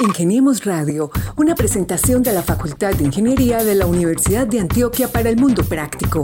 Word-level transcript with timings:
Ingeniemos 0.00 0.64
Radio, 0.64 1.10
una 1.36 1.54
presentación 1.54 2.22
de 2.22 2.32
la 2.32 2.40
Facultad 2.42 2.94
de 2.94 3.04
Ingeniería 3.04 3.62
de 3.62 3.74
la 3.74 3.84
Universidad 3.86 4.46
de 4.46 4.60
Antioquia 4.60 5.08
para 5.08 5.28
el 5.28 5.36
Mundo 5.36 5.62
Práctico. 5.62 6.22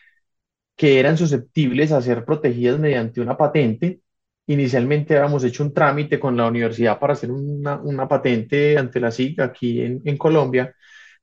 que 0.76 1.00
eran 1.00 1.18
susceptibles 1.18 1.92
a 1.92 2.00
ser 2.00 2.24
protegidas 2.24 2.78
mediante 2.78 3.20
una 3.20 3.36
patente 3.36 4.00
Inicialmente 4.48 5.16
habíamos 5.16 5.44
hecho 5.44 5.62
un 5.62 5.72
trámite 5.72 6.18
con 6.18 6.36
la 6.36 6.46
universidad 6.46 6.98
para 6.98 7.12
hacer 7.12 7.30
una, 7.30 7.76
una 7.76 8.08
patente 8.08 8.76
ante 8.76 8.98
la 8.98 9.12
SIC 9.12 9.38
aquí 9.38 9.80
en, 9.80 10.02
en, 10.04 10.18
Colombia, 10.18 10.74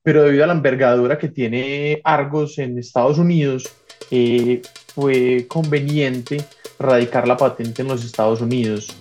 pero 0.02 0.24
debido 0.24 0.46
a 0.46 0.48
la 0.48 0.54
envergadura 0.54 1.18
que 1.18 1.28
tiene 1.28 2.00
Argos 2.06 2.58
en 2.60 2.78
Estados 2.78 3.18
Unidos, 3.18 3.68
eh, 4.10 4.62
fue 4.96 5.46
conveniente 5.50 6.46
radicar 6.80 7.28
la 7.28 7.36
patente 7.36 7.82
en 7.82 7.90
los 7.90 8.06
Estados 8.06 8.40
Unidos. 8.40 8.96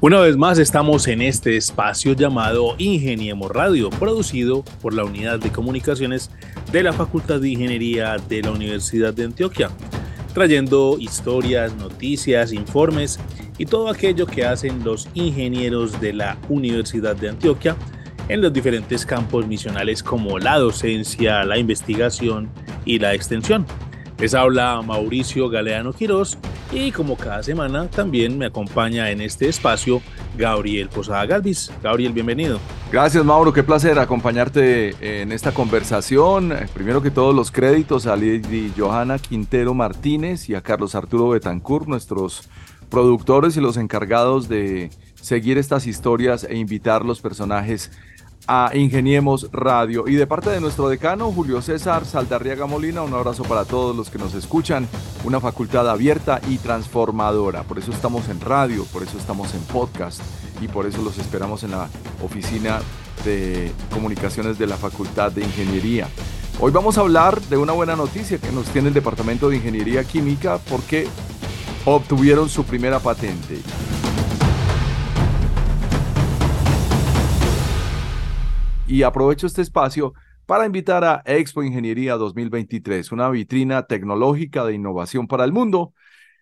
Una 0.00 0.20
vez 0.20 0.36
más 0.36 0.60
estamos 0.60 1.08
en 1.08 1.22
este 1.22 1.56
espacio 1.56 2.12
llamado 2.12 2.76
Ingeniemos 2.78 3.50
Radio, 3.50 3.90
producido 3.90 4.62
por 4.80 4.94
la 4.94 5.02
Unidad 5.02 5.40
de 5.40 5.50
Comunicaciones 5.50 6.30
de 6.72 6.82
la 6.82 6.92
Facultad 6.92 7.40
de 7.40 7.48
Ingeniería 7.48 8.16
de 8.28 8.42
la 8.42 8.50
Universidad 8.50 9.14
de 9.14 9.24
Antioquia, 9.24 9.70
trayendo 10.34 10.96
historias, 10.98 11.74
noticias, 11.76 12.52
informes 12.52 13.18
y 13.56 13.66
todo 13.66 13.88
aquello 13.88 14.26
que 14.26 14.44
hacen 14.44 14.84
los 14.84 15.08
ingenieros 15.14 16.00
de 16.00 16.12
la 16.12 16.38
Universidad 16.48 17.16
de 17.16 17.30
Antioquia 17.30 17.76
en 18.28 18.42
los 18.42 18.52
diferentes 18.52 19.06
campos 19.06 19.46
misionales 19.46 20.02
como 20.02 20.38
la 20.38 20.58
docencia, 20.58 21.44
la 21.44 21.58
investigación 21.58 22.50
y 22.84 22.98
la 22.98 23.14
extensión. 23.14 23.66
Les 24.18 24.34
habla 24.34 24.82
Mauricio 24.82 25.48
Galeano 25.48 25.92
Quirós 25.92 26.38
y 26.72 26.90
como 26.90 27.16
cada 27.16 27.40
semana 27.44 27.88
también 27.88 28.36
me 28.36 28.46
acompaña 28.46 29.12
en 29.12 29.20
este 29.20 29.48
espacio 29.48 30.02
Gabriel 30.36 30.88
Posada 30.88 31.24
Galvis. 31.24 31.70
Gabriel, 31.84 32.12
bienvenido. 32.12 32.58
Gracias 32.90 33.24
Mauro, 33.24 33.52
qué 33.52 33.62
placer 33.62 33.96
acompañarte 34.00 35.20
en 35.20 35.30
esta 35.30 35.52
conversación. 35.52 36.52
Primero 36.74 37.00
que 37.00 37.12
todos 37.12 37.32
los 37.32 37.52
créditos 37.52 38.08
a 38.08 38.16
Lady 38.16 38.72
Johanna 38.76 39.20
Quintero 39.20 39.72
Martínez 39.72 40.48
y 40.48 40.56
a 40.56 40.62
Carlos 40.62 40.96
Arturo 40.96 41.28
Betancourt, 41.28 41.86
nuestros 41.86 42.48
productores 42.90 43.56
y 43.56 43.60
los 43.60 43.76
encargados 43.76 44.48
de 44.48 44.90
seguir 45.14 45.58
estas 45.58 45.86
historias 45.86 46.42
e 46.42 46.56
invitar 46.56 47.04
los 47.04 47.20
personajes 47.20 47.92
a 48.48 48.70
Ingeniemos 48.74 49.48
Radio. 49.52 50.08
Y 50.08 50.14
de 50.14 50.26
parte 50.26 50.48
de 50.48 50.60
nuestro 50.60 50.88
decano, 50.88 51.30
Julio 51.30 51.60
César 51.60 52.06
Saldarriaga 52.06 52.66
Molina, 52.66 53.02
un 53.02 53.12
abrazo 53.12 53.44
para 53.44 53.66
todos 53.66 53.94
los 53.94 54.08
que 54.08 54.18
nos 54.18 54.34
escuchan. 54.34 54.88
Una 55.24 55.38
facultad 55.38 55.88
abierta 55.88 56.40
y 56.48 56.56
transformadora. 56.56 57.62
Por 57.62 57.78
eso 57.78 57.92
estamos 57.92 58.28
en 58.30 58.40
radio, 58.40 58.84
por 58.86 59.02
eso 59.02 59.18
estamos 59.18 59.54
en 59.54 59.60
podcast 59.60 60.22
y 60.62 60.68
por 60.68 60.86
eso 60.86 61.02
los 61.02 61.18
esperamos 61.18 61.62
en 61.62 61.72
la 61.72 61.88
oficina 62.24 62.80
de 63.24 63.70
comunicaciones 63.92 64.58
de 64.58 64.66
la 64.66 64.78
Facultad 64.78 65.30
de 65.30 65.44
Ingeniería. 65.44 66.08
Hoy 66.58 66.72
vamos 66.72 66.96
a 66.96 67.02
hablar 67.02 67.40
de 67.42 67.58
una 67.58 67.72
buena 67.72 67.96
noticia 67.96 68.38
que 68.38 68.50
nos 68.50 68.66
tiene 68.68 68.88
el 68.88 68.94
Departamento 68.94 69.50
de 69.50 69.56
Ingeniería 69.56 70.02
Química 70.04 70.58
porque 70.70 71.06
obtuvieron 71.84 72.48
su 72.48 72.64
primera 72.64 72.98
patente. 72.98 73.60
Y 78.88 79.02
aprovecho 79.02 79.46
este 79.46 79.62
espacio 79.62 80.14
para 80.46 80.64
invitar 80.64 81.04
a 81.04 81.22
Expo 81.26 81.62
Ingeniería 81.62 82.16
2023, 82.16 83.12
una 83.12 83.28
vitrina 83.28 83.82
tecnológica 83.82 84.64
de 84.64 84.74
innovación 84.74 85.28
para 85.28 85.44
el 85.44 85.52
mundo, 85.52 85.92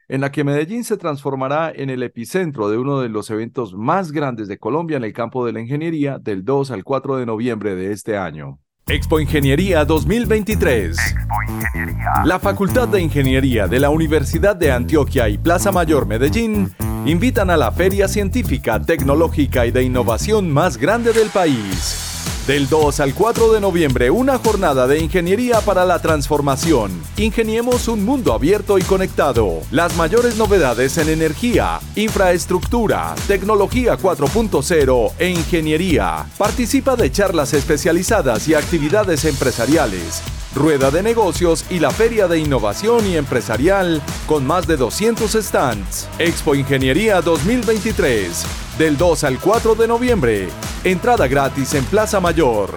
en 0.09 0.21
la 0.21 0.31
que 0.31 0.45
Medellín 0.45 0.85
se 0.85 0.97
transformará 0.97 1.73
en 1.75 1.91
el 1.91 2.05
epicentro 2.05 2.71
de 2.71 2.79
uno 2.79 3.01
de 3.01 3.09
los 3.09 3.29
eventos 3.31 3.75
más 3.75 4.13
grandes 4.13 4.47
de 4.47 4.59
Colombia 4.59 4.97
en 4.97 5.05
el 5.05 5.13
campo 5.13 5.45
de 5.45 5.53
la 5.53 5.61
ingeniería 5.61 6.19
del 6.21 6.45
2 6.45 6.71
al 6.71 6.85
4 6.85 7.17
de 7.17 7.27
noviembre 7.27 7.75
de 7.75 7.91
este 7.91 8.17
año. 8.17 8.61
Expo 8.87 9.19
Ingeniería 9.19 9.85
2023. 9.85 10.97
Expo 10.97 11.35
Ingeniería. 11.49 12.25
La 12.25 12.39
Facultad 12.39 12.87
de 12.87 13.01
Ingeniería 13.01 13.67
de 13.67 13.81
la 13.81 13.91
Universidad 13.91 14.55
de 14.55 14.71
Antioquia 14.71 15.29
y 15.29 15.39
Plaza 15.39 15.73
Mayor 15.73 16.07
Medellín 16.07 16.73
invitan 17.05 17.51
a 17.51 17.57
la 17.57 17.73
feria 17.73 18.07
científica, 18.07 18.81
tecnológica 18.81 19.67
y 19.67 19.73
de 19.73 19.83
innovación 19.83 20.53
más 20.53 20.77
grande 20.77 21.13
del 21.13 21.31
país. 21.31 22.16
Del 22.47 22.69
2 22.69 23.01
al 23.01 23.13
4 23.13 23.55
de 23.55 23.61
noviembre, 23.61 24.09
una 24.09 24.39
jornada 24.39 24.87
de 24.87 25.01
ingeniería 25.01 25.61
para 25.63 25.85
la 25.85 25.99
transformación. 25.99 26.93
Ingeniemos 27.17 27.89
un 27.89 28.05
mundo 28.05 28.33
abierto 28.33 28.79
y 28.79 28.83
conectado. 28.83 29.63
Las 29.73 29.97
mayores 29.97 30.37
novedades 30.37 30.97
en 30.99 31.09
energía, 31.09 31.81
infraestructura, 31.97 33.17
tecnología 33.27 33.99
4.0 33.99 35.13
e 35.19 35.31
ingeniería. 35.31 36.25
Participa 36.39 36.95
de 36.95 37.11
charlas 37.11 37.53
especializadas 37.53 38.47
y 38.47 38.55
actividades 38.55 39.25
empresariales 39.25 40.23
rueda 40.57 40.91
de 40.91 41.03
negocios 41.03 41.65
y 41.71 41.79
la 41.79 41.91
Feria 41.91 42.27
de 42.27 42.39
Innovación 42.39 43.07
y 43.07 43.17
Empresarial 43.17 44.03
con 44.27 44.45
más 44.45 44.67
de 44.67 44.77
200 44.77 45.31
stands. 45.31 46.09
Expo 46.19 46.55
Ingeniería 46.55 47.21
2023, 47.21 48.45
del 48.79 48.97
2 48.97 49.25
al 49.25 49.39
4 49.39 49.75
de 49.75 49.87
noviembre. 49.87 50.49
Entrada 50.83 51.29
gratis 51.29 51.75
en 51.75 51.85
Plaza 51.85 52.21
Mayor. 52.21 52.75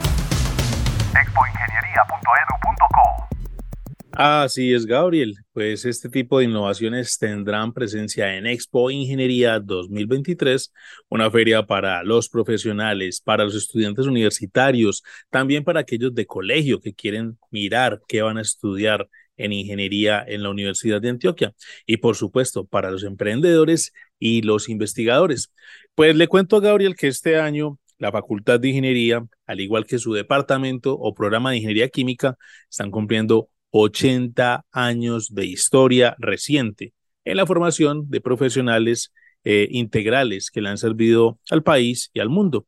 Así 4.21 4.73
es, 4.73 4.85
Gabriel. 4.85 5.33
Pues 5.53 5.85
este 5.85 6.09
tipo 6.09 6.39
de 6.39 6.45
innovaciones 6.45 7.17
tendrán 7.17 7.71
presencia 7.71 8.35
en 8.35 8.47
Expo 8.47 8.91
Ingeniería 8.91 9.61
2023, 9.61 10.73
una 11.07 11.31
feria 11.31 11.65
para 11.65 12.03
los 12.03 12.27
profesionales, 12.27 13.21
para 13.21 13.45
los 13.45 13.55
estudiantes 13.55 14.07
universitarios, 14.07 15.03
también 15.29 15.63
para 15.63 15.79
aquellos 15.79 16.13
de 16.13 16.25
colegio 16.25 16.81
que 16.81 16.93
quieren 16.93 17.37
mirar 17.49 18.01
qué 18.09 18.21
van 18.21 18.37
a 18.37 18.41
estudiar 18.41 19.07
en 19.37 19.53
ingeniería 19.53 20.21
en 20.27 20.43
la 20.43 20.49
Universidad 20.49 20.99
de 20.99 21.07
Antioquia 21.07 21.53
y 21.85 21.95
por 21.95 22.17
supuesto 22.17 22.65
para 22.65 22.91
los 22.91 23.05
emprendedores 23.05 23.93
y 24.19 24.41
los 24.41 24.67
investigadores. 24.67 25.53
Pues 25.95 26.13
le 26.17 26.27
cuento 26.27 26.57
a 26.57 26.59
Gabriel 26.59 26.97
que 26.97 27.07
este 27.07 27.39
año 27.39 27.79
la 27.97 28.11
Facultad 28.11 28.59
de 28.59 28.67
Ingeniería, 28.67 29.25
al 29.45 29.61
igual 29.61 29.85
que 29.85 29.97
su 29.97 30.11
departamento 30.11 30.93
o 30.93 31.13
programa 31.13 31.51
de 31.51 31.57
Ingeniería 31.57 31.87
Química, 31.87 32.37
están 32.69 32.91
cumpliendo 32.91 33.49
80 33.71 34.65
años 34.71 35.33
de 35.33 35.45
historia 35.45 36.15
reciente 36.19 36.93
en 37.25 37.37
la 37.37 37.45
formación 37.45 38.09
de 38.09 38.21
profesionales 38.21 39.13
eh, 39.43 39.67
integrales 39.71 40.51
que 40.51 40.61
le 40.61 40.69
han 40.69 40.77
servido 40.77 41.39
al 41.49 41.63
país 41.63 42.09
y 42.13 42.19
al 42.19 42.29
mundo. 42.29 42.67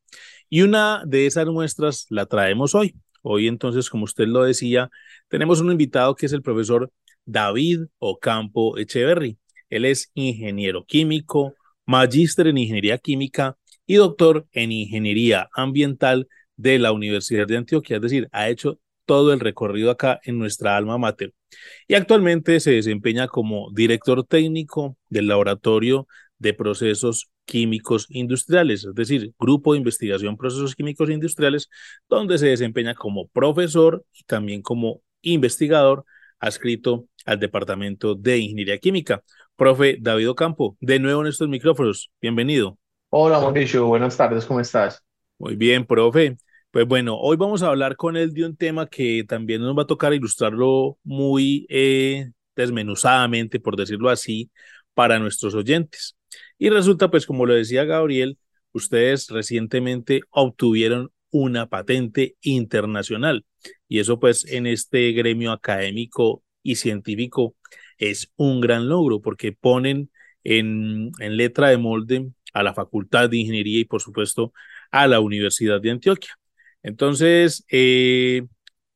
Y 0.49 0.61
una 0.61 1.03
de 1.05 1.25
esas 1.25 1.47
muestras 1.47 2.05
la 2.09 2.25
traemos 2.25 2.75
hoy. 2.75 2.95
Hoy 3.23 3.47
entonces, 3.47 3.89
como 3.89 4.05
usted 4.05 4.27
lo 4.27 4.43
decía, 4.43 4.89
tenemos 5.27 5.61
un 5.61 5.71
invitado 5.71 6.15
que 6.15 6.25
es 6.25 6.33
el 6.33 6.41
profesor 6.41 6.91
David 7.25 7.81
Ocampo 7.99 8.77
Echeverry. 8.77 9.37
Él 9.69 9.85
es 9.85 10.11
ingeniero 10.13 10.85
químico, 10.85 11.55
magíster 11.85 12.47
en 12.47 12.57
ingeniería 12.57 12.97
química 12.97 13.57
y 13.85 13.95
doctor 13.95 14.47
en 14.51 14.71
ingeniería 14.71 15.49
ambiental 15.53 16.27
de 16.57 16.79
la 16.79 16.91
Universidad 16.91 17.47
de 17.47 17.57
Antioquia. 17.57 17.97
Es 17.97 18.01
decir, 18.01 18.27
ha 18.31 18.49
hecho 18.49 18.79
todo 19.05 19.33
el 19.33 19.39
recorrido 19.39 19.91
acá 19.91 20.19
en 20.23 20.37
nuestra 20.39 20.77
alma 20.77 20.97
mater. 20.97 21.33
Y 21.87 21.95
actualmente 21.95 22.59
se 22.59 22.71
desempeña 22.71 23.27
como 23.27 23.69
director 23.73 24.25
técnico 24.25 24.97
del 25.09 25.27
Laboratorio 25.27 26.07
de 26.37 26.53
Procesos 26.53 27.29
Químicos 27.45 28.07
Industriales, 28.09 28.85
es 28.85 28.95
decir, 28.95 29.33
Grupo 29.37 29.73
de 29.73 29.79
Investigación 29.79 30.37
Procesos 30.37 30.75
Químicos 30.75 31.09
Industriales, 31.09 31.69
donde 32.09 32.37
se 32.37 32.47
desempeña 32.47 32.95
como 32.95 33.27
profesor 33.27 34.05
y 34.13 34.23
también 34.23 34.61
como 34.61 35.01
investigador 35.21 36.05
adscrito 36.39 37.05
al 37.25 37.39
Departamento 37.39 38.15
de 38.15 38.39
Ingeniería 38.39 38.77
Química. 38.79 39.23
Profe 39.55 39.97
David 39.99 40.29
Ocampo, 40.29 40.77
de 40.79 40.99
nuevo 40.99 41.21
en 41.21 41.27
estos 41.27 41.47
micrófonos, 41.47 42.09
bienvenido. 42.19 42.77
Hola 43.09 43.39
Mauricio, 43.39 43.85
buenas 43.85 44.17
tardes, 44.17 44.45
¿cómo 44.45 44.59
estás? 44.59 45.03
Muy 45.37 45.55
bien, 45.55 45.85
profe. 45.85 46.37
Pues 46.71 46.87
bueno, 46.87 47.17
hoy 47.17 47.35
vamos 47.35 47.63
a 47.63 47.67
hablar 47.67 47.97
con 47.97 48.15
él 48.15 48.33
de 48.33 48.45
un 48.45 48.55
tema 48.55 48.87
que 48.87 49.25
también 49.27 49.61
nos 49.61 49.77
va 49.77 49.83
a 49.83 49.87
tocar 49.87 50.13
ilustrarlo 50.13 50.97
muy 51.03 51.65
eh, 51.69 52.31
desmenuzadamente, 52.55 53.59
por 53.59 53.75
decirlo 53.75 54.09
así, 54.09 54.51
para 54.93 55.19
nuestros 55.19 55.53
oyentes. 55.53 56.15
Y 56.57 56.69
resulta, 56.69 57.11
pues 57.11 57.25
como 57.25 57.45
lo 57.45 57.53
decía 57.55 57.83
Gabriel, 57.83 58.37
ustedes 58.71 59.27
recientemente 59.29 60.21
obtuvieron 60.29 61.11
una 61.29 61.67
patente 61.67 62.37
internacional. 62.41 63.45
Y 63.89 63.99
eso 63.99 64.19
pues 64.19 64.45
en 64.45 64.65
este 64.65 65.11
gremio 65.11 65.51
académico 65.51 66.41
y 66.63 66.75
científico 66.75 67.55
es 67.97 68.31
un 68.37 68.61
gran 68.61 68.87
logro 68.87 69.21
porque 69.21 69.51
ponen 69.51 70.09
en, 70.45 71.11
en 71.19 71.37
letra 71.37 71.69
de 71.69 71.77
molde 71.77 72.31
a 72.53 72.63
la 72.63 72.73
Facultad 72.73 73.29
de 73.29 73.37
Ingeniería 73.37 73.79
y 73.81 73.85
por 73.85 74.01
supuesto 74.01 74.53
a 74.91 75.07
la 75.07 75.19
Universidad 75.19 75.81
de 75.81 75.91
Antioquia. 75.91 76.37
Entonces, 76.83 77.65
eh, 77.69 78.43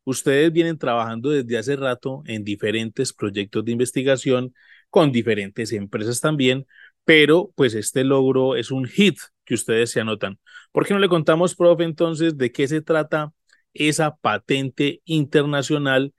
ustedes 0.04 0.52
vienen 0.52 0.78
trabajando 0.78 1.30
desde 1.30 1.58
hace 1.58 1.76
rato 1.76 2.24
en 2.26 2.44
diferentes 2.44 3.14
proyectos 3.14 3.66
de 3.66 3.72
investigación 3.72 4.54
con 4.90 5.12
diferentes 5.12 5.72
empresas 5.74 6.22
también, 6.22 6.66
pero 7.04 7.52
pues 7.56 7.76
este 7.76 8.04
logro 8.04 8.56
es 8.56 8.72
un 8.72 8.86
hit 8.86 9.18
que 9.44 9.54
ustedes 9.54 9.92
se 9.92 10.02
anotan. 10.02 10.40
¿Por 10.72 10.86
qué 10.86 10.94
no 10.94 11.00
le 11.00 11.10
contamos, 11.10 11.56
profe, 11.56 11.84
entonces 11.84 12.38
de 12.38 12.52
qué 12.52 12.68
se 12.68 12.82
trata 12.82 13.34
esa 13.74 14.16
patente 14.16 15.02
internacional 15.06 16.14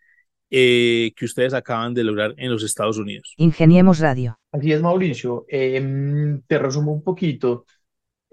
eh, 0.51 1.13
que 1.17 1.25
ustedes 1.25 1.55
acaban 1.55 1.95
de 1.95 2.05
lograr 2.05 2.35
en 2.37 2.51
los 2.51 2.63
Estados 2.63 2.99
Unidos? 2.99 3.35
Ingeniemos 3.37 3.99
Radio. 3.99 4.39
Así 4.53 4.73
es, 4.73 4.81
Mauricio. 4.81 5.45
Em, 5.49 6.41
te 6.47 6.59
resumo 6.59 6.93
un 6.93 7.03
poquito. 7.03 7.67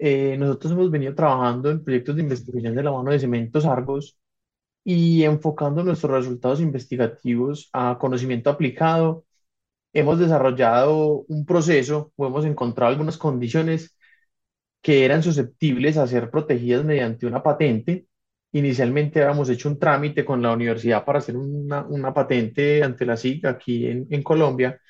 Eh, 0.06 0.36
nosotros 0.36 0.72
hemos 0.72 0.90
venido 0.90 1.14
trabajando 1.14 1.70
en 1.70 1.82
proyectos 1.82 2.16
de 2.16 2.22
investigación 2.22 2.74
de 2.74 2.82
la 2.82 2.92
mano 2.92 3.10
de 3.10 3.18
Cementos 3.18 3.64
Argos 3.64 4.18
y 4.84 5.24
enfocando 5.24 5.84
nuestros 5.84 6.12
resultados 6.12 6.60
investigativos 6.60 7.70
a 7.72 7.98
conocimiento 7.98 8.50
aplicado. 8.50 9.24
Hemos 9.94 10.18
desarrollado 10.20 11.24
un 11.28 11.46
proceso 11.46 12.12
o 12.16 12.26
hemos 12.28 12.44
encontrado 12.46 12.92
algunas 12.92 13.18
condiciones 13.18 13.96
que 14.82 15.04
eran 15.04 15.22
susceptibles 15.22 15.96
a 15.98 16.06
ser 16.06 16.30
protegidas 16.30 16.84
mediante 16.84 17.26
una 17.26 17.42
patente. 17.42 18.06
Inicialmente 18.52 19.22
habíamos 19.22 19.50
hecho 19.50 19.68
un 19.70 19.78
trámite 19.78 20.24
con 20.24 20.42
la 20.42 20.52
universidad 20.52 21.04
para 21.04 21.20
hacer 21.20 21.36
una, 21.36 21.84
una 21.86 22.14
patente 22.14 22.82
ante 22.84 23.06
la 23.06 23.16
SIG 23.16 23.46
aquí 23.46 23.86
en, 23.86 24.06
en 24.10 24.22
Colombia, 24.22 24.80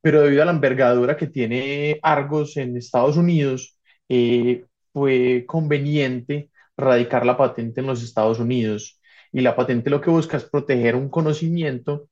pero 0.00 0.22
debido 0.22 0.42
a 0.42 0.46
la 0.46 0.52
envergadura 0.52 1.16
que 1.16 1.28
tiene 1.28 1.98
Argos 2.02 2.56
en 2.56 2.76
Estados 2.76 3.16
Unidos, 3.16 3.73
eh, 4.08 4.64
fue 4.92 5.44
conveniente 5.46 6.50
radicar 6.76 7.24
la 7.26 7.36
patente 7.36 7.80
en 7.80 7.86
los 7.86 8.02
Estados 8.02 8.38
Unidos. 8.38 9.00
Y 9.32 9.40
la 9.40 9.56
patente 9.56 9.90
lo 9.90 10.00
que 10.00 10.10
busca 10.10 10.36
es 10.36 10.44
proteger 10.44 10.94
un 10.96 11.08
conocimiento 11.08 12.08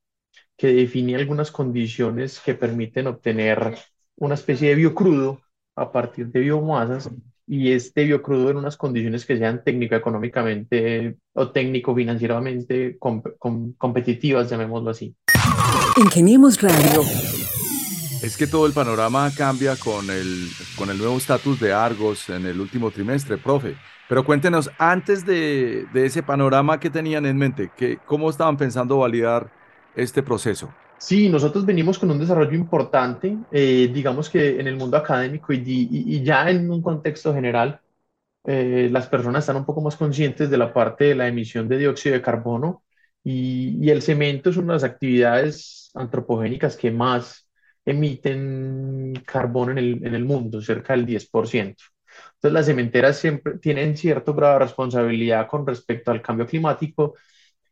que 0.56 0.72
define 0.72 1.16
algunas 1.16 1.50
condiciones 1.50 2.40
que 2.40 2.54
permiten 2.54 3.06
obtener 3.06 3.76
una 4.16 4.34
especie 4.34 4.70
de 4.70 4.74
biocrudo 4.76 5.40
a 5.76 5.90
partir 5.90 6.28
de 6.28 6.40
biomasas 6.40 7.10
y 7.46 7.72
este 7.72 8.04
biocrudo 8.04 8.50
en 8.50 8.56
unas 8.58 8.76
condiciones 8.76 9.26
que 9.26 9.36
sean 9.36 9.62
técnico-económicamente 9.64 11.16
o 11.32 11.50
técnico-financieramente 11.50 12.98
competitivas, 12.98 14.48
llamémoslo 14.48 14.90
así. 14.90 15.14
Ingeniemos 15.96 16.60
Radio. 16.60 17.02
Es 18.22 18.36
que 18.36 18.46
todo 18.46 18.66
el 18.66 18.72
panorama 18.72 19.32
cambia 19.36 19.74
con 19.74 20.08
el, 20.08 20.46
con 20.76 20.88
el 20.90 20.98
nuevo 20.98 21.16
estatus 21.16 21.58
de 21.58 21.72
Argos 21.72 22.30
en 22.30 22.46
el 22.46 22.60
último 22.60 22.92
trimestre, 22.92 23.36
profe. 23.36 23.74
Pero 24.08 24.24
cuéntenos, 24.24 24.70
antes 24.78 25.26
de, 25.26 25.86
de 25.92 26.06
ese 26.06 26.22
panorama, 26.22 26.78
¿qué 26.78 26.88
tenían 26.88 27.26
en 27.26 27.36
mente? 27.36 27.72
¿Qué, 27.76 27.98
¿Cómo 28.06 28.30
estaban 28.30 28.56
pensando 28.56 28.98
validar 28.98 29.50
este 29.96 30.22
proceso? 30.22 30.72
Sí, 30.98 31.28
nosotros 31.28 31.66
venimos 31.66 31.98
con 31.98 32.12
un 32.12 32.18
desarrollo 32.20 32.54
importante, 32.54 33.36
eh, 33.50 33.90
digamos 33.92 34.30
que 34.30 34.60
en 34.60 34.68
el 34.68 34.76
mundo 34.76 34.96
académico 34.96 35.52
y, 35.52 36.22
ya 36.22 36.48
en 36.48 36.70
un 36.70 36.80
contexto 36.80 37.34
general, 37.34 37.80
eh, 38.44 38.88
las 38.92 39.08
personas 39.08 39.42
están 39.42 39.56
un 39.56 39.64
poco 39.64 39.80
más 39.80 39.96
conscientes 39.96 40.48
de 40.48 40.58
la 40.58 40.72
parte 40.72 41.06
de 41.06 41.14
la 41.16 41.26
emisión 41.26 41.68
de 41.68 41.78
dióxido 41.78 42.14
de 42.14 42.22
carbono 42.22 42.84
y, 43.24 43.84
y 43.84 43.90
el 43.90 44.00
cemento 44.00 44.50
es 44.50 44.56
una 44.56 44.74
de 44.74 44.76
las 44.80 44.84
actividades 44.84 45.90
antropogénicas 45.94 46.76
que 46.76 46.92
más 46.92 47.41
emiten 47.84 49.14
carbono 49.26 49.72
en 49.72 49.78
el, 49.78 50.06
en 50.06 50.14
el 50.14 50.24
mundo, 50.24 50.60
cerca 50.62 50.94
del 50.94 51.06
10%. 51.06 51.84
Entonces, 52.34 52.52
las 52.52 52.66
cementeras 52.66 53.18
siempre 53.18 53.58
tienen 53.58 53.96
cierto 53.96 54.34
grado 54.34 54.54
de 54.54 54.58
responsabilidad 54.60 55.48
con 55.48 55.66
respecto 55.66 56.10
al 56.10 56.22
cambio 56.22 56.46
climático 56.46 57.14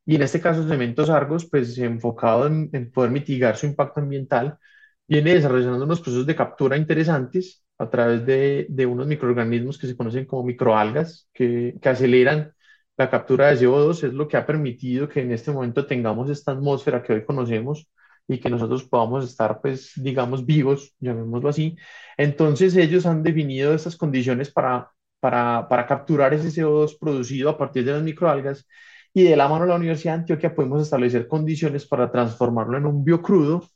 y 0.04 0.16
en 0.16 0.22
este 0.22 0.40
caso 0.40 0.66
Cementos 0.68 1.10
Argos, 1.10 1.48
pues 1.50 1.76
enfocado 1.78 2.46
en, 2.46 2.68
en 2.72 2.90
poder 2.90 3.10
mitigar 3.10 3.56
su 3.56 3.66
impacto 3.66 4.00
ambiental, 4.00 4.58
viene 5.06 5.34
desarrollando 5.34 5.84
unos 5.84 6.00
procesos 6.00 6.26
de 6.26 6.36
captura 6.36 6.76
interesantes 6.76 7.64
a 7.78 7.88
través 7.90 8.24
de, 8.26 8.66
de 8.68 8.86
unos 8.86 9.06
microorganismos 9.06 9.78
que 9.78 9.86
se 9.86 9.96
conocen 9.96 10.26
como 10.26 10.44
microalgas, 10.44 11.28
que, 11.32 11.74
que 11.80 11.88
aceleran 11.88 12.52
la 12.96 13.08
captura 13.10 13.48
de 13.48 13.56
CO2, 13.56 14.04
es 14.04 14.12
lo 14.12 14.28
que 14.28 14.36
ha 14.36 14.46
permitido 14.46 15.08
que 15.08 15.20
en 15.20 15.32
este 15.32 15.50
momento 15.52 15.86
tengamos 15.86 16.28
esta 16.30 16.52
atmósfera 16.52 17.02
que 17.02 17.12
hoy 17.14 17.24
conocemos 17.24 17.88
y 18.30 18.38
que 18.38 18.48
nosotros 18.48 18.84
podamos 18.84 19.24
estar, 19.24 19.60
pues, 19.60 19.92
digamos, 19.96 20.46
vivos, 20.46 20.94
llamémoslo 21.00 21.48
así. 21.48 21.76
Entonces 22.16 22.76
ellos 22.76 23.04
han 23.04 23.24
definido 23.24 23.74
estas 23.74 23.96
condiciones 23.96 24.52
para, 24.52 24.92
para, 25.18 25.66
para 25.68 25.86
capturar 25.86 26.32
ese 26.32 26.48
CO2 26.48 26.96
producido 26.98 27.50
a 27.50 27.58
partir 27.58 27.84
de 27.84 27.92
las 27.92 28.02
microalgas 28.02 28.66
y 29.12 29.24
de 29.24 29.36
la 29.36 29.48
mano 29.48 29.64
de 29.64 29.70
la 29.70 29.76
Universidad 29.76 30.14
de 30.14 30.20
Antioquia 30.20 30.54
podemos 30.54 30.80
establecer 30.80 31.26
condiciones 31.26 31.86
para 31.86 32.12
transformarlo 32.12 32.78
en 32.78 32.86
un 32.86 33.04
biocrudo 33.04 33.68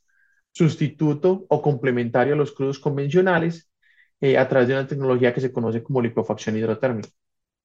sustituto 0.53 1.45
o 1.49 1.61
complementario 1.61 2.33
a 2.33 2.37
los 2.37 2.53
crudos 2.53 2.79
convencionales 2.79 3.69
eh, 4.21 4.37
a 4.37 4.47
través 4.47 4.69
de 4.69 4.75
una 4.75 4.87
tecnología 4.87 5.33
que 5.33 5.41
se 5.41 5.51
conoce 5.51 5.83
como 5.83 6.01
liquefacción 6.01 6.55
hidrotérmica. 6.55 7.09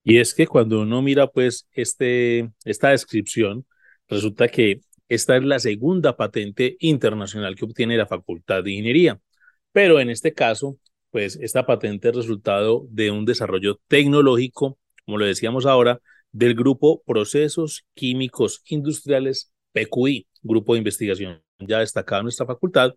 Y 0.02 0.19
es 0.19 0.34
que 0.34 0.48
cuando 0.48 0.82
uno 0.82 1.02
mira 1.02 1.28
pues 1.28 1.69
este, 1.70 2.50
esta 2.64 2.88
descripción, 2.88 3.64
resulta 4.08 4.48
que 4.48 4.81
esta 5.10 5.36
es 5.36 5.42
la 5.42 5.58
segunda 5.58 6.16
patente 6.16 6.76
internacional 6.78 7.56
que 7.56 7.64
obtiene 7.64 7.96
la 7.96 8.06
Facultad 8.06 8.62
de 8.62 8.70
Ingeniería. 8.70 9.20
Pero 9.72 9.98
en 9.98 10.08
este 10.08 10.32
caso, 10.32 10.78
pues 11.10 11.36
esta 11.42 11.66
patente 11.66 12.10
es 12.10 12.14
resultado 12.14 12.86
de 12.90 13.10
un 13.10 13.24
desarrollo 13.24 13.80
tecnológico, 13.88 14.78
como 15.04 15.18
lo 15.18 15.26
decíamos 15.26 15.66
ahora, 15.66 16.00
del 16.30 16.54
grupo 16.54 17.02
Procesos 17.04 17.84
Químicos 17.94 18.62
Industriales 18.66 19.52
PQI, 19.72 20.28
grupo 20.42 20.74
de 20.74 20.78
investigación 20.78 21.42
ya 21.58 21.80
destacado 21.80 22.20
en 22.20 22.26
nuestra 22.26 22.46
facultad, 22.46 22.94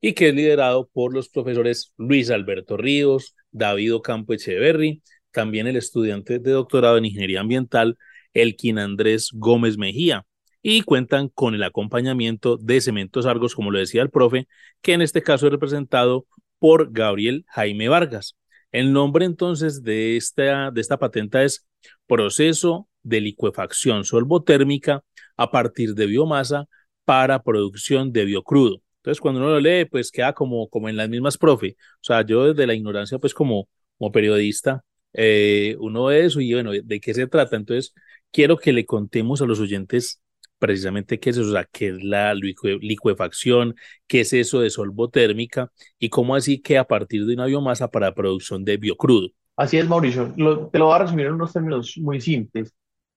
y 0.00 0.14
que 0.14 0.30
es 0.30 0.34
liderado 0.34 0.88
por 0.94 1.12
los 1.12 1.28
profesores 1.28 1.92
Luis 1.98 2.30
Alberto 2.30 2.78
Ríos, 2.78 3.36
David 3.50 3.96
Ocampo 3.96 4.32
Echeverry, 4.32 5.02
también 5.30 5.66
el 5.66 5.76
estudiante 5.76 6.38
de 6.38 6.52
doctorado 6.52 6.96
en 6.96 7.04
Ingeniería 7.04 7.40
Ambiental, 7.40 7.98
Elkin 8.32 8.78
Andrés 8.78 9.28
Gómez 9.34 9.76
Mejía, 9.76 10.24
y 10.66 10.80
cuentan 10.80 11.28
con 11.28 11.54
el 11.54 11.62
acompañamiento 11.62 12.56
de 12.56 12.80
Cementos 12.80 13.26
Argos, 13.26 13.54
como 13.54 13.70
lo 13.70 13.78
decía 13.78 14.00
el 14.00 14.08
profe, 14.08 14.48
que 14.80 14.94
en 14.94 15.02
este 15.02 15.22
caso 15.22 15.46
es 15.46 15.52
representado 15.52 16.26
por 16.58 16.90
Gabriel 16.90 17.44
Jaime 17.48 17.88
Vargas. 17.88 18.34
El 18.72 18.94
nombre 18.94 19.26
entonces 19.26 19.82
de 19.82 20.16
esta, 20.16 20.70
de 20.70 20.80
esta 20.80 20.98
patenta 20.98 21.44
es 21.44 21.68
Proceso 22.06 22.88
de 23.02 23.20
licuefacción 23.20 24.04
solvotérmica 24.04 25.04
a 25.36 25.50
partir 25.50 25.94
de 25.94 26.06
biomasa 26.06 26.64
para 27.04 27.42
producción 27.42 28.10
de 28.10 28.24
biocrudo. 28.24 28.80
Entonces, 28.96 29.20
cuando 29.20 29.40
uno 29.40 29.50
lo 29.50 29.60
lee, 29.60 29.84
pues 29.84 30.10
queda 30.10 30.32
como, 30.32 30.68
como 30.70 30.88
en 30.88 30.96
las 30.96 31.10
mismas, 31.10 31.36
profe. 31.36 31.76
O 31.96 32.04
sea, 32.04 32.24
yo 32.24 32.46
desde 32.54 32.66
la 32.66 32.74
ignorancia, 32.74 33.18
pues 33.18 33.34
como, 33.34 33.68
como 33.98 34.10
periodista, 34.12 34.82
eh, 35.12 35.76
uno 35.78 36.06
ve 36.06 36.24
eso 36.24 36.40
y 36.40 36.54
bueno, 36.54 36.72
¿de 36.72 37.00
qué 37.00 37.12
se 37.12 37.26
trata? 37.26 37.56
Entonces, 37.56 37.94
quiero 38.32 38.56
que 38.56 38.72
le 38.72 38.86
contemos 38.86 39.42
a 39.42 39.46
los 39.46 39.60
oyentes 39.60 40.22
precisamente 40.64 41.20
qué 41.20 41.28
es 41.28 41.36
eso, 41.36 41.50
o 41.50 41.52
sea, 41.52 41.68
qué 41.70 41.88
es 41.88 42.02
la 42.02 42.32
licuefacción, 42.32 43.74
qué 44.06 44.22
es 44.22 44.32
eso 44.32 44.60
de 44.60 44.70
solvotérmica 44.70 45.70
y 45.98 46.08
cómo 46.08 46.34
así 46.34 46.62
que 46.62 46.78
a 46.78 46.84
partir 46.84 47.26
de 47.26 47.34
una 47.34 47.44
biomasa 47.44 47.90
para 47.90 48.14
producción 48.14 48.64
de 48.64 48.78
biocrudo. 48.78 49.28
Así 49.56 49.76
es, 49.76 49.86
Mauricio. 49.86 50.32
te 50.72 50.78
lo 50.78 50.86
voy 50.86 50.94
a 50.94 51.00
resumir 51.00 51.26
en 51.26 51.34
unos 51.34 51.52
términos 51.52 51.98
muy 51.98 52.18
simples. 52.22 52.74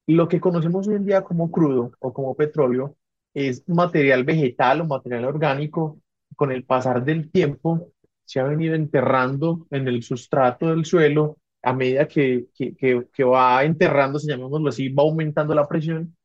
Lo 0.07 0.27
que 0.27 0.41
conocemos 0.41 0.89
hoy 0.89 0.95
en 0.95 1.05
día 1.05 1.21
como 1.21 1.49
crudo 1.49 1.93
o 1.99 2.11
como 2.11 2.35
petróleo 2.35 2.97
es 3.33 3.63
material 3.69 4.25
vegetal 4.25 4.81
o 4.81 4.85
material 4.85 5.23
orgánico 5.23 6.01
con 6.35 6.51
el 6.51 6.65
pasar 6.65 7.05
del 7.05 7.31
tiempo 7.31 7.93
se 8.25 8.41
ha 8.41 8.43
venido 8.43 8.75
enterrando 8.75 9.67
en 9.71 9.87
el 9.87 10.03
sustrato 10.03 10.69
del 10.69 10.83
suelo 10.83 11.37
a 11.61 11.71
medida 11.71 12.09
que, 12.09 12.47
que, 12.53 12.75
que, 12.75 13.07
que 13.13 13.23
va 13.23 13.63
enterrándose, 13.63 14.27
llamémoslo 14.27 14.67
así, 14.67 14.89
va 14.89 15.03
aumentando 15.03 15.55
la 15.55 15.65
presión 15.65 16.16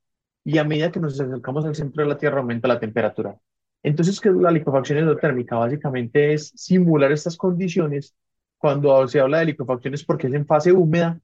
y 0.44 0.58
a 0.58 0.64
medida 0.64 0.90
que 0.92 1.00
nos 1.00 1.20
acercamos 1.20 1.64
al 1.64 1.74
centro 1.74 2.02
de 2.02 2.08
la 2.10 2.18
Tierra 2.18 2.40
aumenta 2.40 2.68
la 2.68 2.80
temperatura. 2.80 3.36
Entonces, 3.82 4.20
¿qué 4.20 4.28
es 4.28 4.34
la 4.36 4.50
liquefacción 4.50 4.98
endotérmica? 4.98 5.56
Básicamente 5.56 6.32
es 6.34 6.52
simular 6.56 7.12
estas 7.12 7.36
condiciones. 7.36 8.14
Cuando 8.58 9.06
se 9.08 9.20
habla 9.20 9.38
de 9.40 9.46
liquefacción 9.46 9.94
es 9.94 10.04
porque 10.04 10.28
es 10.28 10.34
en 10.34 10.46
fase 10.46 10.72
húmeda, 10.72 11.20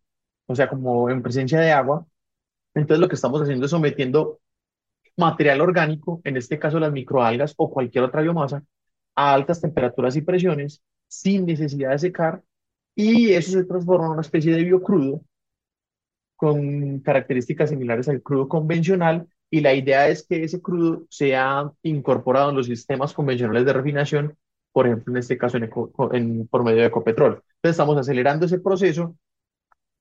o 0.47 0.55
sea, 0.55 0.69
como 0.69 1.11
en 1.11 1.23
presencia 1.23 1.61
de 1.61 1.73
agua. 1.73 2.07
Entonces, 2.75 3.01
lo 3.01 3.09
que 3.09 3.15
estamos 3.17 3.41
haciendo 3.43 3.67
es 3.67 3.71
sometiendo 3.71 4.41
material 5.17 5.61
orgánico, 5.61 6.21
en 6.25 6.37
este 6.37 6.59
caso 6.59 6.79
las 6.79 6.93
microalgas 6.93 7.55
o 7.57 7.71
cualquier 7.71 8.05
otra 8.05 8.23
biomasa, 8.23 8.63
a 9.15 9.35
altas 9.35 9.61
temperaturas 9.61 10.17
y 10.17 10.23
presiones 10.23 10.83
sin 11.09 11.47
necesidad 11.47 11.91
de 11.91 11.99
secar 11.99 12.43
y 12.95 13.33
eso 13.33 13.53
se 13.53 13.65
transforma 13.65 14.07
en 14.07 14.13
una 14.13 14.21
especie 14.23 14.55
de 14.55 14.65
biocrudo 14.65 15.23
con 16.39 17.01
características 17.01 17.69
similares 17.69 18.09
al 18.09 18.23
crudo 18.23 18.49
convencional 18.49 19.29
y 19.51 19.61
la 19.61 19.75
idea 19.75 20.09
es 20.09 20.27
que 20.27 20.43
ese 20.43 20.63
crudo 20.63 21.05
sea 21.11 21.71
incorporado 21.83 22.49
en 22.51 22.57
los 22.57 22.67
sistemas 22.67 23.13
convencionales 23.13 23.67
de 23.67 23.73
refinación 23.75 24.39
por 24.79 24.87
ejemplo, 24.87 25.13
en 25.13 25.19
este 25.19 25.37
caso 25.37 25.57
en, 25.57 25.69
en 26.13 26.47
por 26.47 26.63
medio 26.63 26.83
de 26.83 26.87
Ecopetrol. 26.87 27.33
Entonces 27.33 27.71
estamos 27.71 27.97
acelerando 27.99 28.47
ese 28.47 28.61
proceso 28.61 29.17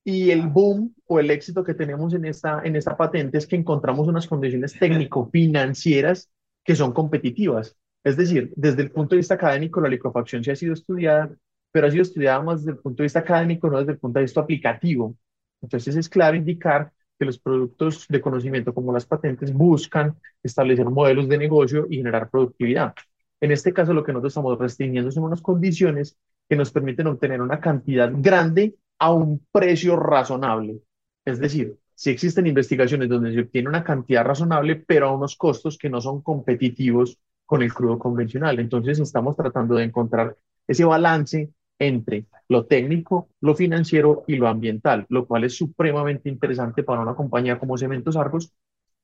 y 0.03 0.29
el 0.29 0.48
boom 0.48 0.94
o 1.08 1.20
el 1.20 1.32
éxito 1.32 1.63
que 1.63 1.74
tenemos 1.74 2.13
en 2.13 2.25
esta, 2.25 2.62
en 2.63 2.75
esta 2.75 2.96
patente 2.96 3.39
es 3.39 3.48
que 3.48 3.56
encontramos 3.56 4.08
unas 4.08 4.27
condiciones 4.27 4.77
técnico-financieras 4.79 6.29
que 6.63 6.75
son 6.75 6.94
competitivas. 6.94 7.75
Es 8.03 8.17
decir, 8.17 8.53
desde 8.56 8.84
el 8.84 8.91
punto 8.91 9.15
de 9.15 9.17
vista 9.17 9.34
académico, 9.34 9.82
la 9.82 9.89
liquefacción 9.89 10.44
sí 10.44 10.51
ha 10.51 10.56
sido 10.56 10.74
estudiada, 10.74 11.36
pero 11.72 11.88
ha 11.88 11.91
sido 11.91 12.03
estudiada 12.03 12.41
más 12.41 12.60
desde 12.60 12.77
el 12.77 12.77
punto 12.77 13.01
de 13.01 13.06
vista 13.06 13.20
académico, 13.20 13.70
no 13.70 13.79
desde 13.79 13.94
el 13.94 14.00
punto 14.00 14.20
de 14.20 14.25
vista 14.25 14.41
aplicativo. 14.41 15.15
Entonces 15.62 15.96
es 15.96 16.10
claro 16.10 16.38
indicar 16.38 16.92
que 17.18 17.26
los 17.26 17.40
productos 17.40 18.06
de 18.08 18.22
conocimiento 18.22 18.74
como 18.74 18.94
las 18.94 19.06
patentes 19.06 19.54
buscan 19.54 20.16
establecer 20.44 20.86
modelos 20.86 21.28
de 21.28 21.38
negocio 21.38 21.88
y 21.90 21.98
generar 21.98 22.30
productividad. 22.30 22.94
En 23.40 23.52
este 23.52 23.74
caso, 23.74 23.94
lo 23.94 24.04
que 24.04 24.12
nosotros 24.12 24.32
estamos 24.32 24.58
restringiendo 24.58 25.12
son 25.12 25.24
unas 25.24 25.42
condiciones 25.42 26.18
que 26.50 26.56
nos 26.56 26.72
permiten 26.72 27.08
obtener 27.08 27.42
una 27.42 27.60
cantidad 27.60 28.12
grande 28.14 28.76
a 29.00 29.12
un 29.12 29.46
precio 29.52 29.96
razonable. 29.96 30.82
Es 31.26 31.40
decir, 31.40 31.78
si 31.94 32.10
existen 32.12 32.48
investigaciones 32.48 33.10
donde 33.10 33.34
se 33.34 33.42
obtiene 33.42 33.70
una 33.70 33.84
cantidad 33.84 34.24
razonable, 34.24 34.76
pero 34.76 35.08
a 35.08 35.16
unos 35.16 35.36
costos 35.36 35.78
que 35.78 35.90
no 35.90 36.02
son 36.02 36.22
competitivos 36.22 37.20
con 37.46 37.64
el 37.64 37.74
crudo 37.74 38.00
convencional. 38.00 38.60
Entonces, 38.60 39.00
estamos 39.00 39.36
tratando 39.36 39.76
de 39.76 39.86
encontrar 39.86 40.36
ese 40.68 40.86
balance 40.86 41.50
entre 41.79 42.25
lo 42.50 42.65
técnico, 42.65 43.29
lo 43.41 43.55
financiero 43.55 44.24
y 44.27 44.36
lo 44.36 44.48
ambiental, 44.48 45.05
lo 45.10 45.25
cual 45.25 45.43
es 45.43 45.55
supremamente 45.55 46.29
interesante 46.29 46.84
para 46.84 47.01
una 47.01 47.15
compañía 47.15 47.60
como 47.60 47.77
Cementos 47.77 48.15
Argos, 48.15 48.53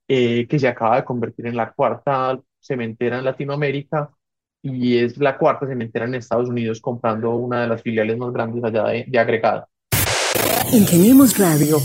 eh, 0.08 0.46
que 0.48 0.58
se 0.58 0.68
acaba 0.68 0.96
de 0.96 1.04
convertir 1.04 1.46
en 1.46 1.56
la 1.56 1.72
cuarta 1.72 2.38
cementera 2.60 3.18
en 3.18 3.24
Latinoamérica 3.24 4.10
y 4.62 4.98
es 4.98 5.18
la 5.18 5.36
cuarta 5.36 5.66
cementera 5.66 6.06
en 6.06 6.14
Estados 6.14 6.48
Unidos 6.48 6.80
comprando 6.80 7.30
una 7.36 7.62
de 7.62 7.68
las 7.68 7.82
filiales 7.82 8.16
más 8.16 8.32
grandes 8.32 8.64
allá 8.64 8.84
de, 8.84 9.04
de 9.06 9.18
agregada. 9.18 9.68
Ingeniemos 10.72 11.38
Radio. 11.38 11.78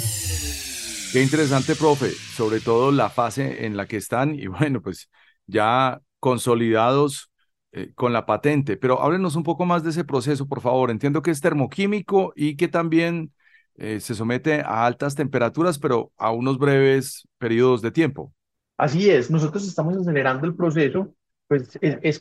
Qué 1.11 1.23
interesante, 1.23 1.75
profe, 1.75 2.11
sobre 2.11 2.59
todo 2.59 2.91
la 2.91 3.09
fase 3.09 3.65
en 3.65 3.75
la 3.75 3.87
que 3.87 3.97
están 3.97 4.35
y 4.35 4.47
bueno, 4.47 4.81
pues 4.81 5.09
ya 5.47 6.01
consolidados 6.19 7.31
eh, 7.71 7.91
con 7.95 8.13
la 8.13 8.25
patente, 8.25 8.77
pero 8.77 9.01
háblenos 9.01 9.35
un 9.35 9.43
poco 9.43 9.65
más 9.65 9.83
de 9.83 9.91
ese 9.91 10.03
proceso, 10.03 10.47
por 10.47 10.61
favor. 10.61 10.91
Entiendo 10.91 11.21
que 11.21 11.31
es 11.31 11.41
termoquímico 11.41 12.33
y 12.35 12.55
que 12.57 12.67
también 12.67 13.33
eh, 13.75 13.99
se 13.99 14.15
somete 14.15 14.61
a 14.61 14.85
altas 14.85 15.15
temperaturas, 15.15 15.79
pero 15.79 16.11
a 16.17 16.31
unos 16.31 16.57
breves 16.57 17.27
periodos 17.37 17.81
de 17.81 17.91
tiempo. 17.91 18.33
Así 18.77 19.09
es, 19.09 19.29
nosotros 19.29 19.67
estamos 19.67 19.97
acelerando 19.97 20.47
el 20.47 20.55
proceso, 20.55 21.13
pues 21.47 21.77
es, 21.81 22.19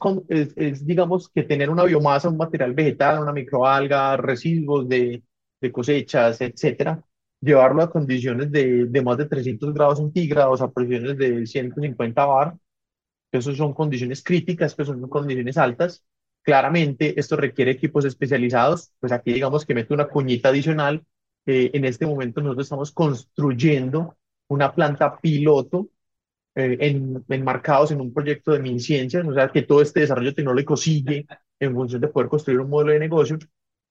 es, 0.56 0.86
digamos 0.86 1.28
que 1.28 1.44
tener 1.44 1.70
una 1.70 1.84
biomasa, 1.84 2.28
un 2.28 2.36
material 2.36 2.72
vegetal, 2.74 3.20
una 3.22 3.32
microalga, 3.32 4.16
residuos 4.16 4.88
de, 4.88 5.22
de 5.60 5.72
cosechas, 5.72 6.40
etcétera, 6.40 7.02
llevarlo 7.40 7.82
a 7.82 7.90
condiciones 7.90 8.50
de, 8.50 8.86
de 8.86 9.02
más 9.02 9.16
de 9.18 9.26
300 9.26 9.72
grados 9.72 9.98
centígrados, 9.98 10.60
a 10.60 10.70
presiones 10.72 11.16
de 11.16 11.46
150 11.46 12.24
bar, 12.26 12.54
esas 13.32 13.56
son 13.56 13.74
condiciones 13.74 14.22
críticas, 14.22 14.74
que 14.74 14.84
son 14.84 15.06
condiciones 15.08 15.58
altas. 15.58 16.04
Claramente, 16.42 17.18
esto 17.18 17.36
requiere 17.36 17.72
equipos 17.72 18.04
especializados. 18.04 18.92
Pues 19.00 19.12
aquí 19.12 19.32
digamos 19.32 19.66
que 19.66 19.74
meto 19.74 19.94
una 19.94 20.08
cuñita 20.08 20.48
adicional. 20.48 21.04
Eh, 21.46 21.70
en 21.74 21.84
este 21.84 22.06
momento 22.06 22.40
nosotros 22.40 22.66
estamos 22.66 22.92
construyendo 22.92 24.16
una 24.48 24.74
planta 24.74 25.18
piloto 25.18 25.90
eh, 26.54 26.76
en, 26.80 27.24
enmarcados 27.28 27.90
en 27.90 28.00
un 28.00 28.12
proyecto 28.12 28.52
de 28.52 28.60
MinCiencias, 28.60 29.26
o 29.26 29.34
sea, 29.34 29.48
que 29.48 29.62
todo 29.62 29.82
este 29.82 30.00
desarrollo 30.00 30.34
tecnológico 30.34 30.76
sigue 30.76 31.26
en 31.60 31.74
función 31.74 32.00
de 32.00 32.08
poder 32.08 32.28
construir 32.28 32.60
un 32.60 32.70
modelo 32.70 32.92
de 32.92 32.98
negocio. 32.98 33.38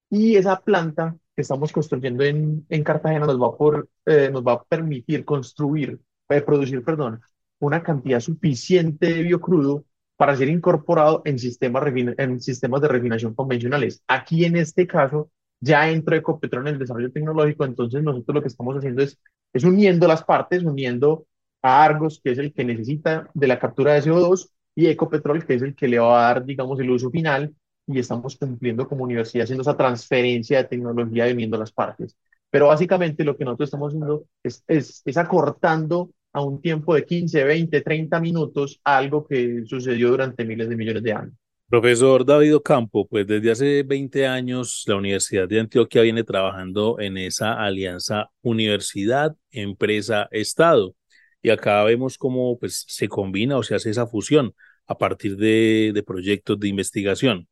Y 0.10 0.36
esa 0.36 0.60
planta 0.60 1.16
que 1.36 1.42
estamos 1.42 1.72
construyendo 1.72 2.24
en, 2.24 2.66
en 2.70 2.84
Cartagena 2.84 3.26
nos 3.26 3.40
va, 3.42 3.56
por, 3.56 3.90
eh, 4.06 4.30
nos 4.32 4.44
va 4.44 4.54
a 4.54 4.64
permitir 4.64 5.26
construir, 5.26 6.00
producir, 6.28 6.84
perdón, 6.84 7.22
una 7.60 7.84
cantidad 7.84 8.20
suficiente 8.20 9.14
de 9.14 9.24
biocrudo 9.24 9.86
para 10.16 10.36
ser 10.36 10.50
incorporado 10.50 11.22
en 11.26 11.40
sistemas, 11.40 11.84
en 11.96 12.42
sistemas 12.42 12.82
de 12.82 12.88
refinación 12.88 13.34
convencionales. 13.36 14.04
Aquí 14.08 14.46
en 14.46 14.58
este 14.58 14.88
caso 14.88 15.32
ya 15.60 15.90
entró 15.90 16.16
Ecopetrol 16.16 16.68
en 16.68 16.74
el 16.74 16.80
desarrollo 16.80 17.12
tecnológico, 17.12 17.66
entonces 17.66 18.04
nosotros 18.04 18.36
lo 18.36 18.42
que 18.42 18.48
estamos 18.48 18.76
haciendo 18.78 19.02
es, 19.04 19.20
es 19.54 19.64
uniendo 19.64 20.08
las 20.08 20.24
partes, 20.24 20.64
uniendo 20.64 21.28
a 21.62 21.84
Argos, 21.84 22.20
que 22.24 22.32
es 22.32 22.38
el 22.40 22.54
que 22.54 22.64
necesita 22.64 23.30
de 23.34 23.48
la 23.48 23.60
captura 23.60 23.94
de 23.94 24.02
CO2, 24.02 24.50
y 24.76 24.88
Ecopetrol, 24.88 25.46
que 25.46 25.56
es 25.56 25.62
el 25.64 25.76
que 25.76 25.88
le 25.88 25.98
va 25.98 26.20
a 26.20 26.34
dar, 26.34 26.46
digamos, 26.46 26.80
el 26.80 26.90
uso 26.92 27.10
final, 27.10 27.56
y 27.88 28.00
estamos 28.00 28.36
cumpliendo 28.38 28.88
como 28.88 29.04
universidad 29.04 29.46
haciendo 29.46 29.64
esa 29.64 29.78
transferencia 29.78 30.58
de 30.58 30.64
tecnología 30.66 31.28
y 31.28 31.34
uniendo 31.34 31.58
las 31.58 31.72
partes. 31.72 32.16
Pero 32.50 32.68
básicamente 32.68 33.24
lo 33.24 33.36
que 33.36 33.46
nosotros 33.46 33.68
estamos 33.68 33.90
haciendo 33.90 34.26
es 34.44 35.18
acortando 35.18 36.12
a 36.38 36.42
un 36.42 36.62
tiempo 36.62 36.94
de 36.94 37.04
15, 37.04 37.44
20, 37.44 37.82
30 37.82 38.20
minutos 38.20 38.80
algo 38.84 39.26
que 39.26 39.64
sucedió 39.66 40.12
durante 40.12 40.46
miles 40.46 40.70
de 40.70 40.76
millones 40.76 41.02
de 41.02 41.14
años. 41.14 41.34
Profesor 41.68 42.24
David 42.24 42.56
Ocampo, 42.56 43.08
pues 43.08 43.26
desde 43.26 43.52
hace 43.52 43.84
20 43.84 44.28
años 44.28 44.84
la 44.86 44.98
Universidad 44.98 45.50
de 45.50 45.60
Antioquia 45.60 46.04
viene 46.04 46.24
trabajando 46.24 47.00
en 47.00 47.18
esa 47.18 47.54
alianza 47.54 48.30
universidad, 48.42 49.36
empresa, 49.50 50.28
Estado. 50.32 50.96
Y 51.42 51.50
acá 51.50 51.84
vemos 51.84 52.20
cómo 52.20 52.58
pues, 52.60 52.86
se 52.88 53.10
combina 53.10 53.58
o 53.58 53.64
se 53.64 53.74
hace 53.74 53.90
esa 53.90 54.06
fusión 54.06 54.54
a 54.86 54.98
partir 54.98 55.38
de, 55.38 55.92
de 55.94 56.04
proyectos 56.04 56.60
de 56.60 56.68
investigación. 56.68 57.48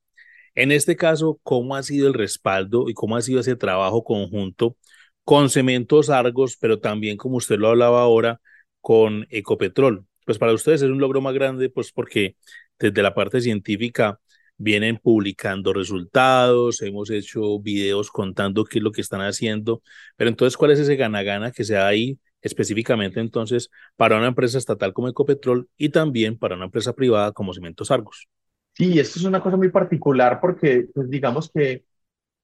En 0.54 0.72
este 0.72 0.96
caso, 0.96 1.40
¿cómo 1.42 1.76
ha 1.76 1.82
sido 1.82 2.08
el 2.08 2.14
respaldo 2.14 2.88
y 2.88 2.94
cómo 2.94 3.18
ha 3.18 3.22
sido 3.22 3.40
ese 3.40 3.56
trabajo 3.56 4.04
conjunto 4.04 4.78
con 5.26 5.50
Cementos 5.50 6.10
Argos, 6.10 6.56
pero 6.56 6.80
también, 6.80 7.18
como 7.18 7.38
usted 7.38 7.58
lo 7.58 7.70
hablaba 7.70 8.02
ahora, 8.02 8.40
con 8.86 9.26
Ecopetrol. 9.32 10.06
Pues 10.28 10.38
para 10.38 10.54
ustedes 10.54 10.84
es 10.84 10.92
un 10.92 11.00
logro 11.00 11.20
más 11.20 11.34
grande, 11.34 11.72
pues 11.72 11.92
porque 11.92 12.36
desde 12.78 13.02
la 13.02 13.16
parte 13.16 13.42
científica 13.42 14.20
vienen 14.58 15.00
publicando 15.02 15.74
resultados, 15.74 16.84
hemos 16.84 17.10
hecho 17.10 17.60
videos 17.60 18.12
contando 18.12 18.64
qué 18.64 18.78
es 18.78 18.84
lo 18.84 18.92
que 18.92 19.02
están 19.02 19.22
haciendo, 19.22 19.82
pero 20.16 20.30
entonces, 20.30 20.56
¿cuál 20.56 20.70
es 20.70 20.78
ese 20.78 20.98
gana-gana 20.98 21.52
que 21.52 21.64
se 21.64 21.74
da 21.74 21.88
ahí 21.88 22.20
específicamente 22.44 23.20
entonces 23.20 23.72
para 23.96 24.18
una 24.18 24.28
empresa 24.28 24.60
estatal 24.60 24.94
como 24.94 25.08
Ecopetrol 25.08 25.68
y 25.78 25.90
también 25.90 26.38
para 26.38 26.56
una 26.56 26.66
empresa 26.66 26.94
privada 26.94 27.32
como 27.32 27.56
Cementos 27.56 27.90
Argos? 27.90 28.28
Sí, 28.74 29.00
esto 29.00 29.18
es 29.18 29.26
una 29.26 29.42
cosa 29.42 29.58
muy 29.58 29.70
particular 29.70 30.40
porque, 30.40 30.90
pues 30.94 31.10
digamos 31.10 31.50
que 31.52 31.86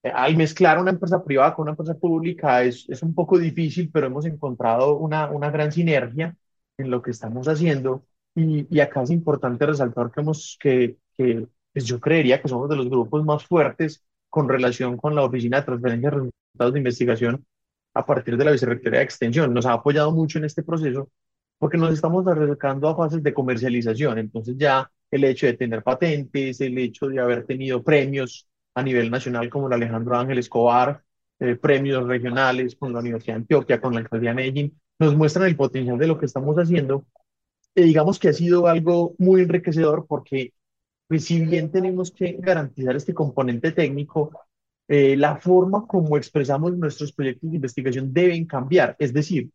al 0.04 0.36
mezclar 0.38 0.80
una 0.80 0.92
empresa 0.92 1.24
privada 1.24 1.54
con 1.56 1.64
una 1.64 1.72
empresa 1.72 1.94
pública 1.96 2.64
es, 2.64 2.90
es 2.90 3.04
un 3.04 3.14
poco 3.14 3.38
difícil, 3.38 3.90
pero 3.92 4.08
hemos 4.08 4.26
encontrado 4.26 4.98
una, 4.98 5.30
una 5.30 5.52
gran 5.52 5.72
sinergia 5.72 6.36
en 6.78 6.90
lo 6.92 7.02
que 7.02 7.12
estamos 7.12 7.48
haciendo. 7.48 8.06
Y, 8.36 8.68
y 8.76 8.80
acá 8.80 9.04
es 9.04 9.12
importante 9.12 9.66
resaltar 9.66 10.12
que, 10.12 10.22
hemos, 10.22 10.58
que, 10.60 10.98
que 11.18 11.48
pues 11.74 11.86
yo 11.86 12.00
creería 12.00 12.42
que 12.42 12.48
somos 12.48 12.70
de 12.70 12.76
los 12.78 12.90
grupos 12.90 13.24
más 13.26 13.46
fuertes 13.46 14.04
con 14.30 14.48
relación 14.50 14.98
con 14.98 15.14
la 15.16 15.24
Oficina 15.24 15.58
de 15.60 15.64
Transferencia 15.66 16.10
de 16.10 16.16
Resultados 16.16 16.74
de 16.74 16.80
Investigación 16.80 17.46
a 17.94 18.06
partir 18.06 18.38
de 18.38 18.46
la 18.46 18.52
Vicerrectoría 18.52 19.00
de 19.00 19.06
Extensión. 19.06 19.54
Nos 19.54 19.66
ha 19.66 19.74
apoyado 19.74 20.12
mucho 20.12 20.38
en 20.40 20.46
este 20.46 20.64
proceso 20.64 21.10
porque 21.58 21.78
nos 21.78 21.94
estamos 21.94 22.26
acercando 22.28 22.90
a 22.90 22.96
fases 22.96 23.22
de 23.24 23.34
comercialización. 23.34 24.18
Entonces 24.18 24.56
ya 24.58 24.90
el 25.12 25.24
hecho 25.26 25.46
de 25.46 25.54
tener 25.54 25.84
patentes, 25.84 26.62
el 26.62 26.78
hecho 26.78 27.08
de 27.08 27.20
haber 27.20 27.46
tenido 27.46 27.84
premios 27.84 28.48
a 28.74 28.84
nivel 28.84 29.12
nacional 29.12 29.50
como 29.50 29.68
el 29.68 29.74
Alejandro 29.74 30.18
Ángel 30.18 30.38
Escobar, 30.38 31.04
eh, 31.40 31.56
premios 31.56 32.08
regionales 32.08 32.76
con 32.76 32.94
la 32.94 33.00
Universidad 33.00 33.36
de 33.36 33.42
Antioquia, 33.42 33.82
con 33.82 33.94
la 33.94 34.02
Alcaldía 34.02 34.30
de 34.30 34.36
Medellín, 34.36 34.82
nos 35.00 35.16
muestran 35.16 35.48
el 35.48 35.56
potencial 35.56 35.98
de 35.98 36.08
lo 36.08 36.20
que 36.20 36.28
estamos 36.28 36.56
haciendo. 36.58 37.06
Y 37.74 37.84
digamos 37.84 38.20
que 38.20 38.30
ha 38.30 38.34
sido 38.34 38.68
algo 38.68 39.16
muy 39.18 39.42
enriquecedor 39.42 40.06
porque, 40.08 40.54
pues, 41.08 41.26
si 41.26 41.44
bien 41.44 41.72
tenemos 41.72 42.12
que 42.12 42.38
garantizar 42.40 42.96
este 42.96 43.14
componente 43.14 43.72
técnico, 43.72 44.32
eh, 44.88 45.16
la 45.16 45.38
forma 45.38 45.88
como 45.88 46.18
expresamos 46.18 46.78
nuestros 46.78 47.14
proyectos 47.14 47.50
de 47.50 47.56
investigación 47.56 48.14
deben 48.14 48.46
cambiar. 48.46 48.96
Es 49.00 49.14
decir, 49.14 49.50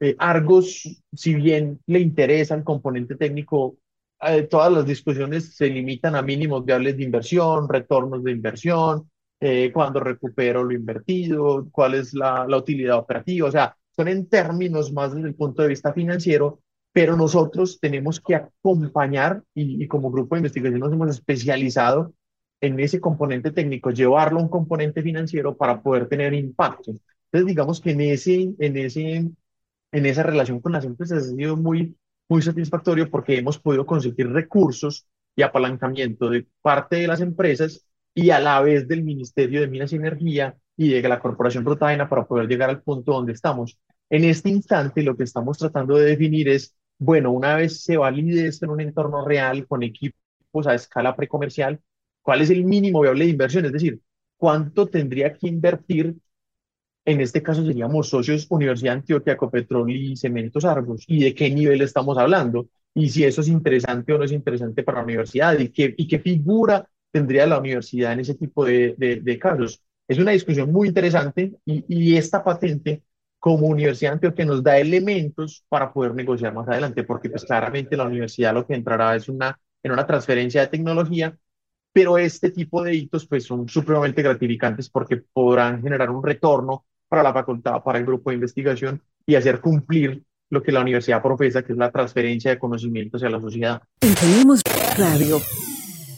eh, 0.00 0.14
Argos, 0.18 1.02
si 1.12 1.34
bien 1.34 1.80
le 1.86 2.00
interesa 2.00 2.54
el 2.54 2.64
componente 2.64 3.16
técnico, 3.16 3.76
eh, 4.20 4.42
todas 4.44 4.72
las 4.72 4.86
discusiones 4.86 5.54
se 5.54 5.68
limitan 5.68 6.14
a 6.14 6.22
mínimos 6.22 6.64
viables 6.64 6.96
de 6.96 7.04
inversión, 7.04 7.68
retornos 7.68 8.24
de 8.24 8.32
inversión, 8.32 9.10
eh, 9.40 9.70
cuándo 9.72 10.00
recupero 10.00 10.64
lo 10.64 10.72
invertido, 10.72 11.68
cuál 11.70 11.94
es 11.94 12.14
la, 12.14 12.46
la 12.48 12.56
utilidad 12.56 12.98
operativa, 12.98 13.48
o 13.48 13.50
sea, 13.50 13.76
son 13.94 14.08
en 14.08 14.28
términos 14.28 14.92
más 14.92 15.14
desde 15.14 15.28
el 15.28 15.34
punto 15.34 15.62
de 15.62 15.68
vista 15.68 15.92
financiero, 15.92 16.60
pero 16.92 17.16
nosotros 17.16 17.78
tenemos 17.80 18.20
que 18.20 18.34
acompañar 18.34 19.42
y, 19.54 19.82
y, 19.82 19.86
como 19.88 20.10
grupo 20.10 20.34
de 20.34 20.40
investigación 20.40 20.80
nos 20.80 20.92
hemos 20.92 21.10
especializado 21.10 22.14
en 22.60 22.80
ese 22.80 23.00
componente 23.00 23.50
técnico, 23.50 23.90
llevarlo 23.90 24.40
a 24.40 24.42
un 24.42 24.48
componente 24.48 25.02
financiero 25.02 25.56
para 25.56 25.82
poder 25.82 26.08
tener 26.08 26.32
impacto. 26.34 26.92
Entonces, 27.26 27.46
digamos 27.46 27.80
que 27.80 27.90
en, 27.90 28.00
ese, 28.00 28.54
en, 28.58 28.76
ese, 28.76 29.30
en 29.92 30.06
esa 30.06 30.22
relación 30.22 30.60
con 30.60 30.72
las 30.72 30.84
empresas 30.84 31.24
ha 31.24 31.36
sido 31.36 31.56
muy 31.56 31.94
muy 32.28 32.42
satisfactorio 32.42 33.10
porque 33.10 33.38
hemos 33.38 33.58
podido 33.58 33.86
conseguir 33.86 34.30
recursos 34.30 35.06
y 35.34 35.42
apalancamiento 35.42 36.30
de 36.30 36.46
parte 36.62 36.96
de 36.96 37.06
las 37.06 37.20
empresas 37.20 37.86
y 38.14 38.30
a 38.30 38.40
la 38.40 38.60
vez 38.60 38.88
del 38.88 39.04
Ministerio 39.04 39.60
de 39.60 39.68
Minas 39.68 39.92
y 39.92 39.96
Energía 39.96 40.56
y 40.76 40.90
de 40.90 41.08
la 41.08 41.20
Corporación 41.20 41.64
Rotaina 41.64 42.08
para 42.08 42.26
poder 42.26 42.48
llegar 42.48 42.70
al 42.70 42.82
punto 42.82 43.12
donde 43.12 43.32
estamos. 43.32 43.78
En 44.10 44.24
este 44.24 44.48
instante 44.50 45.02
lo 45.02 45.16
que 45.16 45.24
estamos 45.24 45.58
tratando 45.58 45.96
de 45.96 46.06
definir 46.06 46.48
es, 46.48 46.74
bueno, 46.98 47.30
una 47.32 47.56
vez 47.56 47.82
se 47.82 47.96
valide 47.96 48.46
esto 48.46 48.64
en 48.66 48.70
un 48.72 48.80
entorno 48.80 49.24
real 49.26 49.66
con 49.66 49.82
equipos 49.82 50.66
a 50.66 50.74
escala 50.74 51.14
precomercial, 51.14 51.80
¿cuál 52.22 52.40
es 52.40 52.50
el 52.50 52.64
mínimo 52.64 53.02
viable 53.02 53.26
de 53.26 53.30
inversión? 53.32 53.66
Es 53.66 53.72
decir, 53.72 54.00
¿cuánto 54.38 54.86
tendría 54.86 55.34
que 55.34 55.48
invertir? 55.48 56.16
En 57.06 57.20
este 57.22 57.42
caso 57.42 57.64
seríamos 57.64 58.08
socios 58.10 58.46
Universidad 58.50 58.92
de 58.94 58.98
Antioquia, 58.98 59.34
Ecopetrol 59.34 59.90
y 59.90 60.16
Cementos 60.16 60.64
Argos. 60.64 61.04
¿Y 61.06 61.22
de 61.24 61.34
qué 61.34 61.50
nivel 61.50 61.80
estamos 61.82 62.18
hablando? 62.18 62.68
Y 62.94 63.10
si 63.10 63.24
eso 63.24 63.40
es 63.42 63.48
interesante 63.48 64.12
o 64.12 64.18
no 64.18 64.24
es 64.24 64.32
interesante 64.32 64.82
para 64.82 64.98
la 64.98 65.04
universidad 65.04 65.58
y 65.58 65.68
qué, 65.70 65.94
y 65.96 66.08
qué 66.08 66.18
figura 66.18 66.88
tendría 67.12 67.46
la 67.46 67.58
universidad 67.60 68.12
en 68.12 68.20
ese 68.20 68.34
tipo 68.34 68.64
de, 68.64 68.94
de, 68.98 69.16
de 69.20 69.38
casos. 69.38 69.82
Es 70.08 70.18
una 70.18 70.32
discusión 70.32 70.72
muy 70.72 70.88
interesante 70.88 71.54
y, 71.64 71.84
y 71.88 72.16
esta 72.16 72.42
patente 72.44 73.02
como 73.38 73.68
Universidad 73.68 74.10
de 74.12 74.14
Antioquia 74.14 74.44
nos 74.46 74.62
da 74.62 74.78
elementos 74.78 75.64
para 75.68 75.92
poder 75.92 76.14
negociar 76.14 76.52
más 76.54 76.68
adelante, 76.68 77.04
porque 77.04 77.30
pues 77.30 77.44
claramente 77.44 77.96
la 77.96 78.04
universidad 78.06 78.54
lo 78.54 78.66
que 78.66 78.74
entrará 78.74 79.14
es 79.16 79.28
una, 79.28 79.58
en 79.82 79.92
una 79.92 80.06
transferencia 80.06 80.62
de 80.62 80.68
tecnología, 80.68 81.36
pero 81.92 82.18
este 82.18 82.50
tipo 82.50 82.82
de 82.82 82.94
hitos 82.94 83.26
pues 83.26 83.44
son 83.44 83.68
supremamente 83.68 84.22
gratificantes 84.22 84.90
porque 84.90 85.18
podrán 85.32 85.82
generar 85.82 86.10
un 86.10 86.22
retorno 86.24 86.84
para 87.08 87.22
la 87.22 87.32
facultad, 87.32 87.82
para 87.82 87.98
el 87.98 88.06
grupo 88.06 88.30
de 88.30 88.34
investigación 88.34 89.02
y 89.26 89.34
hacer 89.34 89.60
cumplir 89.60 90.22
lo 90.50 90.62
que 90.62 90.72
la 90.72 90.80
universidad 90.80 91.22
profesa, 91.22 91.62
que 91.62 91.72
es 91.72 91.78
la 91.78 91.90
transferencia 91.90 92.50
de 92.50 92.58
conocimientos 92.58 93.22
hacia 93.22 93.30
la 93.30 93.40
sociedad. 93.40 93.82
Entendemos 94.00 94.62
Radio. 94.96 95.40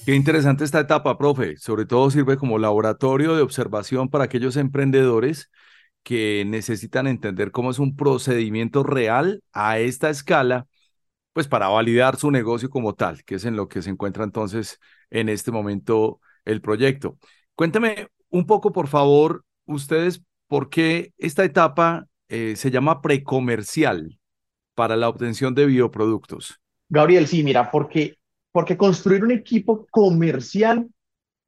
Qué 0.04 0.14
interesante 0.14 0.64
esta 0.64 0.80
etapa, 0.80 1.18
profe. 1.18 1.56
Sobre 1.56 1.84
todo 1.84 2.10
sirve 2.10 2.36
como 2.36 2.58
laboratorio 2.58 3.36
de 3.36 3.42
observación 3.42 4.08
para 4.08 4.24
aquellos 4.24 4.56
emprendedores 4.56 5.50
que 6.02 6.44
necesitan 6.46 7.06
entender 7.06 7.50
cómo 7.50 7.70
es 7.70 7.78
un 7.78 7.96
procedimiento 7.96 8.82
real 8.82 9.42
a 9.52 9.78
esta 9.78 10.08
escala, 10.08 10.66
pues 11.34 11.48
para 11.48 11.68
validar 11.68 12.16
su 12.16 12.30
negocio 12.30 12.70
como 12.70 12.94
tal, 12.94 13.24
que 13.24 13.34
es 13.34 13.44
en 13.44 13.56
lo 13.56 13.68
que 13.68 13.82
se 13.82 13.90
encuentra 13.90 14.24
entonces 14.24 14.80
en 15.10 15.28
este 15.28 15.50
momento 15.50 16.20
el 16.46 16.62
proyecto. 16.62 17.18
Cuéntame 17.54 18.08
un 18.30 18.46
poco, 18.46 18.72
por 18.72 18.88
favor, 18.88 19.44
ustedes, 19.66 20.22
por 20.48 20.70
qué 20.70 21.12
esta 21.18 21.44
etapa 21.44 22.06
eh, 22.28 22.56
se 22.56 22.70
llama 22.70 23.00
precomercial 23.00 24.18
para 24.74 24.96
la 24.96 25.08
obtención 25.08 25.54
de 25.54 25.66
bioproductos. 25.66 26.60
Gabriel, 26.88 27.26
sí, 27.26 27.42
mira, 27.42 27.70
porque 27.70 28.18
porque 28.52 28.76
construir 28.76 29.22
un 29.22 29.30
equipo 29.30 29.86
comercial 29.90 30.88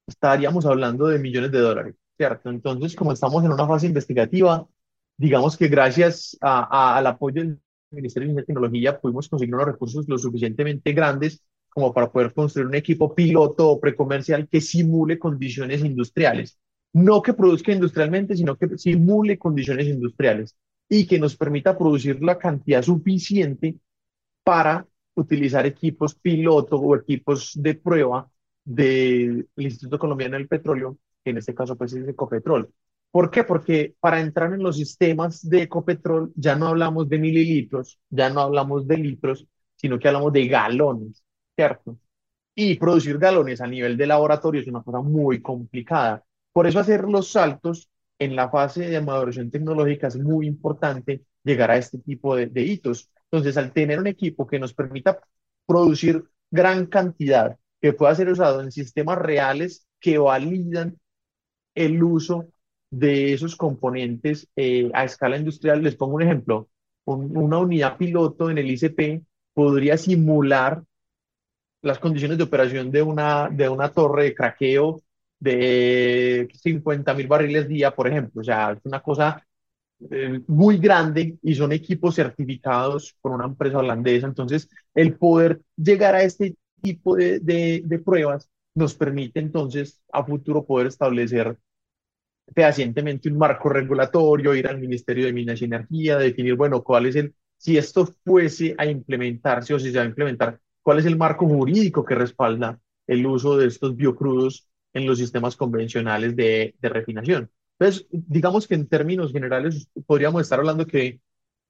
estaríamos 0.07 0.67
hablando 0.67 1.07
de 1.07 1.19
millones 1.19 1.51
de 1.51 1.59
dólares, 1.59 1.95
¿cierto? 2.17 2.51
Entonces, 2.51 2.95
como 2.95 3.13
estamos 3.13 3.45
en 3.45 3.53
una 3.53 3.67
fase 3.67 3.87
investigativa, 3.87 4.67
digamos 5.17 5.57
que 5.57 5.69
gracias 5.69 6.37
a, 6.41 6.97
al 6.97 7.07
apoyo 7.07 7.43
del 7.43 7.59
Ministerio 7.91 8.35
de 8.35 8.43
Tecnología 8.43 9.01
pudimos 9.01 9.29
conseguir 9.29 9.55
unos 9.55 9.67
recursos 9.67 10.09
lo 10.09 10.19
suficientemente 10.19 10.93
grandes 10.93 11.43
como 11.69 11.93
para 11.95 12.11
poder 12.11 12.33
construir 12.33 12.67
un 12.67 12.75
equipo 12.75 13.15
piloto 13.15 13.71
o 13.71 13.81
precomercial 13.81 14.49
que 14.49 14.61
simule 14.61 15.19
condiciones 15.19 15.85
industriales. 15.85 16.59
No 16.93 17.23
que 17.23 17.35
produzca 17.35 17.73
industrialmente, 17.73 18.37
sino 18.37 18.57
que 18.57 18.77
simule 18.79 19.39
condiciones 19.39 19.87
industriales 19.87 20.57
y 20.89 21.07
que 21.07 21.19
nos 21.21 21.37
permita 21.37 21.79
producir 21.79 22.23
la 22.23 22.37
cantidad 22.39 22.83
suficiente 22.83 23.77
para 24.45 24.87
utilizar 25.15 25.67
equipos 25.67 26.15
piloto 26.15 26.77
o 26.77 26.97
equipos 26.97 27.53
de 27.55 27.75
prueba 27.75 28.29
del 28.65 29.49
Instituto 29.57 29.99
Colombiano 29.99 30.37
del 30.37 30.49
Petróleo, 30.49 30.99
que 31.25 31.31
en 31.31 31.39
este 31.39 31.55
caso 31.55 31.77
pues 31.77 31.93
es 31.93 32.09
Ecopetrol. 32.09 32.73
¿Por 33.11 33.31
qué? 33.31 33.45
Porque 33.45 33.95
para 34.01 34.21
entrar 34.21 34.53
en 34.55 34.63
los 34.63 34.77
sistemas 34.77 35.49
de 35.49 35.63
Ecopetrol 35.63 36.33
ya 36.37 36.57
no 36.57 36.69
hablamos 36.69 37.09
de 37.09 37.19
mililitros, 37.19 37.99
ya 38.09 38.31
no 38.31 38.41
hablamos 38.41 38.87
de 38.87 38.99
litros, 38.99 39.47
sino 39.77 39.99
que 39.99 40.09
hablamos 40.09 40.33
de 40.33 40.47
galones, 40.47 41.25
¿cierto? 41.57 41.99
Y 42.55 42.77
producir 42.77 43.19
galones 43.19 43.61
a 43.61 43.67
nivel 43.67 43.97
de 43.97 44.07
laboratorio 44.07 44.61
es 44.61 44.69
una 44.69 44.83
cosa 44.83 45.01
muy 45.01 45.41
complicada. 45.43 46.25
Por 46.53 46.67
eso 46.67 46.81
hacer 46.81 47.05
los 47.05 47.31
saltos 47.33 47.91
en 48.19 48.37
la 48.37 48.51
fase 48.51 48.89
de 48.89 49.01
maduración 49.01 49.51
tecnológica 49.51 50.09
es 50.09 50.19
muy 50.19 50.47
importante 50.47 51.23
llegar 51.45 51.71
a 51.71 51.77
este 51.77 51.99
tipo 51.99 52.37
de, 52.37 52.47
de 52.47 52.63
hitos. 52.63 53.11
Entonces, 53.31 53.57
al 53.57 53.73
tener 53.73 53.99
un 53.99 54.07
equipo 54.07 54.47
que 54.47 54.59
nos 54.59 54.75
permita 54.75 55.21
producir 55.67 56.25
gran 56.51 56.87
cantidad, 56.87 57.57
que 57.81 57.93
pueda 57.93 58.15
ser 58.15 58.29
usado 58.29 58.61
en 58.61 58.73
sistemas 58.73 59.19
reales 59.19 59.87
que 60.01 60.19
validan 60.19 60.99
el 61.75 62.03
uso 62.03 62.49
de 62.91 63.33
esos 63.33 63.57
componentes 63.57 64.49
eh, 64.57 64.91
a 64.95 65.05
escala 65.05 65.37
industrial, 65.37 65.83
les 65.83 65.97
pongo 65.97 66.17
un 66.17 66.23
ejemplo. 66.23 66.69
una 67.05 67.59
unidad 67.59 67.97
piloto 67.97 68.51
en 68.51 68.59
el 68.59 68.71
ICP 68.71 69.25
podría 69.55 69.97
simular 69.97 70.83
las 71.83 71.99
condiciones 71.99 72.39
de 72.39 72.45
operación 72.45 72.91
de 72.91 73.03
una, 73.03 73.49
de 73.49 73.69
una 73.69 73.91
torre 73.91 74.25
de 74.25 74.35
craqueo 74.35 75.01
de 75.41 76.49
50 76.63 77.15
mil 77.15 77.27
barriles 77.27 77.69
día, 77.69 77.95
por 77.95 78.07
ejemplo. 78.09 78.43
O 78.43 78.45
sea, 78.45 78.73
es 78.73 78.81
una 78.85 79.01
cosa 79.01 79.45
eh, 80.11 80.41
muy 80.47 80.79
grande 80.79 81.39
y 81.43 81.55
son 81.55 81.73
equipos 81.73 82.15
certificados 82.15 83.17
por 83.21 83.33
una 83.33 83.47
empresa 83.47 83.79
holandesa. 83.79 84.27
Entonces, 84.27 84.69
el 84.95 85.17
poder 85.17 85.61
llegar 85.77 86.15
a 86.15 86.23
este 86.23 86.57
tipo 86.81 87.17
de, 87.17 87.41
de, 87.41 87.99
pruebas 87.99 88.49
nos 88.75 88.95
permite 88.95 89.41
entonces 89.41 90.01
a 90.13 90.25
futuro 90.25 90.65
poder 90.65 90.87
establecer 90.87 91.57
fehacientemente 92.55 93.29
un 93.29 93.39
marco 93.39 93.69
regulatorio, 93.69 94.55
ir 94.55 94.69
al 94.69 94.81
Ministerio 94.81 95.27
de 95.27 95.33
Minas 95.33 95.61
y 95.61 95.67
Energía, 95.67 96.19
definir, 96.19 96.55
bueno, 96.55 96.83
cuál 96.83 97.07
es 97.07 97.17
el, 97.17 97.35
si 97.57 97.77
esto 97.77 98.07
fuese 98.25 98.75
a 98.79 98.87
implementarse 98.87 99.75
o 99.75 99.79
si 99.79 99.93
se 99.93 99.99
va 99.99 100.05
a 100.05 100.09
implementar, 100.09 100.61
cuál 100.83 100.99
es 100.99 101.07
el 101.07 101.17
marco 101.17 101.47
jurídico 101.47 102.05
que 102.05 102.15
respalda 102.15 102.81
el 103.07 103.27
uso 103.27 103.57
de 103.59 103.67
estos 103.67 103.97
biocrudos 103.97 104.70
en 104.93 105.07
los 105.07 105.19
sistemas 105.19 105.57
convencionales 105.57 106.35
de, 106.37 106.75
de 106.81 106.89
refinación. 106.89 107.51
Entonces, 107.79 108.07
digamos 108.11 108.67
que 108.69 108.75
en 108.75 108.87
términos 108.87 109.33
generales 109.33 109.89
podríamos 110.07 110.43
estar 110.43 110.59
hablando 110.59 110.87
que 110.87 111.21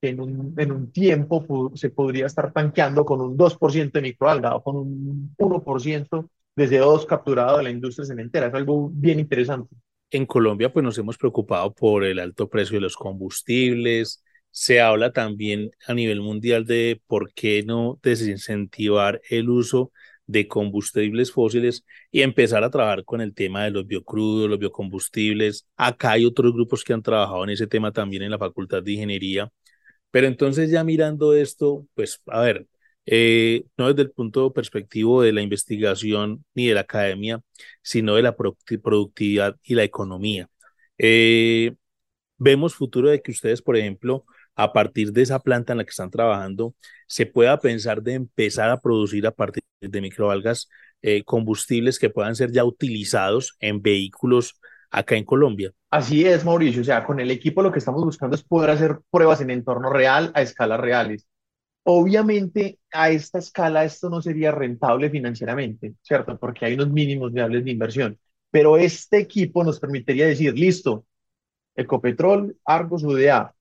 en 0.03 0.21
un, 0.21 0.55
en 0.57 0.73
un 0.73 0.91
tiempo 0.91 1.73
se 1.75 1.91
podría 1.91 2.27
estar 2.27 2.53
tanqueando 2.53 3.05
con 3.05 3.21
un 3.21 3.37
2% 3.37 3.93
de 3.93 4.03
microalga 4.03 4.57
o 4.57 4.63
con 4.63 4.77
un 4.77 5.35
1% 5.37 6.29
de 6.57 6.69
CO2 6.69 7.07
capturado 7.07 7.59
de 7.59 7.65
la 7.65 7.71
industria 7.71 8.07
cementera. 8.07 8.49
Es 8.49 8.55
algo 8.55 8.91
bien 8.93 9.21
interesante. 9.21 9.75
En 10.11 10.27
Colombia, 10.27 10.73
pues 10.73 10.83
nos 10.83 10.99
hemos 10.99 11.17
preocupado 11.17 11.73
por 11.73 12.05
el 12.05 12.19
alto 12.19 12.49
precio 12.49 12.77
de 12.77 12.81
los 12.81 12.97
combustibles. 12.97 14.25
Se 14.51 14.81
habla 14.81 15.13
también 15.13 15.71
a 15.87 15.95
nivel 15.95 16.21
mundial 16.21 16.67
de 16.67 17.01
por 17.07 17.33
qué 17.33 17.63
no 17.63 17.99
desincentivar 18.03 19.21
el 19.31 19.49
uso 19.49 19.93
de 20.31 20.47
combustibles 20.49 21.33
fósiles 21.33 21.85
y 22.11 22.23
empezar 22.23 22.63
a 22.65 22.71
trabajar 22.71 23.05
con 23.05 23.21
el 23.21 23.35
tema 23.35 23.65
de 23.65 23.71
los 23.71 23.87
biocrudos, 23.87 24.49
los 24.49 24.59
biocombustibles. 24.59 25.67
Acá 25.77 26.13
hay 26.13 26.25
otros 26.25 26.53
grupos 26.53 26.85
que 26.85 26.93
han 26.93 27.03
trabajado 27.03 27.45
en 27.45 27.51
ese 27.51 27.67
tema 27.67 27.93
también 27.93 28.23
en 28.23 28.31
la 28.31 28.39
Facultad 28.39 28.83
de 28.83 28.93
Ingeniería. 28.93 29.51
Pero 30.11 30.27
entonces 30.27 30.71
ya 30.71 30.85
mirando 30.85 31.35
esto, 31.35 31.87
pues 31.95 32.21
a 32.27 32.41
ver, 32.43 32.67
eh, 33.07 33.65
no 33.77 33.89
desde 33.89 34.03
el 34.03 34.11
punto 34.13 34.53
perspectivo 34.53 35.23
de 35.23 35.33
la 35.33 35.43
investigación 35.43 36.45
ni 36.55 36.69
de 36.69 36.75
la 36.75 36.83
academia, 36.83 37.41
sino 37.83 38.15
de 38.17 38.23
la 38.23 38.37
productividad 38.37 39.57
y 39.63 39.75
la 39.75 39.85
economía. 39.85 40.49
Eh, 40.99 41.75
vemos 42.39 42.75
futuro 42.75 43.11
de 43.11 43.23
que 43.23 43.33
ustedes, 43.33 43.63
por 43.63 43.77
ejemplo, 43.77 44.25
a 44.55 44.73
partir 44.73 45.13
de 45.13 45.23
esa 45.23 45.41
planta 45.41 45.73
en 45.73 45.79
la 45.79 45.85
que 45.85 45.91
están 45.91 46.11
trabajando, 46.11 46.75
se 47.07 47.27
pueda 47.27 47.59
pensar 47.61 48.03
de 48.03 48.15
empezar 48.15 48.71
a 48.71 48.81
producir 48.81 49.27
a 49.27 49.33
partir 49.33 49.63
de 49.81 50.01
microalgas 50.01 50.69
eh, 51.03 51.25
combustibles 51.25 51.99
que 51.99 52.11
puedan 52.11 52.37
ser 52.37 52.53
ya 52.53 52.65
utilizados 52.65 53.57
en 53.61 53.81
vehículos 53.81 54.61
acá 54.91 55.17
en 55.17 55.25
Colombia. 55.25 55.73
Así 55.91 56.27
es, 56.27 56.45
Mauricio. 56.45 56.83
O 56.83 56.85
sea, 56.85 57.05
con 57.05 57.21
el 57.21 57.31
equipo 57.31 57.63
lo 57.63 57.73
que 57.73 57.79
estamos 57.79 58.05
buscando 58.05 58.37
es 58.37 58.43
poder 58.43 58.71
hacer 58.71 58.99
pruebas 59.11 59.41
en 59.41 59.51
entorno 59.51 59.91
real 59.91 60.31
a 60.35 60.43
escalas 60.43 60.81
reales. 60.81 61.27
Obviamente, 61.83 62.79
a 62.93 63.11
esta 63.11 63.39
escala 63.39 63.85
esto 63.85 64.11
no 64.11 64.21
sería 64.21 64.53
rentable 64.53 65.09
financieramente, 65.11 65.95
¿cierto? 66.03 66.39
Porque 66.39 66.67
hay 66.67 66.75
unos 66.75 66.91
mínimos 66.91 67.33
viables 67.33 67.65
de 67.65 67.71
inversión. 67.71 68.19
Pero 68.51 68.77
este 68.77 69.19
equipo 69.19 69.65
nos 69.65 69.81
permitiría 69.81 70.27
decir, 70.27 70.55
listo, 70.55 71.07
Ecopetrol, 71.75 72.57
Argos, 72.65 73.03
UDA, 73.05 73.55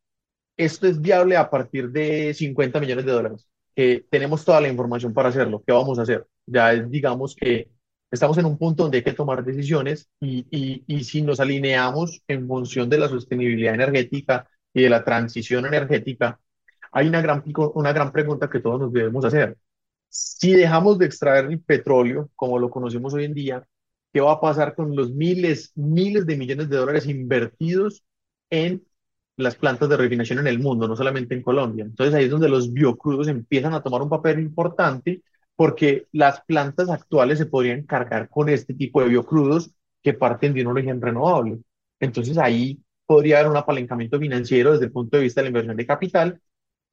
esto 0.57 0.87
es 0.87 1.01
viable 1.01 1.37
a 1.37 1.49
partir 1.49 1.89
de 1.91 2.33
50 2.33 2.79
millones 2.81 3.05
de 3.05 3.11
dólares. 3.11 3.48
Que 3.79 4.05
tenemos 4.09 4.43
toda 4.43 4.59
la 4.59 4.67
información 4.67 5.13
para 5.13 5.29
hacerlo. 5.29 5.63
¿Qué 5.65 5.71
vamos 5.71 5.97
a 5.99 6.01
hacer? 6.01 6.27
Ya 6.45 6.73
digamos 6.73 7.33
que 7.33 7.69
estamos 8.11 8.37
en 8.37 8.45
un 8.45 8.57
punto 8.57 8.83
donde 8.83 8.97
hay 8.97 9.03
que 9.05 9.13
tomar 9.13 9.41
decisiones 9.41 10.09
y, 10.19 10.45
y, 10.51 10.83
y 10.85 11.05
si 11.05 11.21
nos 11.21 11.39
alineamos 11.39 12.21
en 12.27 12.45
función 12.45 12.89
de 12.89 12.97
la 12.97 13.07
sostenibilidad 13.07 13.73
energética 13.73 14.49
y 14.73 14.83
de 14.83 14.89
la 14.89 15.05
transición 15.05 15.65
energética, 15.65 16.41
hay 16.91 17.07
una 17.07 17.21
gran, 17.21 17.41
una 17.73 17.93
gran 17.93 18.11
pregunta 18.11 18.49
que 18.49 18.59
todos 18.59 18.81
nos 18.81 18.91
debemos 18.91 19.23
hacer. 19.23 19.57
Si 20.09 20.51
dejamos 20.51 20.99
de 20.99 21.05
extraer 21.05 21.45
el 21.45 21.61
petróleo, 21.61 22.29
como 22.35 22.59
lo 22.59 22.69
conocemos 22.69 23.13
hoy 23.13 23.23
en 23.23 23.33
día, 23.33 23.65
¿qué 24.11 24.19
va 24.19 24.33
a 24.33 24.41
pasar 24.41 24.75
con 24.75 24.93
los 24.93 25.13
miles, 25.13 25.71
miles 25.75 26.25
de 26.25 26.35
millones 26.35 26.67
de 26.67 26.75
dólares 26.75 27.07
invertidos 27.07 28.03
en 28.49 28.83
las 29.39 29.55
plantas 29.55 29.89
de 29.89 29.97
refinación 29.97 30.39
en 30.39 30.47
el 30.47 30.59
mundo, 30.59 30.87
no 30.87 30.95
solamente 30.95 31.33
en 31.33 31.41
Colombia? 31.41 31.85
Entonces 31.85 32.13
ahí 32.13 32.25
es 32.25 32.31
donde 32.31 32.49
los 32.49 32.71
biocrudos 32.73 33.27
empiezan 33.27 33.73
a 33.73 33.81
tomar 33.81 34.01
un 34.01 34.09
papel 34.09 34.39
importante 34.39 35.23
porque 35.55 36.07
las 36.11 36.41
plantas 36.41 36.89
actuales 36.89 37.37
se 37.37 37.45
podrían 37.45 37.83
cargar 37.83 38.29
con 38.29 38.49
este 38.49 38.73
tipo 38.73 39.01
de 39.01 39.09
biocrudos 39.09 39.71
que 40.01 40.13
parten 40.13 40.53
de 40.53 40.61
un 40.61 40.67
origen 40.67 41.01
renovable. 41.01 41.59
Entonces 41.99 42.37
ahí 42.37 42.79
podría 43.05 43.39
haber 43.39 43.51
un 43.51 43.57
apalancamiento 43.57 44.19
financiero 44.19 44.71
desde 44.73 44.85
el 44.85 44.91
punto 44.91 45.17
de 45.17 45.23
vista 45.23 45.41
de 45.41 45.45
la 45.45 45.49
inversión 45.49 45.75
de 45.75 45.85
capital 45.85 46.41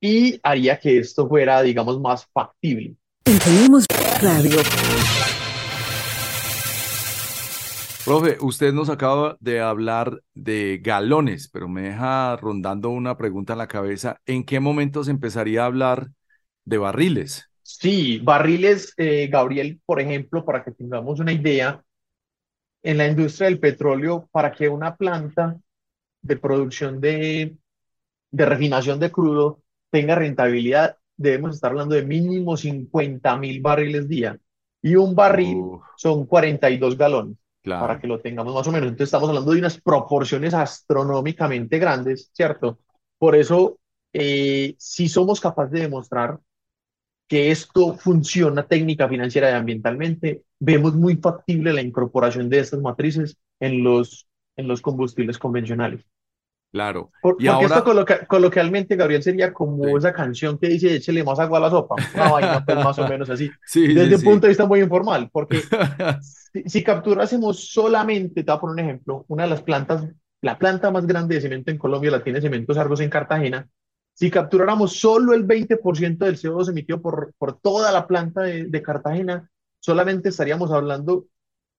y 0.00 0.40
haría 0.42 0.78
que 0.78 0.98
esto 0.98 1.28
fuera, 1.28 1.62
digamos, 1.62 2.00
más 2.00 2.26
factible. 2.32 2.96
Tenemos 3.24 3.85
radio. 4.20 4.56
Profe, 8.06 8.38
usted 8.40 8.72
nos 8.72 8.88
acaba 8.88 9.36
de 9.40 9.60
hablar 9.60 10.22
de 10.32 10.78
galones, 10.80 11.48
pero 11.48 11.66
me 11.68 11.82
deja 11.82 12.36
rondando 12.36 12.90
una 12.90 13.16
pregunta 13.16 13.54
en 13.54 13.58
la 13.58 13.66
cabeza. 13.66 14.20
¿En 14.26 14.44
qué 14.44 14.60
momento 14.60 15.02
se 15.02 15.10
empezaría 15.10 15.64
a 15.64 15.66
hablar 15.66 16.10
de 16.64 16.78
barriles? 16.78 17.50
Sí, 17.62 18.20
barriles, 18.22 18.94
eh, 18.96 19.26
Gabriel, 19.26 19.80
por 19.84 20.00
ejemplo, 20.00 20.44
para 20.44 20.62
que 20.62 20.70
tengamos 20.70 21.18
una 21.18 21.32
idea, 21.32 21.82
en 22.84 22.98
la 22.98 23.08
industria 23.08 23.48
del 23.48 23.58
petróleo, 23.58 24.28
para 24.30 24.52
que 24.52 24.68
una 24.68 24.96
planta 24.96 25.56
de 26.22 26.36
producción 26.36 27.00
de, 27.00 27.56
de 28.30 28.46
refinación 28.46 29.00
de 29.00 29.10
crudo 29.10 29.62
tenga 29.90 30.14
rentabilidad, 30.14 30.96
debemos 31.16 31.56
estar 31.56 31.72
hablando 31.72 31.94
de 31.96 32.04
mínimo 32.04 32.56
50 32.56 33.36
mil 33.38 33.60
barriles 33.60 34.08
día. 34.08 34.38
Y 34.82 34.96
un 34.96 35.14
barril 35.14 35.58
son 35.96 36.26
42 36.26 36.96
galones, 36.96 37.36
para 37.74 37.98
que 37.98 38.07
lo 38.07 38.20
tengamos 38.20 38.55
más 38.55 38.66
o 38.66 38.72
menos. 38.72 38.88
Entonces 38.88 39.09
estamos 39.09 39.29
hablando 39.29 39.52
de 39.52 39.59
unas 39.59 39.81
proporciones 39.81 40.55
astronómicamente 40.55 41.79
grandes, 41.79 42.31
¿cierto? 42.33 42.79
Por 43.18 43.35
eso, 43.35 43.79
eh, 44.12 44.74
si 44.79 45.09
somos 45.09 45.40
capaces 45.40 45.72
de 45.72 45.81
demostrar 45.81 46.38
que 47.29 47.50
esto 47.50 47.94
funciona 47.94 48.66
técnica, 48.66 49.09
financiera 49.09 49.50
y 49.50 49.55
ambientalmente, 49.55 50.44
vemos 50.61 50.94
muy 50.94 51.16
factible 51.16 51.72
la 51.72 51.83
incorporación 51.83 52.48
de 52.48 52.61
estas 52.61 52.81
matrices 52.81 53.37
en 53.59 53.83
los, 53.83 54.29
en 54.57 54.68
los 54.68 54.81
combustibles 54.81 55.38
convencionales. 55.38 56.05
Claro. 56.72 57.11
y 57.38 57.46
porque 57.46 57.64
esto 57.64 58.05
coloquialmente, 58.29 58.96
Gabriel, 58.96 59.22
sería 59.22 59.52
como 59.52 59.96
esa 59.96 60.12
canción 60.12 60.59
que 60.59 60.68
dice 60.68 60.94
échele 60.94 61.24
más 61.24 61.38
agua 61.38 61.59
a 61.59 61.62
la 61.62 61.70
sopa. 61.70 61.94
Una 62.14 62.31
vaina 62.31 62.64
pues 62.64 62.76
más 62.76 62.98
o 62.98 63.09
menos 63.09 63.31
así. 63.31 63.50
Desde 63.74 64.16
un 64.16 64.22
punto 64.22 64.42
de 64.42 64.48
vista 64.48 64.66
muy 64.66 64.81
informal, 64.81 65.31
porque 65.33 65.61
si, 66.52 66.62
si, 66.66 66.85
capturásemos 66.85 67.70
solamente, 67.70 68.42
te 68.42 68.50
voy 68.50 68.57
a 68.57 68.61
poner 68.61 68.72
un 68.72 68.90
ejemplo, 68.90 69.24
una 69.29 69.44
de 69.44 69.50
las 69.50 69.62
plantas, 69.62 70.07
la 70.42 70.59
planta 70.59 70.90
más 70.90 71.07
grande 71.07 71.37
de 71.37 71.40
cemento 71.40 71.70
en 71.70 71.79
Colombia 71.79 72.11
la 72.11 72.22
tiene 72.22 72.40
Cementos 72.40 72.76
Argos 72.76 73.00
en 73.00 73.11
Cartagena, 73.11 73.66
si 74.16 74.31
capturáramos 74.31 74.98
solo 74.98 75.35
el 75.35 75.46
20% 75.46 76.16
del 76.16 76.38
CO2 76.38 76.70
emitido 76.70 77.02
por, 77.02 77.35
por 77.37 77.61
toda 77.61 77.92
la 77.92 78.07
planta 78.07 78.40
de, 78.42 78.83
Cartagena, 78.83 79.50
solamente 79.79 80.31
estaríamos 80.31 80.72
hablando 80.72 81.26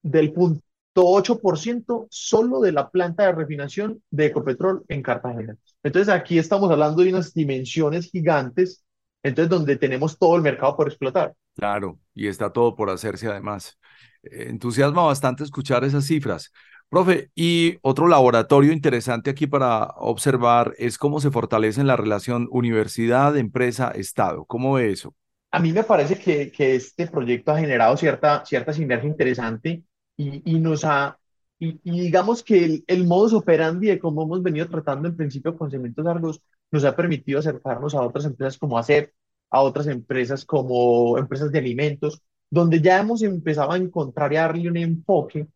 del 0.03 0.31
punto 0.31 0.61
8% 1.05 2.07
solo 2.09 2.61
de 2.61 2.71
la 2.71 2.89
planta 2.89 3.23
de 3.23 3.33
refinación 3.33 4.01
de 4.09 4.27
Ecopetrol 4.27 4.83
en 4.87 5.01
Cartagena. 5.01 5.57
Entonces 5.83 6.13
aquí 6.13 6.37
estamos 6.37 6.71
hablando 6.71 7.03
de 7.03 7.09
unas 7.09 7.33
dimensiones 7.33 8.09
gigantes, 8.09 8.83
entonces 9.23 9.49
donde 9.49 9.75
tenemos 9.75 10.17
todo 10.17 10.35
el 10.35 10.41
mercado 10.41 10.75
por 10.75 10.87
explotar. 10.87 11.33
Claro, 11.55 11.99
y 12.13 12.27
está 12.27 12.51
todo 12.51 12.75
por 12.75 12.89
hacerse 12.89 13.27
además. 13.27 13.77
Entusiasma 14.23 15.03
bastante 15.03 15.43
escuchar 15.43 15.83
esas 15.83 16.05
cifras. 16.05 16.51
Profe, 16.89 17.31
y 17.35 17.77
otro 17.81 18.07
laboratorio 18.07 18.71
interesante 18.71 19.29
aquí 19.29 19.45
para 19.45 19.87
observar 19.97 20.73
es 20.77 20.97
cómo 20.97 21.19
se 21.19 21.31
fortalece 21.31 21.83
la 21.83 21.97
relación 21.97 22.47
universidad, 22.49 23.35
empresa, 23.35 23.91
Estado. 23.91 24.45
¿Cómo 24.45 24.73
ve 24.73 24.91
eso? 24.91 25.13
A 25.51 25.59
mí 25.59 25.73
me 25.73 25.83
parece 25.83 26.17
que, 26.17 26.51
que 26.51 26.75
este 26.75 27.07
proyecto 27.07 27.51
ha 27.51 27.59
generado 27.59 27.97
cierta, 27.97 28.45
cierta 28.45 28.71
sinergia 28.71 29.09
interesante 29.09 29.83
y, 30.17 30.41
y 30.55 30.59
nos 30.59 30.83
ha, 30.83 31.19
y, 31.59 31.79
digamos 31.83 32.43
que 32.43 32.65
el, 32.65 32.83
el, 32.87 33.05
modus 33.05 33.33
operandi 33.33 33.87
de 33.87 33.99
cómo 33.99 34.23
hemos 34.23 34.43
venido 34.43 34.67
tratando 34.67 35.07
en 35.07 35.15
principio 35.15 35.57
con 35.57 35.71
cementos 35.71 36.03
largos 36.03 36.41
nos 36.71 36.83
ha 36.83 36.95
permitido 36.95 37.39
acercarnos 37.39 37.95
a 37.95 38.01
otras 38.01 38.25
empresas 38.25 38.57
como 38.57 38.77
ACEP, 38.77 39.13
a 39.49 39.61
otras 39.61 39.87
empresas 39.87 40.45
como 40.45 41.17
empresas 41.17 41.51
de 41.51 41.59
alimentos, 41.59 42.21
donde 42.49 42.81
ya 42.81 42.99
hemos 42.99 43.21
empezado 43.23 43.71
a 43.71 43.77
encontrar 43.77 44.57
y 44.57 44.67
un 44.67 44.77
enfoque 44.77 45.47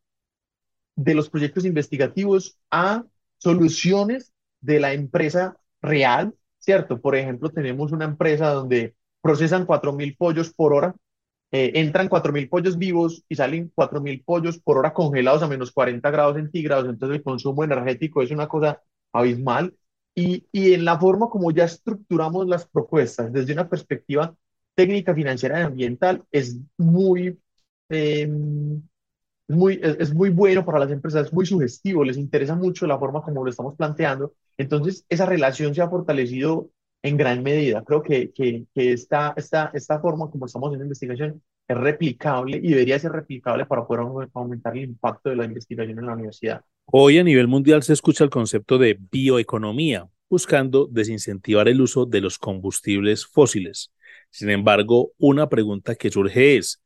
de 0.96 1.14
los 1.16 1.30
proyectos 1.30 1.66
investigativos 1.66 2.58
a 2.70 3.06
soluciones 3.38 4.34
de 4.62 4.80
la 4.80 4.94
empresa 4.94 5.58
real, 5.82 6.34
¿cierto? 6.60 7.02
Por 7.02 7.16
ejemplo, 7.16 7.50
tenemos 7.50 7.92
una 7.92 8.06
empresa 8.06 8.52
donde 8.52 8.96
procesan 9.22 9.66
4.000 9.66 10.16
pollos 10.18 10.54
por 10.54 10.74
hora, 10.74 10.96
eh, 11.52 11.72
entran 11.76 12.10
4.000 12.10 12.50
pollos 12.50 12.78
vivos 12.78 13.24
y 13.28 13.36
salen 13.36 13.72
4.000 13.76 14.24
pollos 14.24 14.60
por 14.60 14.78
hora 14.78 14.94
congelados 14.94 15.44
a 15.44 15.48
menos 15.48 15.72
40 15.72 16.10
grados 16.12 16.36
centígrados, 16.36 16.88
entonces 16.88 17.18
el 17.18 17.24
consumo 17.24 17.64
energético 17.64 18.22
es 18.22 18.32
una 18.32 18.48
cosa 18.48 18.82
abismal. 19.12 19.76
Y, 20.14 20.48
y 20.52 20.74
en 20.74 20.84
la 20.86 21.00
forma 21.00 21.30
como 21.30 21.52
ya 21.52 21.64
estructuramos 21.66 22.48
las 22.48 22.68
propuestas 22.68 23.32
desde 23.32 23.54
una 23.54 23.70
perspectiva 23.70 24.36
técnica, 24.76 25.16
financiera 25.16 25.60
y 25.60 25.64
ambiental, 25.64 26.24
es 26.32 26.58
muy... 26.78 27.40
Eh, 27.90 28.30
es 29.52 29.58
muy, 29.58 29.80
es, 29.84 30.14
muy 30.14 30.30
bueno 30.30 30.66
para 30.66 30.80
las 30.80 30.92
empresas, 30.92 31.28
es 31.28 31.34
muy 31.34 31.46
sugestivo, 31.46 32.04
les 32.06 32.18
interesa 32.18 32.56
mucho 32.56 32.88
la 32.88 32.98
forma 32.98 33.22
como 33.22 33.44
lo 33.44 33.50
estamos 33.50 33.76
planteando. 33.76 34.34
Entonces, 34.58 35.06
esa 35.10 35.26
relación 35.26 35.76
se 35.76 35.82
ha 35.82 35.90
fortalecido 35.90 36.70
en 37.04 37.18
gran 37.18 37.44
medida. 37.44 37.84
Creo 37.84 38.02
que, 38.02 38.32
que, 38.32 38.66
que 38.74 38.94
esta, 38.94 39.34
esta, 39.36 39.72
esta 39.74 40.00
forma 40.00 40.30
como 40.30 40.46
estamos 40.46 40.68
haciendo 40.68 40.86
investigación 40.86 41.42
es 41.68 41.78
replicable 41.78 42.58
y 42.58 42.70
debería 42.70 43.00
ser 43.00 43.12
replicable 43.12 43.66
para 43.66 43.86
poder 43.86 44.30
aumentar 44.34 44.78
el 44.78 44.84
impacto 44.84 45.30
de 45.30 45.36
la 45.36 45.46
investigación 45.46 45.98
en 46.00 46.06
la 46.06 46.14
universidad. 46.14 46.62
Hoy 46.86 47.18
a 47.18 47.24
nivel 47.24 47.48
mundial 47.48 47.84
se 47.84 47.94
escucha 47.94 48.24
el 48.24 48.30
concepto 48.30 48.78
de 48.78 48.98
bioeconomía, 49.12 50.08
buscando 50.30 50.88
desincentivar 50.92 51.68
el 51.68 51.82
uso 51.82 52.06
de 52.06 52.22
los 52.22 52.38
combustibles 52.38 53.26
fósiles. 53.26 53.92
Sin 54.30 54.50
embargo, 54.50 55.12
una 55.18 55.48
pregunta 55.48 55.96
que 55.96 56.12
surge 56.12 56.58
es, 56.58 56.82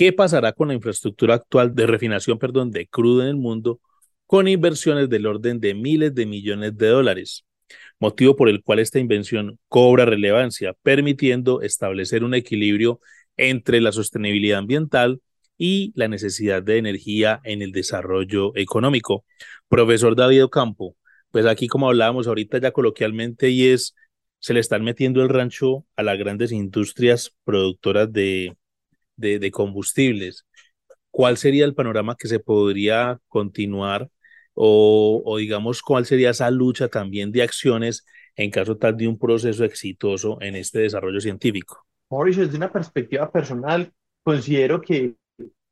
¿Qué 0.00 0.12
pasará 0.12 0.52
con 0.52 0.68
la 0.68 0.74
infraestructura 0.74 1.34
actual 1.34 1.74
de 1.74 1.86
refinación, 1.86 2.38
perdón, 2.38 2.70
de 2.70 2.86
crudo 2.86 3.22
en 3.22 3.28
el 3.28 3.36
mundo 3.36 3.80
con 4.26 4.48
inversiones 4.48 5.10
del 5.10 5.26
orden 5.26 5.60
de 5.60 5.74
miles 5.74 6.14
de 6.14 6.24
millones 6.26 6.76
de 6.78 6.86
dólares? 6.86 7.44
Motivo 7.98 8.36
por 8.36 8.48
el 8.48 8.62
cual 8.62 8.78
esta 8.78 8.98
invención 8.98 9.58
cobra 9.68 10.04
relevancia, 10.04 10.74
permitiendo 10.82 11.62
establecer 11.62 12.24
un 12.24 12.34
equilibrio 12.34 13.00
entre 13.36 13.80
la 13.80 13.92
sostenibilidad 13.92 14.58
ambiental 14.58 15.20
y 15.56 15.92
la 15.94 16.08
necesidad 16.08 16.62
de 16.62 16.78
energía 16.78 17.40
en 17.44 17.62
el 17.62 17.72
desarrollo 17.72 18.56
económico. 18.56 19.24
Profesor 19.68 20.16
David 20.16 20.44
Ocampo, 20.44 20.96
pues 21.30 21.46
aquí 21.46 21.68
como 21.68 21.88
hablábamos 21.88 22.26
ahorita 22.26 22.58
ya 22.58 22.72
coloquialmente 22.72 23.50
y 23.50 23.68
es, 23.68 23.94
se 24.38 24.54
le 24.54 24.60
están 24.60 24.82
metiendo 24.84 25.22
el 25.22 25.28
rancho 25.28 25.86
a 25.96 26.02
las 26.02 26.18
grandes 26.18 26.52
industrias 26.52 27.34
productoras 27.44 28.10
de, 28.12 28.56
de, 29.16 29.50
combustibles, 29.50 30.46
¿cuál 31.10 31.36
sería 31.36 31.64
el 31.64 31.74
panorama 31.74 32.16
que 32.16 32.28
se 32.28 32.40
podría 32.40 33.20
continuar 33.28 34.08
o, 34.62 35.22
o, 35.24 35.38
digamos 35.38 35.80
cuál 35.80 36.04
sería 36.04 36.30
esa 36.30 36.50
lucha 36.50 36.88
también 36.88 37.32
de 37.32 37.42
acciones 37.42 38.04
en 38.36 38.50
caso 38.50 38.76
tal 38.76 38.94
de 38.94 39.08
un 39.08 39.18
proceso 39.18 39.64
exitoso 39.64 40.36
en 40.42 40.54
este 40.54 40.80
desarrollo 40.80 41.18
científico? 41.18 41.86
Mauricio, 42.10 42.44
desde 42.44 42.58
una 42.58 42.70
perspectiva 42.70 43.32
personal, 43.32 43.90
considero 44.22 44.82
que 44.82 45.14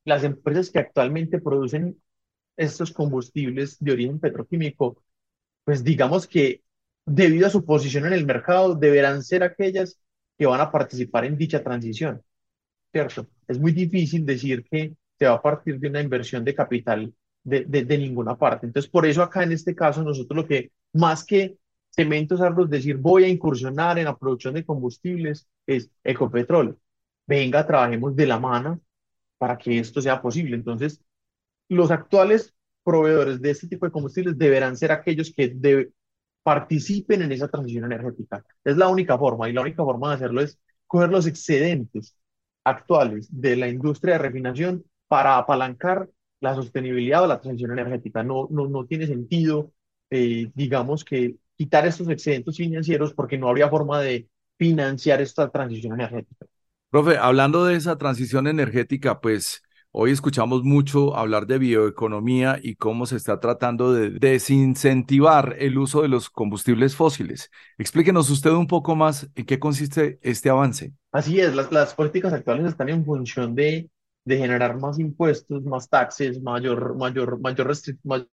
las 0.07 0.25
empresas 0.25 0.71
que 0.71 0.79
actualmente 0.79 1.39
producen 1.39 2.01
estos 2.57 2.91
combustibles 2.91 3.77
de 3.79 3.93
origen 3.93 4.19
petroquímico, 4.19 5.03
pues 5.65 5.85
digamos 5.85 6.27
que 6.27 6.63
debido 7.05 7.47
a 7.47 7.51
su 7.51 7.67
posición 7.67 8.07
en 8.07 8.15
el 8.15 8.25
mercado, 8.25 8.75
deberán 8.75 9.23
ser 9.23 9.43
aquellas 9.43 10.01
que 10.39 10.47
van 10.47 10.63
a 10.63 10.71
participar 10.71 11.27
en 11.27 11.37
dicha 11.37 11.63
transición. 11.63 12.23
¿cierto? 12.91 13.29
Es 13.47 13.59
muy 13.59 13.73
difícil 13.73 14.25
decir 14.25 14.65
que 14.65 14.95
se 15.19 15.27
va 15.27 15.35
a 15.35 15.43
partir 15.43 15.79
de 15.79 15.89
una 15.89 16.01
inversión 16.01 16.43
de 16.43 16.55
capital 16.55 17.13
de, 17.45 17.65
de, 17.65 17.99
ninguna 17.99 18.37
parte. 18.37 18.67
Entonces, 18.67 18.91
por 18.91 19.07
eso 19.07 19.23
acá 19.23 19.43
en 19.43 19.53
este 19.53 19.75
caso, 19.75 20.03
nosotros 20.03 20.37
lo 20.37 20.47
que, 20.47 20.71
más 20.93 21.25
que 21.25 21.59
cementos 21.91 22.41
árboles, 22.41 22.71
decir 22.71 22.97
voy 22.97 23.25
a 23.25 23.29
incursionar 23.29 23.99
en 23.99 24.05
la 24.05 24.17
producción 24.17 24.55
de 24.55 24.65
combustibles, 24.65 25.49
es 25.67 25.91
Ecopetrol. 26.05 26.79
Venga, 27.27 27.67
trabajemos 27.67 28.15
de 28.17 28.27
la 28.27 28.39
mano 28.39 28.81
para 29.39 29.59
que 29.59 29.79
esto 29.79 30.01
sea 30.01 30.21
posible. 30.21 30.57
Entonces, 30.57 31.03
los 31.69 31.91
actuales 31.91 32.55
proveedores 32.85 33.41
de 33.41 33.51
este 33.51 33.69
tipo 33.69 33.87
de 33.87 33.93
combustibles 33.93 34.39
deberán 34.39 34.77
ser 34.77 34.93
aquellos 34.93 35.33
que 35.35 35.91
participen 36.43 37.23
en 37.23 37.33
esa 37.33 37.49
transición 37.49 37.85
energética. 37.85 38.45
Es 38.65 38.77
la 38.77 38.89
única 38.89 39.19
forma 39.19 39.49
y 39.49 39.53
la 39.53 39.61
única 39.61 39.85
forma 39.85 40.09
de 40.09 40.15
hacerlo 40.15 40.41
es 40.41 40.59
coger 40.87 41.11
los 41.11 41.27
excedentes 41.27 42.17
actuales 42.65 43.29
de 43.31 43.57
la 43.57 43.69
industria 43.69 44.15
de 44.15 44.21
refinación 44.21 44.85
para 45.09 45.37
apalancar 45.37 46.09
la 46.41 46.55
sostenibilidad 46.55 47.23
o 47.23 47.27
la 47.27 47.41
transición 47.41 47.73
energética. 47.73 48.23
No, 48.23 48.49
no, 48.51 48.69
no 48.69 48.87
tiene 48.87 49.07
sentido, 49.07 49.73
eh, 50.11 50.51
digamos, 50.55 51.05
que 51.05 51.37
quitar 51.57 51.87
estos 51.87 52.09
excedentes 52.09 52.57
financieros 52.57 53.13
porque 53.13 53.37
no 53.37 53.49
habría 53.49 53.69
forma 53.69 54.01
de 54.01 54.29
financiar 54.57 55.21
esta 55.21 55.51
transición 55.51 55.95
energética. 55.95 56.47
Profe, 56.91 57.19
hablando 57.19 57.65
de 57.65 57.77
esa 57.77 57.99
transición 57.99 58.47
energética, 58.47 59.21
pues 59.21 59.63
hoy 59.91 60.11
escuchamos 60.11 60.63
mucho 60.63 61.17
hablar 61.17 61.47
de 61.47 61.59
bioeconomía 61.59 62.59
y 62.63 62.77
cómo 62.77 63.07
se 63.07 63.17
está 63.17 63.41
tratando 63.41 63.93
de 63.93 64.11
desincentivar 64.11 65.57
el 65.59 65.79
uso 65.79 66.03
de 66.03 66.09
los 66.09 66.31
combustibles 66.31 66.97
fósiles. 66.97 67.51
Explíquenos 67.77 68.31
usted 68.31 68.51
un 68.51 68.67
poco 68.67 68.97
más 68.97 69.29
en 69.35 69.45
qué 69.45 69.59
consiste 69.59 70.19
este 70.23 70.49
avance. 70.49 70.93
Así 71.13 71.41
es, 71.41 71.55
las, 71.55 71.71
las 71.73 71.95
políticas 71.95 72.33
actuales 72.33 72.67
están 72.67 72.89
en 72.89 73.05
función 73.05 73.55
de, 73.55 73.91
de 74.29 74.39
generar 74.39 74.79
más 74.79 74.99
impuestos, 74.99 75.65
más 75.65 75.89
taxes, 75.89 76.41
mayor, 76.43 76.97
mayor, 76.97 77.41
mayor, 77.41 77.77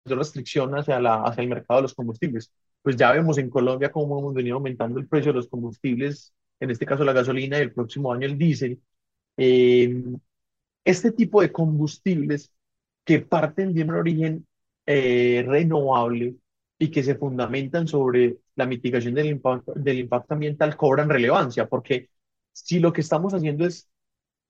restricción 0.06 0.74
hacia, 0.78 1.00
la, 1.00 1.24
hacia 1.24 1.44
el 1.44 1.50
mercado 1.50 1.80
de 1.80 1.84
los 1.84 1.94
combustibles. 1.96 2.52
Pues 2.82 2.96
ya 2.98 3.12
vemos 3.12 3.38
en 3.38 3.50
Colombia 3.50 3.92
cómo 3.92 4.20
hemos 4.20 4.34
venido 4.34 4.56
aumentando 4.56 5.00
el 5.00 5.08
precio 5.08 5.32
de 5.32 5.38
los 5.38 5.48
combustibles 5.50 6.34
en 6.62 6.70
este 6.72 6.86
caso 6.86 7.04
la 7.04 7.14
gasolina 7.14 7.58
y 7.58 7.62
el 7.62 7.74
próximo 7.74 8.14
año 8.14 8.28
el 8.28 8.38
diésel, 8.38 8.82
eh, 9.38 10.04
este 10.86 11.12
tipo 11.12 11.42
de 11.42 11.52
combustibles 11.52 12.54
que 13.04 13.20
parten 13.22 13.74
de 13.74 13.84
un 13.84 13.92
origen 13.92 14.48
eh, 14.86 15.44
renovable 15.48 16.36
y 16.78 16.92
que 16.92 17.04
se 17.04 17.16
fundamentan 17.16 17.88
sobre 17.88 18.38
la 18.56 18.66
mitigación 18.68 19.16
del 19.16 19.28
impacto, 19.28 19.74
del 19.76 20.00
impacto 20.00 20.34
ambiental 20.36 20.78
cobran 20.78 21.10
relevancia, 21.10 21.68
porque 21.68 22.10
si 22.54 22.80
lo 22.80 22.94
que 22.94 23.02
estamos 23.02 23.34
haciendo 23.34 23.66
es 23.66 23.90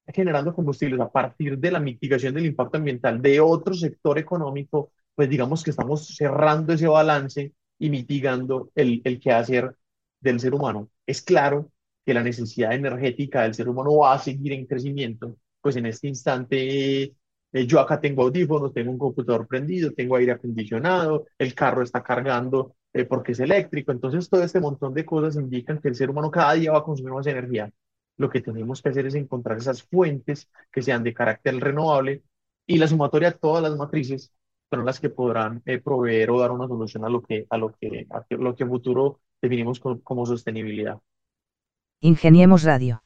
generando 0.07 0.53
combustibles 0.53 0.99
a 0.99 1.11
partir 1.11 1.57
de 1.57 1.71
la 1.71 1.79
mitigación 1.79 2.33
del 2.33 2.45
impacto 2.45 2.77
ambiental 2.77 3.21
de 3.21 3.39
otro 3.39 3.73
sector 3.73 4.17
económico, 4.19 4.91
pues 5.15 5.29
digamos 5.29 5.63
que 5.63 5.71
estamos 5.71 6.07
cerrando 6.15 6.73
ese 6.73 6.87
balance 6.87 7.53
y 7.79 7.89
mitigando 7.89 8.71
el, 8.75 9.01
el 9.03 9.19
quehacer 9.19 9.75
del 10.19 10.39
ser 10.39 10.53
humano. 10.53 10.89
Es 11.05 11.21
claro 11.21 11.71
que 12.05 12.13
la 12.13 12.23
necesidad 12.23 12.73
energética 12.73 13.43
del 13.43 13.53
ser 13.53 13.69
humano 13.69 13.97
va 13.97 14.13
a 14.13 14.19
seguir 14.19 14.53
en 14.53 14.65
crecimiento, 14.65 15.35
pues 15.61 15.75
en 15.75 15.85
este 15.85 16.07
instante 16.07 17.15
eh, 17.53 17.67
yo 17.67 17.79
acá 17.79 17.99
tengo 17.99 18.23
audífonos, 18.23 18.73
tengo 18.73 18.91
un 18.91 18.97
computador 18.97 19.47
prendido, 19.47 19.91
tengo 19.91 20.15
aire 20.15 20.31
acondicionado, 20.33 21.25
el 21.37 21.53
carro 21.53 21.83
está 21.83 22.01
cargando 22.03 22.75
eh, 22.93 23.05
porque 23.05 23.33
es 23.33 23.39
eléctrico, 23.39 23.91
entonces 23.91 24.29
todo 24.29 24.43
este 24.43 24.59
montón 24.59 24.93
de 24.93 25.05
cosas 25.05 25.35
indican 25.35 25.79
que 25.79 25.89
el 25.89 25.95
ser 25.95 26.09
humano 26.09 26.31
cada 26.31 26.53
día 26.53 26.71
va 26.71 26.79
a 26.79 26.83
consumir 26.83 27.13
más 27.13 27.27
energía. 27.27 27.71
Lo 28.17 28.30
que 28.30 28.41
tenemos 28.41 28.82
que 28.82 28.89
hacer 28.89 29.06
es 29.06 29.15
encontrar 29.15 29.58
esas 29.58 29.84
fuentes 29.84 30.50
que 30.71 30.82
sean 30.82 31.04
de 31.04 31.13
carácter 31.13 31.56
renovable 31.60 32.24
y 32.67 32.78
la 32.78 32.88
sumatoria 32.88 33.32
de 33.32 33.38
todas 33.38 33.63
las 33.63 33.76
matrices 33.78 34.34
son 34.69 34.86
las 34.86 35.00
que 35.00 35.10
podrán 35.10 35.62
eh, 35.65 35.80
proveer 35.80 36.32
o 36.32 36.39
dar 36.39 36.52
una 36.52 36.67
solución 36.67 37.04
a 37.04 37.10
lo 37.10 37.21
que 37.21 37.45
a 37.50 37.58
lo 37.58 37.74
que 37.74 38.08
a 38.10 38.24
lo 38.36 38.56
que 38.56 38.63
en 38.63 38.69
futuro 38.69 39.19
definimos 39.41 39.80
como 39.80 40.26
sostenibilidad. 40.26 41.00
Ingeniemos 42.00 42.63
Radio. 42.63 43.02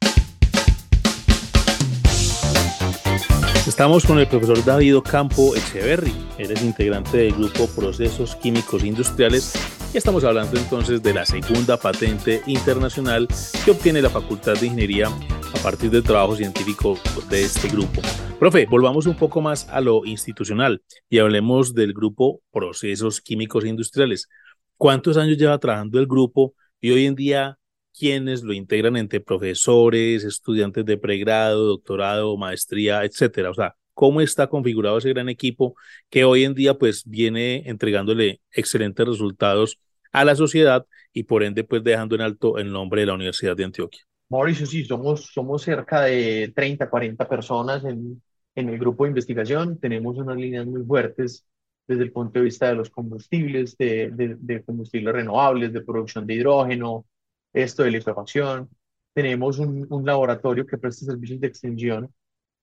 Estamos 3.68 4.06
con 4.06 4.20
el 4.20 4.28
profesor 4.28 4.64
David 4.64 4.98
Campo 5.00 5.56
Echeverry. 5.56 6.14
Él 6.38 6.52
es 6.52 6.64
integrante 6.64 7.18
del 7.18 7.34
grupo 7.34 7.68
Procesos 7.76 8.36
Químicos 8.36 8.84
Industriales 8.84 9.75
estamos 9.98 10.26
hablando 10.26 10.58
entonces 10.58 11.02
de 11.02 11.14
la 11.14 11.26
segunda 11.26 11.78
patente 11.78 12.42
internacional 12.48 13.28
que 13.64 13.72
obtiene 13.72 14.02
la 14.02 14.10
Facultad 14.10 14.60
de 14.60 14.68
Ingeniería 14.68 15.08
a 15.08 15.64
partir 15.64 15.90
del 15.90 16.04
trabajo 16.04 16.36
científico 16.36 17.00
de 17.30 17.44
este 17.44 17.70
grupo. 17.70 18.02
Profe, 18.38 18.66
volvamos 18.66 19.06
un 19.06 19.16
poco 19.16 19.40
más 19.40 19.70
a 19.70 19.80
lo 19.80 20.06
institucional 20.06 20.84
y 21.10 21.20
hablemos 21.20 21.74
del 21.74 21.94
grupo 21.94 22.42
Procesos 22.52 23.22
Químicos 23.22 23.66
Industriales. 23.66 24.28
¿Cuántos 24.76 25.16
años 25.16 25.38
lleva 25.38 25.58
trabajando 25.60 25.98
el 25.98 26.08
grupo 26.08 26.56
y 26.82 26.92
hoy 26.92 27.06
en 27.06 27.16
día 27.16 27.58
quienes 27.98 28.44
lo 28.44 28.52
integran 28.52 28.98
entre 28.98 29.22
profesores, 29.22 30.26
estudiantes 30.26 30.86
de 30.86 30.98
pregrado, 30.98 31.66
doctorado, 31.68 32.36
maestría, 32.36 33.06
etcétera. 33.06 33.52
O 33.52 33.54
sea, 33.54 33.76
cómo 33.96 34.22
está 34.22 34.48
configurado 34.48 35.00
ese 35.00 35.10
gran 35.10 35.30
equipo 35.30 35.76
que 36.12 36.24
hoy 36.24 36.44
en 36.44 36.54
día 36.54 36.76
pues 36.76 37.04
viene 37.06 37.64
entregándole 37.66 38.42
excelentes 38.52 39.08
resultados 39.08 39.80
a 40.12 40.24
la 40.24 40.36
sociedad 40.36 40.86
y 41.12 41.24
por 41.24 41.44
ende 41.44 41.64
pues 41.64 41.84
dejando 41.84 42.14
en 42.14 42.22
alto 42.22 42.60
el 42.60 42.72
nombre 42.72 43.02
de 43.02 43.08
la 43.08 43.16
Universidad 43.16 43.58
de 43.58 43.64
Antioquia. 43.64 44.02
Mauricio, 44.30 44.66
sí, 44.66 44.86
somos, 44.86 45.32
somos 45.34 45.64
cerca 45.64 46.02
de 46.02 46.52
30, 46.56 46.90
40 46.90 47.28
personas 47.28 47.84
en, 47.86 48.22
en 48.54 48.70
el 48.70 48.78
grupo 48.78 49.04
de 49.04 49.10
investigación. 49.10 49.80
Tenemos 49.80 50.18
unas 50.18 50.38
líneas 50.38 50.66
muy 50.66 50.84
fuertes 50.84 51.46
desde 51.88 52.04
el 52.04 52.12
punto 52.12 52.40
de 52.40 52.46
vista 52.46 52.68
de 52.68 52.76
los 52.76 52.90
combustibles, 52.90 53.78
de, 53.78 54.12
de, 54.12 54.36
de 54.40 54.64
combustibles 54.64 55.14
renovables, 55.14 55.72
de 55.72 55.82
producción 55.82 56.26
de 56.26 56.34
hidrógeno, 56.34 57.06
esto 57.54 57.84
de 57.84 57.92
liquefacción. 57.92 58.70
Tenemos 59.14 59.60
un, 59.60 59.86
un, 59.90 60.06
laboratorio 60.06 60.66
que 60.66 60.78
presta 60.78 61.06
servicios 61.06 61.40
de 61.40 61.48
extensión 61.48 62.14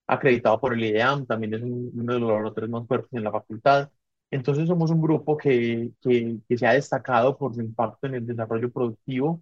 acreditado 0.07 0.59
por 0.59 0.73
el 0.73 0.83
IDEAM, 0.83 1.25
también 1.25 1.53
es 1.53 1.61
uno 1.63 2.13
de 2.13 2.19
los 2.19 2.29
laboratorios 2.29 2.71
más 2.71 2.87
fuertes 2.87 3.13
en 3.13 3.23
la 3.23 3.31
facultad. 3.31 3.89
Entonces 4.31 4.67
somos 4.67 4.91
un 4.91 5.01
grupo 5.01 5.37
que, 5.37 5.91
que, 6.01 6.37
que 6.47 6.57
se 6.57 6.67
ha 6.67 6.73
destacado 6.73 7.37
por 7.37 7.53
su 7.53 7.61
impacto 7.61 8.07
en 8.07 8.15
el 8.15 8.25
desarrollo 8.25 8.71
productivo 8.71 9.41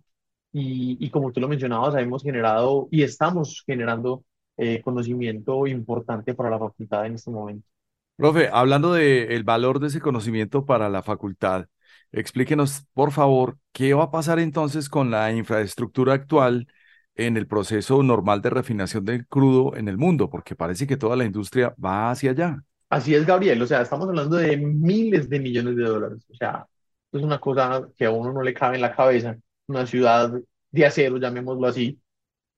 y, 0.52 0.98
y 1.06 1.10
como 1.10 1.32
tú 1.32 1.40
lo 1.40 1.48
mencionabas, 1.48 1.96
hemos 1.96 2.24
generado 2.24 2.88
y 2.92 3.04
estamos 3.04 3.64
generando 3.66 4.24
eh, 4.58 4.82
conocimiento 4.82 5.66
importante 5.68 6.34
para 6.34 6.50
la 6.50 6.60
facultad 6.60 7.06
en 7.06 7.16
este 7.16 7.32
momento. 7.32 7.68
Profe, 8.16 8.50
hablando 8.52 8.94
del 8.94 9.44
valor 9.44 9.80
de 9.80 9.88
ese 9.88 10.00
conocimiento 10.02 10.66
para 10.66 10.90
la 10.90 11.02
facultad, 11.04 11.68
Explíquenos, 12.14 12.86
por 12.94 13.12
favor, 13.14 13.58
qué 13.72 13.94
va 13.94 14.04
a 14.06 14.12
pasar 14.12 14.38
entonces 14.40 14.90
con 14.90 15.12
la 15.12 15.32
infraestructura 15.32 16.14
actual 16.14 16.68
en 17.16 17.38
el 17.38 17.48
proceso 17.48 18.02
normal 18.04 18.42
de 18.42 18.50
refinación 18.50 19.06
del 19.06 19.28
crudo 19.28 19.76
en 19.76 19.88
el 19.88 19.98
mundo, 19.98 20.30
porque 20.30 20.56
parece 20.56 20.88
que 20.88 20.98
toda 20.98 21.16
la 21.16 21.26
industria 21.26 21.76
va 21.84 22.12
hacia 22.12 22.32
allá. 22.32 22.64
Así 22.90 23.16
es, 23.16 23.26
Gabriel. 23.26 23.62
O 23.62 23.68
sea, 23.68 23.82
estamos 23.82 24.08
hablando 24.08 24.36
de 24.38 24.58
miles 24.58 25.30
de 25.30 25.40
millones 25.40 25.76
de 25.78 25.84
dólares. 25.84 26.26
O 26.30 26.36
sea, 26.36 26.68
es 27.12 27.22
una 27.22 27.40
cosa 27.40 27.88
que 27.96 28.06
a 28.06 28.12
uno 28.12 28.34
no 28.34 28.42
le 28.42 28.54
cabe 28.54 28.76
en 28.76 28.82
la 28.82 28.96
cabeza. 28.96 29.38
Una 29.68 29.86
ciudad 29.86 30.34
de 30.72 30.86
acero, 30.86 31.18
llamémoslo 31.18 31.68
así, 31.68 32.02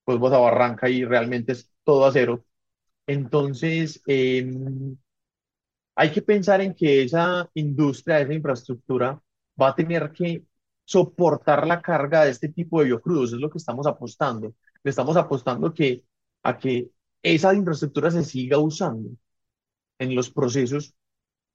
pues 0.05 0.19
vas 0.19 0.33
a 0.33 0.39
Barranca 0.39 0.89
y 0.89 1.05
realmente 1.05 1.53
es 1.53 1.71
todo 1.83 2.05
acero. 2.05 2.45
Entonces, 3.07 4.01
eh, 4.07 4.51
hay 5.95 6.11
que 6.11 6.21
pensar 6.21 6.61
en 6.61 6.73
que 6.73 7.03
esa 7.03 7.49
industria, 7.53 8.19
esa 8.19 8.33
infraestructura, 8.33 9.21
va 9.61 9.69
a 9.69 9.75
tener 9.75 10.11
que 10.11 10.43
soportar 10.85 11.67
la 11.67 11.81
carga 11.81 12.25
de 12.25 12.31
este 12.31 12.49
tipo 12.49 12.79
de 12.79 12.85
biocrudos, 12.85 13.33
es 13.33 13.39
lo 13.39 13.49
que 13.49 13.57
estamos 13.57 13.87
apostando. 13.87 14.53
Le 14.83 14.89
estamos 14.89 15.17
apostando 15.17 15.73
que, 15.73 16.03
a 16.43 16.57
que 16.57 16.89
esa 17.21 17.53
infraestructura 17.53 18.11
se 18.11 18.23
siga 18.23 18.57
usando 18.57 19.11
en 19.99 20.15
los 20.15 20.29
procesos 20.29 20.95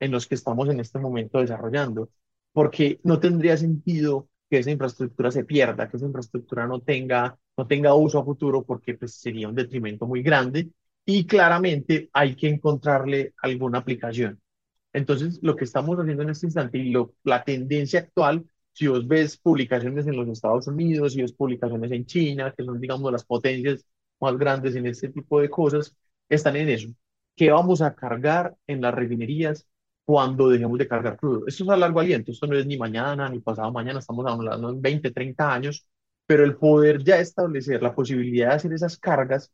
en 0.00 0.12
los 0.12 0.26
que 0.26 0.34
estamos 0.36 0.68
en 0.68 0.80
este 0.80 0.98
momento 0.98 1.40
desarrollando, 1.40 2.10
porque 2.52 3.00
no 3.04 3.20
tendría 3.20 3.56
sentido 3.56 4.28
que 4.48 4.58
esa 4.58 4.70
infraestructura 4.70 5.30
se 5.30 5.44
pierda, 5.44 5.88
que 5.88 5.96
esa 5.96 6.06
infraestructura 6.06 6.66
no 6.66 6.80
tenga, 6.80 7.38
no 7.56 7.66
tenga 7.66 7.94
uso 7.94 8.18
a 8.18 8.24
futuro, 8.24 8.64
porque 8.64 8.94
pues, 8.94 9.14
sería 9.14 9.48
un 9.48 9.54
detrimento 9.54 10.06
muy 10.06 10.22
grande 10.22 10.70
y 11.04 11.26
claramente 11.26 12.10
hay 12.12 12.36
que 12.36 12.48
encontrarle 12.48 13.34
alguna 13.42 13.78
aplicación. 13.78 14.40
Entonces, 14.92 15.38
lo 15.42 15.56
que 15.56 15.64
estamos 15.64 15.98
haciendo 15.98 16.22
en 16.22 16.30
este 16.30 16.46
instante 16.46 16.78
y 16.78 16.90
lo, 16.90 17.14
la 17.24 17.44
tendencia 17.44 18.00
actual, 18.00 18.44
si 18.72 18.86
vos 18.86 19.06
ves 19.06 19.36
publicaciones 19.38 20.06
en 20.06 20.16
los 20.16 20.28
Estados 20.28 20.66
Unidos, 20.68 21.12
si 21.14 21.22
ves 21.22 21.32
publicaciones 21.32 21.90
en 21.92 22.06
China, 22.06 22.54
que 22.56 22.64
son, 22.64 22.80
digamos, 22.80 23.10
las 23.12 23.24
potencias 23.24 23.84
más 24.20 24.36
grandes 24.38 24.74
en 24.76 24.86
este 24.86 25.08
tipo 25.08 25.40
de 25.40 25.50
cosas, 25.50 25.96
están 26.28 26.56
en 26.56 26.68
eso. 26.68 26.88
¿Qué 27.36 27.50
vamos 27.50 27.82
a 27.82 27.94
cargar 27.94 28.56
en 28.66 28.80
las 28.80 28.94
refinerías 28.94 29.66
cuando 30.04 30.48
dejemos 30.48 30.78
de 30.78 30.88
cargar 30.88 31.16
crudo? 31.16 31.46
Esto 31.46 31.64
es 31.64 31.70
a 31.70 31.76
largo 31.76 32.00
aliento, 32.00 32.32
esto 32.32 32.46
no 32.46 32.56
es 32.56 32.66
ni 32.66 32.76
mañana 32.78 33.28
ni 33.28 33.40
pasado 33.40 33.72
mañana, 33.72 33.98
estamos 34.00 34.26
hablando 34.26 34.70
en 34.70 34.80
20, 34.82 35.10
30 35.12 35.52
años, 35.52 35.86
pero 36.26 36.44
el 36.44 36.56
poder 36.56 37.02
ya 37.04 37.18
establecer 37.18 37.82
la 37.82 37.94
posibilidad 37.94 38.48
de 38.50 38.54
hacer 38.56 38.72
esas 38.72 38.98
cargas 38.98 39.52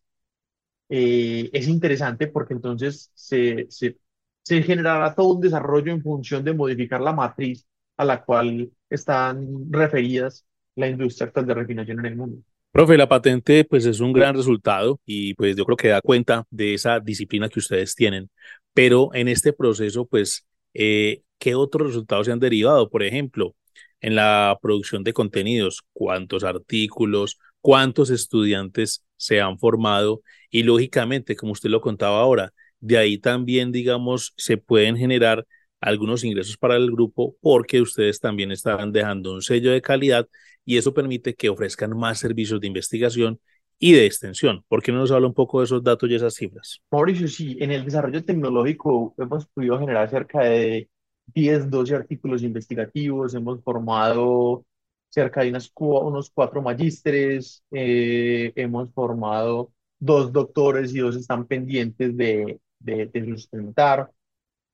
eh, 0.89 1.51
es 1.53 1.69
interesante 1.69 2.27
porque 2.29 2.55
entonces 2.55 3.11
se, 3.15 3.67
se 3.71 3.99
se 4.43 4.63
generará 4.63 5.15
todo 5.15 5.35
un 5.35 5.41
desarrollo 5.41 5.93
en 5.93 6.03
función 6.03 6.45
de 6.45 6.53
modificar 6.55 7.01
la 7.01 7.13
matriz 7.15 7.67
a 7.97 8.05
la 8.05 8.25
cual 8.25 8.71
están 8.91 9.71
referidas 9.71 10.45
la 10.77 10.89
industria 10.89 11.27
actual 11.27 11.47
de 11.47 11.55
refinación 11.55 12.01
en 12.01 12.07
el 12.07 12.17
mundo. 12.17 12.39
Profe, 12.73 12.97
la 12.97 13.09
patente 13.09 13.65
pues 13.65 13.87
es 13.87 14.01
un 14.01 14.13
gran 14.13 14.35
resultado 14.35 15.01
y 15.07 15.35
pues 15.35 15.55
yo 15.55 15.65
creo 15.65 15.77
que 15.77 15.89
da 15.89 16.01
cuenta 16.01 16.45
de 16.51 16.75
esa 16.75 16.99
disciplina 16.99 17.49
que 17.49 17.61
ustedes 17.61 17.95
tienen, 17.95 18.31
pero 18.73 19.11
en 19.15 19.29
este 19.29 19.53
proceso 19.53 20.07
pues, 20.07 20.45
eh, 20.75 21.23
¿qué 21.39 21.55
otros 21.55 21.87
resultados 21.87 22.27
se 22.27 22.33
han 22.33 22.41
derivado? 22.41 22.91
Por 22.91 23.05
ejemplo, 23.05 23.55
en 24.01 24.17
la 24.17 24.59
producción 24.61 25.05
de 25.05 25.13
contenidos, 25.13 25.83
cuántos 25.93 26.43
artículos, 26.43 27.39
cuántos 27.61 28.11
estudiantes 28.11 29.05
se 29.17 29.41
han 29.41 29.59
formado 29.59 30.23
y 30.51 30.65
lógicamente, 30.65 31.37
como 31.37 31.53
usted 31.53 31.71
lo 31.71 31.81
contaba 31.81 32.21
ahora, 32.21 32.53
de 32.81 32.99
ahí 32.99 33.19
también, 33.19 33.73
digamos, 33.73 34.35
se 34.37 34.57
pueden 34.57 34.97
generar 34.97 35.47
algunos 35.85 36.25
ingresos 36.25 36.57
para 36.57 36.77
el 36.77 36.91
grupo 36.91 37.37
porque 37.41 37.81
ustedes 37.81 38.21
también 38.21 38.51
están 38.53 38.93
dejando 38.93 39.35
un 39.35 39.43
sello 39.43 39.71
de 39.73 39.83
calidad 39.83 40.29
y 40.65 40.79
eso 40.79 40.95
permite 40.95 41.35
que 41.35 41.49
ofrezcan 41.51 41.97
más 41.97 42.19
servicios 42.19 42.61
de 42.61 42.67
investigación 42.67 43.41
y 43.79 43.93
de 43.93 44.07
extensión. 44.07 44.65
¿Por 44.69 44.83
qué 44.83 44.93
no 44.93 44.99
nos 44.99 45.11
habla 45.11 45.27
un 45.27 45.35
poco 45.35 45.61
de 45.61 45.67
esos 45.67 45.83
datos 45.83 46.09
y 46.09 46.15
esas 46.15 46.35
cifras? 46.35 46.81
Mauricio, 46.91 47.29
sí, 47.29 47.57
en 47.61 47.71
el 47.73 47.85
desarrollo 47.85 48.25
tecnológico 48.25 49.15
hemos 49.19 49.47
podido 49.47 49.79
generar 49.79 50.09
cerca 50.09 50.43
de 50.45 50.89
10, 51.27 51.69
12 51.71 51.95
artículos 51.95 52.43
investigativos, 52.43 53.35
hemos 53.35 53.63
formado 53.63 54.65
cerca 55.09 55.43
de 55.43 55.51
unas, 55.51 55.71
unos 55.77 56.31
cuatro 56.31 56.63
magísteres, 56.63 57.63
eh, 57.71 58.53
hemos 58.57 58.93
formado 58.93 59.73
dos 59.99 60.33
doctores 60.33 60.95
y 60.95 60.99
dos 60.99 61.17
están 61.17 61.47
pendientes 61.47 62.17
de, 62.17 62.61
de, 62.79 63.07
de 63.07 63.27
sustentar. 63.27 64.11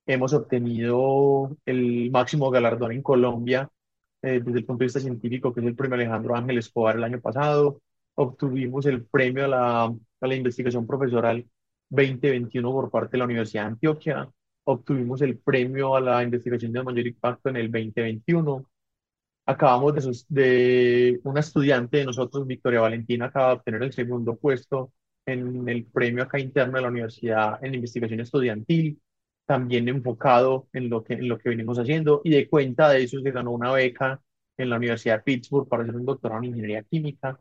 Hemos 0.06 0.32
obtenido 0.32 1.56
el 1.66 2.10
máximo 2.10 2.50
galardón 2.50 2.92
en 2.92 3.02
Colombia 3.02 3.70
eh, 4.22 4.40
desde 4.44 4.58
el 4.58 4.64
punto 4.64 4.80
de 4.80 4.86
vista 4.86 5.00
científico, 5.00 5.52
que 5.54 5.60
es 5.60 5.66
el 5.66 5.76
premio 5.76 5.94
Alejandro 5.94 6.36
Ángel 6.36 6.58
Escobar 6.58 6.96
el 6.96 7.04
año 7.04 7.20
pasado. 7.20 7.80
Obtuvimos 8.14 8.86
el 8.86 9.06
premio 9.06 9.44
a 9.44 9.48
la, 9.48 9.84
a 9.84 10.26
la 10.26 10.34
investigación 10.34 10.86
profesoral 10.86 11.46
2021 11.88 12.72
por 12.72 12.90
parte 12.90 13.12
de 13.12 13.18
la 13.18 13.24
Universidad 13.24 13.64
de 13.64 13.68
Antioquia. 13.68 14.30
Obtuvimos 14.64 15.22
el 15.22 15.38
premio 15.38 15.96
a 15.96 16.00
la 16.00 16.22
investigación 16.22 16.72
de 16.72 16.82
mayor 16.82 17.06
impacto 17.06 17.48
en 17.48 17.56
el 17.56 17.70
2021. 17.70 18.66
Acabamos 19.46 20.26
de, 20.28 20.42
de 20.42 21.20
una 21.24 21.40
estudiante 21.40 21.98
de 21.98 22.04
nosotros, 22.06 22.46
Victoria 22.46 22.80
Valentina, 22.80 23.26
acaba 23.26 23.48
de 23.48 23.54
obtener 23.54 23.82
el 23.82 23.92
segundo 23.92 24.36
puesto 24.36 24.92
en 25.26 25.68
el 25.68 25.86
premio 25.86 26.22
acá 26.24 26.38
interno 26.38 26.76
de 26.76 26.82
la 26.82 26.88
universidad 26.88 27.64
en 27.64 27.74
investigación 27.74 28.20
estudiantil 28.20 29.00
también 29.50 29.88
enfocado 29.88 30.68
en 30.72 30.88
lo 30.88 31.02
que, 31.02 31.14
en 31.14 31.28
lo 31.28 31.36
que 31.36 31.48
venimos 31.48 31.76
haciendo 31.76 32.20
y 32.22 32.30
de 32.30 32.48
cuenta 32.48 32.88
de 32.90 33.02
eso 33.02 33.20
se 33.20 33.32
ganó 33.32 33.50
una 33.50 33.72
beca 33.72 34.22
en 34.56 34.70
la 34.70 34.76
Universidad 34.76 35.16
de 35.16 35.22
Pittsburgh 35.24 35.68
para 35.68 35.82
hacer 35.82 35.96
un 35.96 36.06
doctorado 36.06 36.40
en 36.40 36.50
ingeniería 36.50 36.84
química. 36.84 37.40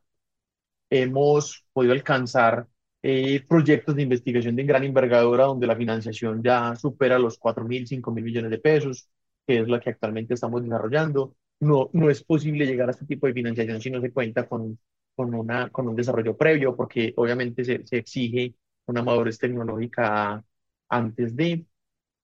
Hemos 0.89 1.65
podido 1.73 1.93
alcanzar 1.93 2.67
eh, 3.03 3.45
proyectos 3.47 3.95
de 3.95 4.01
investigación 4.03 4.55
de 4.55 4.63
gran 4.63 4.83
envergadura 4.83 5.45
donde 5.45 5.67
la 5.67 5.75
financiación 5.75 6.41
ya 6.43 6.75
supera 6.75 7.19
los 7.19 7.37
4 7.37 7.63
mil, 7.65 7.85
5 7.87 8.11
mil 8.11 8.23
millones 8.23 8.51
de 8.51 8.59
pesos, 8.59 9.07
que 9.45 9.59
es 9.59 9.67
la 9.69 9.79
que 9.79 9.91
actualmente 9.91 10.33
estamos 10.33 10.63
desarrollando. 10.63 11.35
No, 11.59 11.91
no 11.93 12.09
es 12.09 12.23
posible 12.23 12.65
llegar 12.65 12.89
a 12.89 12.93
este 12.93 13.05
tipo 13.05 13.27
de 13.27 13.33
financiación 13.33 13.81
si 13.81 13.91
no 13.91 14.01
se 14.01 14.11
cuenta 14.11 14.47
con, 14.49 14.79
con, 15.15 15.35
una, 15.35 15.69
con 15.69 15.87
un 15.87 15.95
desarrollo 15.95 16.35
previo, 16.35 16.75
porque 16.75 17.13
obviamente 17.17 17.63
se, 17.63 17.85
se 17.85 17.97
exige 17.97 18.55
una 18.87 19.03
madurez 19.03 19.37
tecnológica 19.37 20.43
antes 20.89 21.35
de. 21.35 21.65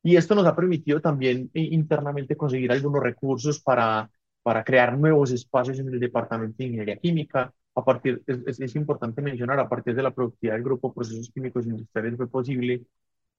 Y 0.05 0.17
esto 0.17 0.35
nos 0.35 0.45
ha 0.45 0.55
permitido 0.55 1.01
también 1.01 1.49
eh, 1.55 1.61
internamente 1.71 2.37
conseguir 2.37 2.71
algunos 2.71 3.01
recursos 3.01 3.59
para, 3.59 4.07
para 4.43 4.63
crear 4.63 4.95
nuevos 4.95 5.31
espacios 5.31 5.79
en 5.79 5.87
el 5.91 5.99
Departamento 5.99 6.57
de 6.59 6.65
Ingeniería 6.65 6.97
Química. 6.97 7.51
A 7.73 7.83
partir, 7.83 8.21
es, 8.27 8.59
es 8.59 8.75
importante 8.75 9.23
mencionar, 9.23 9.59
a 9.59 9.67
partir 9.67 9.95
de 9.95 10.03
la 10.03 10.13
productividad 10.13 10.53
del 10.53 10.63
Grupo 10.63 10.93
Procesos 10.93 11.31
Químicos 11.33 11.65
Industriales 11.65 12.17
fue 12.17 12.27
posible 12.27 12.83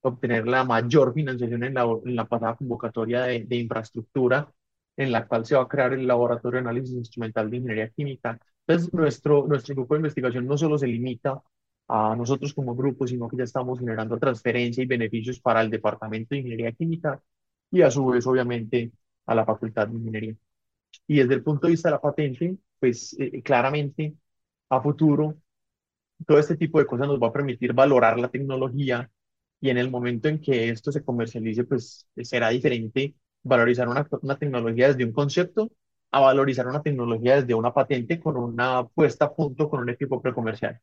obtener 0.01 0.45
la 0.45 0.65
mayor 0.65 1.13
financiación 1.13 1.63
en 1.63 1.73
la, 1.73 1.87
en 2.03 2.15
la 2.17 2.25
pasada 2.25 2.57
convocatoria 2.57 3.21
de, 3.21 3.45
de 3.45 3.55
infraestructura, 3.55 4.51
en 4.97 5.13
la 5.13 5.25
cual 5.25 5.45
se 5.45 5.55
va 5.55 5.61
a 5.61 5.69
crear 5.69 5.93
el 5.93 6.05
Laboratorio 6.05 6.57
de 6.57 6.67
Análisis 6.67 6.97
Instrumental 6.97 7.49
de 7.49 7.57
Ingeniería 7.57 7.89
Química. 7.91 8.37
Entonces, 8.67 8.93
nuestro, 8.93 9.47
nuestro 9.47 9.73
grupo 9.73 9.93
de 9.93 9.99
investigación 9.99 10.45
no 10.45 10.57
solo 10.57 10.77
se 10.77 10.87
limita 10.87 11.41
a 11.87 12.15
nosotros 12.15 12.53
como 12.53 12.75
grupo, 12.75 13.07
sino 13.07 13.27
que 13.29 13.37
ya 13.37 13.43
estamos 13.43 13.79
generando 13.79 14.17
transferencia 14.19 14.83
y 14.83 14.87
beneficios 14.87 15.39
para 15.39 15.61
el 15.61 15.69
Departamento 15.69 16.29
de 16.35 16.39
Ingeniería 16.39 16.71
Química 16.73 17.21
y 17.71 17.81
a 17.81 17.91
su 17.91 18.05
vez, 18.07 18.25
obviamente, 18.27 18.91
a 19.25 19.35
la 19.35 19.45
Facultad 19.45 19.87
de 19.87 19.95
Ingeniería. 19.97 20.35
Y 21.07 21.17
desde 21.17 21.35
el 21.35 21.43
punto 21.43 21.67
de 21.67 21.71
vista 21.71 21.89
de 21.89 21.93
la 21.95 22.01
patente, 22.01 22.57
pues 22.79 23.15
eh, 23.19 23.41
claramente 23.43 24.15
a 24.69 24.81
futuro, 24.81 25.37
todo 26.25 26.39
este 26.39 26.57
tipo 26.57 26.79
de 26.79 26.85
cosas 26.85 27.07
nos 27.07 27.21
va 27.21 27.27
a 27.27 27.33
permitir 27.33 27.73
valorar 27.73 28.19
la 28.19 28.29
tecnología 28.29 29.09
y 29.61 29.69
en 29.69 29.77
el 29.77 29.89
momento 29.89 30.27
en 30.29 30.39
que 30.41 30.69
esto 30.69 30.91
se 30.91 31.03
comercialice, 31.03 31.63
pues 31.63 32.07
será 32.21 32.49
diferente 32.49 33.15
valorizar 33.43 33.87
una, 33.87 34.07
una 34.21 34.37
tecnología 34.37 34.89
desde 34.89 35.05
un 35.05 35.13
concepto 35.13 35.71
a 36.11 36.19
valorizar 36.21 36.67
una 36.67 36.81
tecnología 36.81 37.37
desde 37.37 37.53
una 37.53 37.73
patente 37.73 38.19
con 38.19 38.37
una 38.37 38.85
puesta 38.87 39.25
a 39.25 39.35
punto 39.35 39.69
con 39.69 39.81
un 39.81 39.89
equipo 39.89 40.21
precomercial 40.21 40.79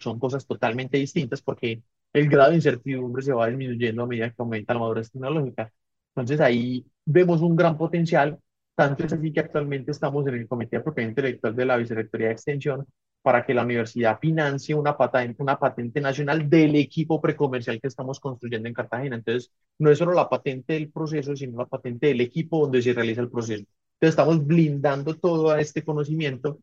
son, 0.00 0.18
cosas 0.18 0.46
totalmente 0.46 0.98
distintas 0.98 1.42
porque 1.42 1.82
el 2.12 2.28
grado 2.28 2.50
de 2.50 2.56
incertidumbre 2.56 3.22
se 3.22 3.32
va 3.32 3.48
disminuyendo 3.48 4.02
a 4.02 4.06
medida 4.06 4.30
que 4.30 4.36
aumenta 4.38 4.74
la 4.74 4.80
madurez 4.80 5.10
tecnológica. 5.10 5.72
Entonces 6.14 6.40
ahí 6.40 6.84
vemos 7.04 7.40
un 7.42 7.56
gran 7.56 7.76
potencial, 7.78 8.38
tanto 8.74 9.04
es 9.04 9.12
así 9.12 9.32
que 9.32 9.40
actualmente 9.40 9.90
estamos 9.90 10.26
en 10.26 10.34
el 10.34 10.48
Comité 10.48 10.76
de 10.76 10.82
Propiedad 10.82 11.08
Intelectual 11.10 11.56
de 11.56 11.66
la 11.66 11.76
Vicerrectoría 11.76 12.28
de 12.28 12.32
Extensión 12.34 12.86
para 13.22 13.46
que 13.46 13.54
la 13.54 13.62
universidad 13.64 14.18
financie 14.18 14.74
una 14.74 14.96
patente, 14.96 15.42
una 15.42 15.58
patente 15.58 16.00
nacional 16.00 16.50
del 16.50 16.74
equipo 16.76 17.20
precomercial 17.20 17.80
que 17.80 17.86
estamos 17.88 18.18
construyendo 18.18 18.68
en 18.68 18.74
Cartagena. 18.74 19.16
Entonces, 19.16 19.52
no 19.78 19.90
es 19.90 19.98
solo 19.98 20.12
la 20.12 20.28
patente 20.28 20.74
del 20.74 20.90
proceso, 20.90 21.36
sino 21.36 21.58
la 21.58 21.66
patente 21.66 22.08
del 22.08 22.20
equipo 22.20 22.60
donde 22.60 22.82
se 22.82 22.92
realiza 22.92 23.20
el 23.20 23.30
proceso. 23.30 23.62
Entonces, 23.62 24.10
estamos 24.10 24.44
blindando 24.44 25.14
todo 25.16 25.56
este 25.56 25.84
conocimiento 25.84 26.58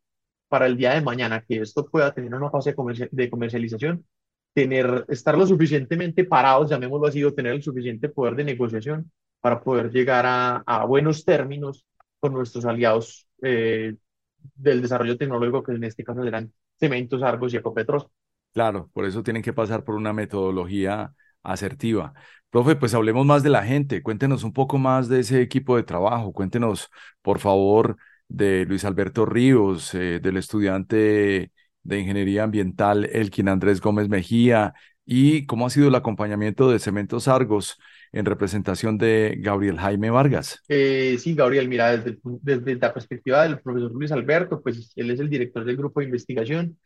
para 0.50 0.66
el 0.66 0.76
día 0.76 0.94
de 0.94 1.02
mañana, 1.02 1.44
que 1.48 1.62
esto 1.62 1.86
pueda 1.88 2.14
tener 2.14 2.34
una 2.34 2.50
fase 2.50 2.76
de 3.12 3.30
comercialización, 3.30 4.06
tener, 4.54 5.06
estar 5.08 5.38
lo 5.38 5.48
suficientemente 5.48 6.26
parados, 6.26 6.70
llamémoslo 6.70 7.08
así, 7.08 7.24
o 7.24 7.34
tener 7.34 7.54
el 7.54 7.64
suficiente 7.64 8.10
poder 8.10 8.36
de 8.36 8.44
negociación 8.44 9.12
para 9.40 9.62
poder 9.62 9.92
llegar 9.92 10.26
a, 10.28 10.86
buenos 10.86 11.24
términos 11.24 11.86
con 12.20 12.34
nuestros 12.34 12.66
aliados 12.66 13.28
eh, 13.42 13.96
del 14.56 14.82
desarrollo 14.82 15.18
tecnológico, 15.18 15.64
que 15.64 15.72
en 15.74 15.84
este 15.86 16.04
caso 16.04 16.24
serán 16.24 16.52
Cementos, 16.78 17.22
Argos 17.24 17.54
y 17.54 17.58
Ecopetros. 17.58 18.08
Claro, 18.54 18.90
por 18.94 19.06
eso 19.06 19.24
tienen 19.24 19.44
que 19.44 19.54
pasar 19.54 19.84
por 19.84 19.96
una 19.96 20.14
metodología 20.14 21.14
asertiva. 21.44 22.14
Profe, 22.50 22.76
pues 22.76 22.94
hablemos 22.94 23.26
más 23.26 23.44
de 23.44 23.50
la 23.50 23.64
gente, 23.64 24.02
cuéntenos 24.02 24.44
un 24.44 24.54
poco 24.54 24.78
más 24.78 25.08
de 25.08 25.20
ese 25.20 25.42
equipo 25.42 25.76
de 25.78 25.84
trabajo, 25.84 26.34
cuéntenos, 26.34 26.90
por 27.22 27.40
favor, 27.40 27.98
de 28.30 28.66
Luis 28.66 28.86
Alberto 28.86 29.26
Ríos, 29.26 29.94
eh, 29.94 30.20
del 30.22 30.38
estudiante 30.38 31.52
de 31.84 32.00
Ingeniería 32.00 32.44
Ambiental 32.44 33.06
Elkin 33.12 33.50
Andrés 33.50 33.82
Gómez 33.82 34.08
Mejía, 34.08 34.74
y 35.06 35.48
cómo 35.48 35.66
ha 35.66 35.70
sido 35.72 35.88
el 35.88 35.96
acompañamiento 35.96 36.70
de 36.70 36.78
Cementos 36.78 37.28
Argos 37.28 37.78
en 38.12 38.26
representación 38.26 38.98
de 39.00 39.38
Gabriel 39.40 39.80
Jaime 39.80 40.12
Vargas. 40.12 40.64
Eh, 40.68 41.18
sí, 41.20 41.34
Gabriel, 41.34 41.68
mira, 41.68 41.98
desde, 41.98 42.20
desde, 42.24 42.76
la 42.76 42.94
perspectiva 42.94 43.44
del 43.44 43.60
profesor 43.60 43.92
Luis 43.92 44.12
Alberto, 44.12 44.62
pues 44.62 44.92
él 44.96 45.10
es 45.10 45.20
el 45.20 45.30
director 45.30 45.66
del 45.66 45.78
grupo 45.78 46.00
de 46.00 46.06
investigación, 46.06 46.78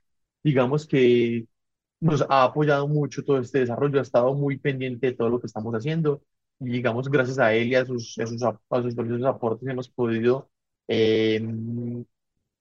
digamos 0.42 0.88
que 0.88 1.46
nos 2.00 2.22
ha 2.30 2.44
apoyado 2.44 2.88
mucho 2.88 3.24
todo 3.24 3.40
este 3.40 3.60
desarrollo, 3.60 4.00
ha 4.00 4.04
estado 4.04 4.34
muy 4.34 4.58
pendiente 4.58 5.08
de 5.08 5.14
todo 5.14 5.30
lo 5.30 5.40
que 5.40 5.48
estamos 5.48 5.74
haciendo, 5.76 6.24
y 6.60 6.70
digamos, 6.70 7.10
gracias 7.10 7.40
a 7.40 7.54
él 7.54 7.68
y 7.70 7.76
a 7.76 7.86
sus, 7.86 8.18
a 8.20 8.26
sus, 8.26 8.42
a 8.44 8.82
sus 8.82 9.26
aportes 9.26 9.68
hemos 9.68 9.90
podido 9.90 10.50
eh, 10.88 11.41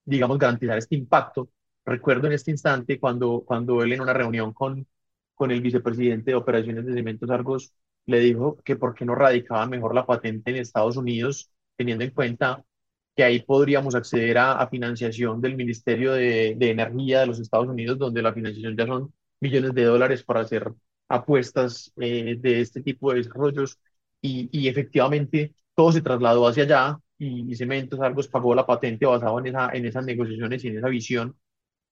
digamos, 0.04 0.38
garantizar 0.38 0.78
este 0.78 0.96
impacto. 0.96 1.50
Recuerdo 1.84 2.26
en 2.26 2.34
este 2.34 2.50
instante 2.50 2.98
cuando, 3.00 3.42
cuando 3.46 3.82
él 3.82 3.92
en 3.92 4.00
una 4.02 4.12
reunión 4.12 4.52
con, 4.52 4.86
con 5.34 5.50
el 5.50 5.60
vicepresidente 5.60 6.32
de 6.32 6.36
operaciones 6.36 6.86
de 6.86 6.94
Cementos 6.94 7.30
Argos 7.30 7.72
le 8.06 8.20
dijo 8.20 8.58
que 8.64 8.76
por 8.76 8.94
qué 8.94 9.04
no 9.04 9.14
radicaba 9.14 9.66
mejor 9.66 9.94
la 9.94 10.06
patente 10.06 10.50
en 10.50 10.56
Estados 10.58 10.96
Unidos, 10.96 11.50
teniendo 11.76 12.04
en 12.04 12.10
cuenta 12.10 12.64
que 13.14 13.24
ahí 13.24 13.40
podríamos 13.42 13.94
acceder 13.94 14.38
a, 14.38 14.66
financiación 14.68 15.40
del 15.40 15.56
Ministerio 15.56 16.12
de, 16.12 16.54
de, 16.56 16.70
Energía 16.70 17.20
de 17.20 17.26
los 17.26 17.38
Estados 17.40 17.68
Unidos, 17.68 17.98
donde 17.98 18.22
la 18.22 18.32
financiación 18.32 18.76
ya 18.76 18.86
son 18.86 19.12
millones 19.40 19.74
de 19.74 19.84
dólares 19.84 20.22
para 20.24 20.40
hacer 20.40 20.72
apuestas 21.08 21.92
eh, 22.00 22.36
de 22.38 22.60
este 22.60 22.82
tipo 22.82 23.10
de 23.12 23.18
desarrollos. 23.18 23.78
Y, 24.20 24.48
y 24.52 24.68
efectivamente 24.68 25.54
todo 25.74 25.92
se 25.92 26.00
trasladó 26.02 26.46
hacia 26.46 26.64
allá 26.64 26.98
y, 27.22 27.54
Cementos 27.54 28.00
Argos 28.00 28.28
pagó 28.28 28.54
la 28.54 28.66
patente 28.66 29.06
basado 29.06 29.38
en, 29.38 29.46
esa, 29.46 29.70
en 29.72 29.86
esas 29.86 30.04
negociaciones 30.04 30.64
y 30.64 30.68
en 30.68 30.78
esa 30.78 30.88
visión 30.88 31.36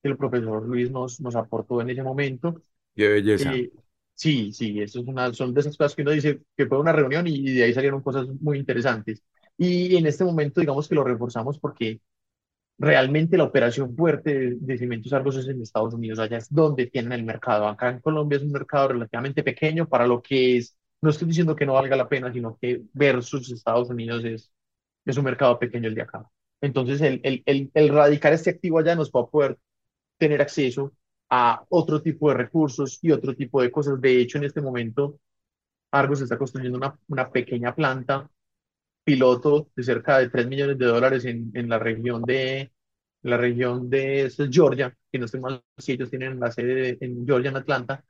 que 0.02 0.08
el 0.08 0.16
profesor 0.16 0.66
Luis 0.66 0.90
nos, 0.90 1.20
nos 1.20 1.36
aportó 1.36 1.80
en 1.80 1.90
ese 1.90 2.02
momento. 2.02 2.62
Qué 2.94 3.08
belleza. 3.08 3.54
Eh, 3.54 3.70
sí, 4.14 4.52
sí, 4.52 4.80
eso 4.80 5.00
es 5.00 5.06
una, 5.06 5.32
son 5.32 5.54
de 5.54 5.60
esas 5.60 5.76
cosas 5.76 5.94
que 5.94 6.02
uno 6.02 6.10
dice 6.10 6.42
que 6.56 6.66
fue 6.66 6.80
una 6.80 6.92
reunión 6.92 7.26
y 7.28 7.54
de 7.54 7.64
ahí 7.64 7.72
salieron 7.72 8.02
cosas 8.02 8.26
muy 8.40 8.58
interesantes. 8.58 9.22
Y 9.56 9.96
en 9.96 10.06
este 10.06 10.24
momento, 10.24 10.60
digamos 10.60 10.88
que 10.88 10.94
lo 10.94 11.04
reforzamos 11.04 11.58
porque 11.58 12.00
realmente 12.78 13.36
la 13.36 13.44
operación 13.44 13.94
fuerte 13.94 14.34
de, 14.36 14.56
de 14.58 14.78
Cementos 14.78 15.12
Argos 15.12 15.36
es 15.36 15.46
en 15.46 15.62
Estados 15.62 15.94
Unidos, 15.94 16.18
allá 16.18 16.38
es 16.38 16.52
donde 16.52 16.86
tienen 16.86 17.12
el 17.12 17.24
mercado. 17.24 17.68
Acá 17.68 17.90
en 17.90 18.00
Colombia 18.00 18.38
es 18.38 18.42
un 18.42 18.52
mercado 18.52 18.88
relativamente 18.88 19.44
pequeño 19.44 19.86
para 19.88 20.06
lo 20.06 20.22
que 20.22 20.56
es, 20.56 20.76
no 21.02 21.10
estoy 21.10 21.28
diciendo 21.28 21.54
que 21.54 21.66
no 21.66 21.74
valga 21.74 21.94
la 21.94 22.08
pena, 22.08 22.32
sino 22.32 22.58
que 22.60 22.82
versus 22.94 23.52
Estados 23.52 23.90
Unidos 23.90 24.24
es, 24.24 24.50
es 25.04 25.16
un 25.16 25.24
mercado 25.24 25.58
pequeño 25.58 25.88
el 25.88 25.94
de 25.94 26.02
acá. 26.02 26.28
Entonces, 26.60 27.00
el, 27.00 27.20
el, 27.24 27.42
el, 27.46 27.70
el 27.74 27.88
radicar 27.88 28.32
este 28.32 28.50
activo 28.50 28.78
allá 28.78 28.94
nos 28.94 29.10
va 29.10 29.22
a 29.22 29.26
poder 29.26 29.58
tener 30.18 30.42
acceso 30.42 30.92
a 31.30 31.64
otro 31.70 32.02
tipo 32.02 32.28
de 32.30 32.36
recursos 32.36 32.98
y 33.02 33.12
otro 33.12 33.34
tipo 33.36 33.62
de 33.62 33.70
cosas. 33.70 34.00
De 34.00 34.20
hecho, 34.20 34.38
en 34.38 34.44
este 34.44 34.60
momento, 34.62 35.18
Argos 35.92 36.20
está 36.20 36.38
construyendo 36.38 36.78
una, 36.78 36.98
una 37.08 37.30
pequeña 37.30 37.74
planta 37.74 38.30
piloto 39.04 39.68
de 39.76 39.82
cerca 39.82 40.18
de 40.18 40.28
3 40.30 40.46
millones 40.48 40.78
de 40.78 40.86
dólares 40.86 41.24
en, 41.24 41.50
en 41.54 41.68
la 41.68 41.78
región 41.78 42.22
de 42.22 42.72
la 43.22 43.36
región 43.36 43.90
de 43.90 44.30
Georgia, 44.50 44.96
que 45.12 45.18
no 45.18 45.26
estoy 45.26 45.40
mal 45.40 45.62
si 45.76 45.92
ellos 45.92 46.08
tienen 46.10 46.40
la 46.40 46.50
sede 46.50 46.96
en 47.00 47.26
Georgia, 47.26 47.50
en 47.50 47.56
Atlanta, 47.58 48.02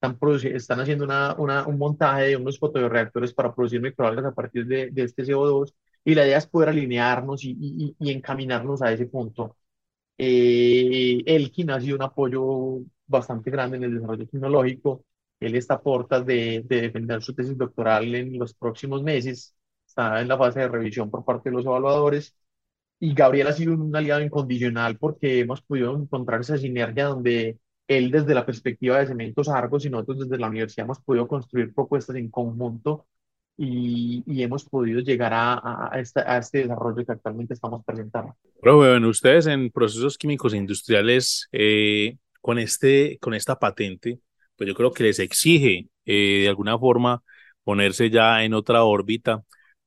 están, 0.00 0.18
están 0.44 0.80
haciendo 0.80 1.04
una, 1.04 1.34
una, 1.38 1.66
un 1.66 1.78
montaje 1.78 2.24
de 2.28 2.36
unos 2.36 2.58
fotoreactores 2.58 3.32
para 3.32 3.54
producir 3.54 3.80
microalgas 3.80 4.24
a 4.24 4.34
partir 4.34 4.66
de, 4.66 4.90
de 4.90 5.02
este 5.04 5.24
CO2 5.24 5.74
y 6.06 6.16
la 6.16 6.26
idea 6.26 6.38
es 6.38 6.48
poder 6.48 6.70
alinearnos 6.70 7.44
y, 7.44 7.52
y, 7.60 7.96
y 8.00 8.12
encaminarnos 8.12 8.82
a 8.82 8.92
ese 8.92 9.06
punto. 9.08 9.58
Eh, 10.18 11.22
Elkin 11.26 11.70
ha 11.70 11.80
sido 11.80 11.96
un 11.96 12.02
apoyo 12.02 12.80
bastante 13.06 13.50
grande 13.50 13.76
en 13.78 13.84
el 13.84 13.94
desarrollo 13.94 14.26
tecnológico. 14.28 15.04
Él 15.40 15.54
está 15.56 15.74
a 15.74 15.82
puertas 15.82 16.24
de, 16.26 16.62
de 16.66 16.82
defender 16.82 17.22
su 17.22 17.34
tesis 17.34 17.56
doctoral 17.58 18.14
en 18.14 18.38
los 18.38 18.54
próximos 18.54 19.02
meses. 19.02 19.54
Está 19.86 20.20
en 20.22 20.28
la 20.28 20.38
fase 20.38 20.60
de 20.60 20.68
revisión 20.68 21.10
por 21.10 21.24
parte 21.24 21.50
de 21.50 21.56
los 21.56 21.66
evaluadores. 21.66 22.36
Y 22.98 23.14
Gabriel 23.14 23.48
ha 23.48 23.52
sido 23.52 23.74
un 23.74 23.94
aliado 23.94 24.22
incondicional 24.22 24.96
porque 24.98 25.40
hemos 25.40 25.60
podido 25.62 25.96
encontrar 25.96 26.40
esa 26.40 26.56
sinergia 26.58 27.06
donde 27.06 27.58
él 27.88 28.10
desde 28.10 28.34
la 28.34 28.46
perspectiva 28.46 28.98
de 28.98 29.06
Cementos 29.06 29.48
Argos 29.48 29.84
y 29.84 29.90
nosotros 29.90 30.20
desde 30.20 30.38
la 30.38 30.48
universidad 30.48 30.86
hemos 30.86 31.00
podido 31.00 31.28
construir 31.28 31.74
propuestas 31.74 32.16
en 32.16 32.30
conjunto 32.30 33.06
y, 33.56 34.42
hemos 34.42 34.64
podido 34.64 35.00
llegar 35.00 35.32
a, 35.32 35.90
a, 35.90 36.00
este, 36.00 36.22
desarrollo 36.58 37.04
que 37.04 37.12
actualmente 37.12 37.54
estamos 37.54 37.84
presentando. 37.84 38.36
Pero 38.60 38.76
bueno, 38.76 39.08
ustedes 39.08 39.46
en 39.46 39.70
procesos 39.70 40.18
químicos 40.18 40.52
e 40.52 40.58
industriales, 40.58 41.48
eh, 41.52 42.16
con, 42.40 42.58
este, 42.58 43.18
con 43.20 43.34
esta 43.34 43.58
patente, 43.58 44.20
pues 44.56 44.68
yo 44.68 44.74
creo 44.74 44.92
que 44.92 45.04
les 45.04 45.18
exige 45.18 45.88
eh, 46.04 46.40
de 46.42 46.48
alguna 46.48 46.78
forma 46.78 47.22
ponerse 47.64 48.10
ya 48.10 48.44
en 48.44 48.54
otra 48.54 48.84
órbita 48.84 49.42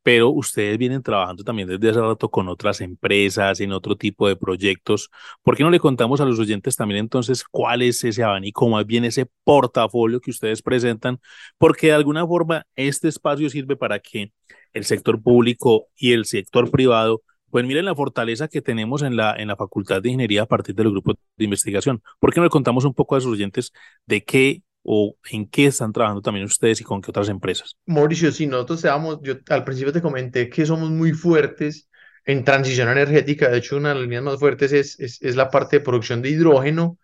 pero 0.10 0.32
ustedes 0.32 0.80
vienen 0.80 1.03
trabajando 1.03 1.43
también 1.43 1.68
desde 1.68 1.91
hace 1.91 2.01
rato 2.01 2.32
con 2.32 2.49
otras 2.49 2.82
empresas, 2.82 3.60
en 3.60 3.72
otro 3.72 3.95
tipo 3.95 4.28
de 4.28 4.36
proyectos. 4.36 5.12
¿Por 5.43 5.55
qué 5.55 5.62
no 5.62 5.70
le 5.70 5.80
contamos 5.80 6.20
a 6.20 6.26
los 6.26 6.39
oyentes 6.39 6.76
también 6.76 7.01
entonces 7.01 7.43
cuál 7.43 7.84
es 7.84 8.03
ese 8.03 8.24
abanico, 8.24 8.68
más 8.68 8.88
bien 8.88 9.05
ese 9.05 9.28
portafolio 9.43 10.20
que 10.20 10.32
ustedes 10.32 10.64
presentan? 10.64 11.20
Porque 11.60 11.88
de 11.88 11.93
alguna 11.93 12.26
forma 12.26 12.66
este 12.76 13.07
espacio 13.07 13.51
sirve 13.51 13.76
para 13.76 13.99
que 13.99 14.34
el 14.74 14.84
sector 14.84 15.22
público 15.22 15.89
y 15.95 16.14
el 16.14 16.26
sector 16.26 16.72
privado 16.72 17.22
pues 17.51 17.64
miren 17.64 17.86
la 17.86 17.93
fortaleza 17.93 18.47
que 18.47 18.64
tenemos 18.64 19.03
en 19.03 19.16
la, 19.16 19.36
en 19.36 19.47
la 19.47 19.55
Facultad 19.55 20.01
de 20.01 20.10
Ingeniería 20.10 20.43
a 20.43 20.45
partir 20.47 20.74
del 20.74 20.89
grupo 20.89 21.14
de 21.38 21.43
investigación. 21.45 22.01
¿Por 22.20 22.34
qué 22.34 22.39
no 22.39 22.45
le 22.45 22.49
contamos 22.49 22.84
un 22.84 22.95
poco 22.95 23.14
a 23.14 23.20
los 23.20 23.28
oyentes 23.28 23.74
de 24.07 24.24
qué 24.24 24.64
o 24.92 25.16
en 25.30 25.48
qué 25.48 25.68
están 25.68 25.94
trabajando 25.94 26.24
también 26.24 26.48
ustedes 26.48 26.82
y 26.82 26.84
con 26.84 27.00
qué 27.00 27.12
otras 27.12 27.30
empresas? 27.30 27.76
Mauricio, 27.86 28.32
si 28.32 28.48
nosotros 28.48 28.82
seamos, 28.82 29.20
yo 29.22 29.36
al 29.50 29.64
principio 29.64 29.94
te 29.94 30.02
comenté 30.02 30.50
que 30.50 30.66
somos 30.66 30.90
muy 30.90 31.12
fuertes 31.12 31.88
en 32.26 32.44
transición 32.44 32.90
energética, 32.90 33.50
de 33.50 33.60
hecho 33.60 33.78
una 33.78 33.90
de 33.90 33.96
las 33.96 34.04
líneas 34.06 34.24
más 34.24 34.40
fuertes 34.40 34.74
es, 34.74 35.00
es, 35.00 35.22
es 35.22 35.36
la 35.36 35.52
parte 35.52 35.78
de 35.78 35.86
producción 35.86 36.24
de 36.24 36.32
hidrógeno 36.32 36.98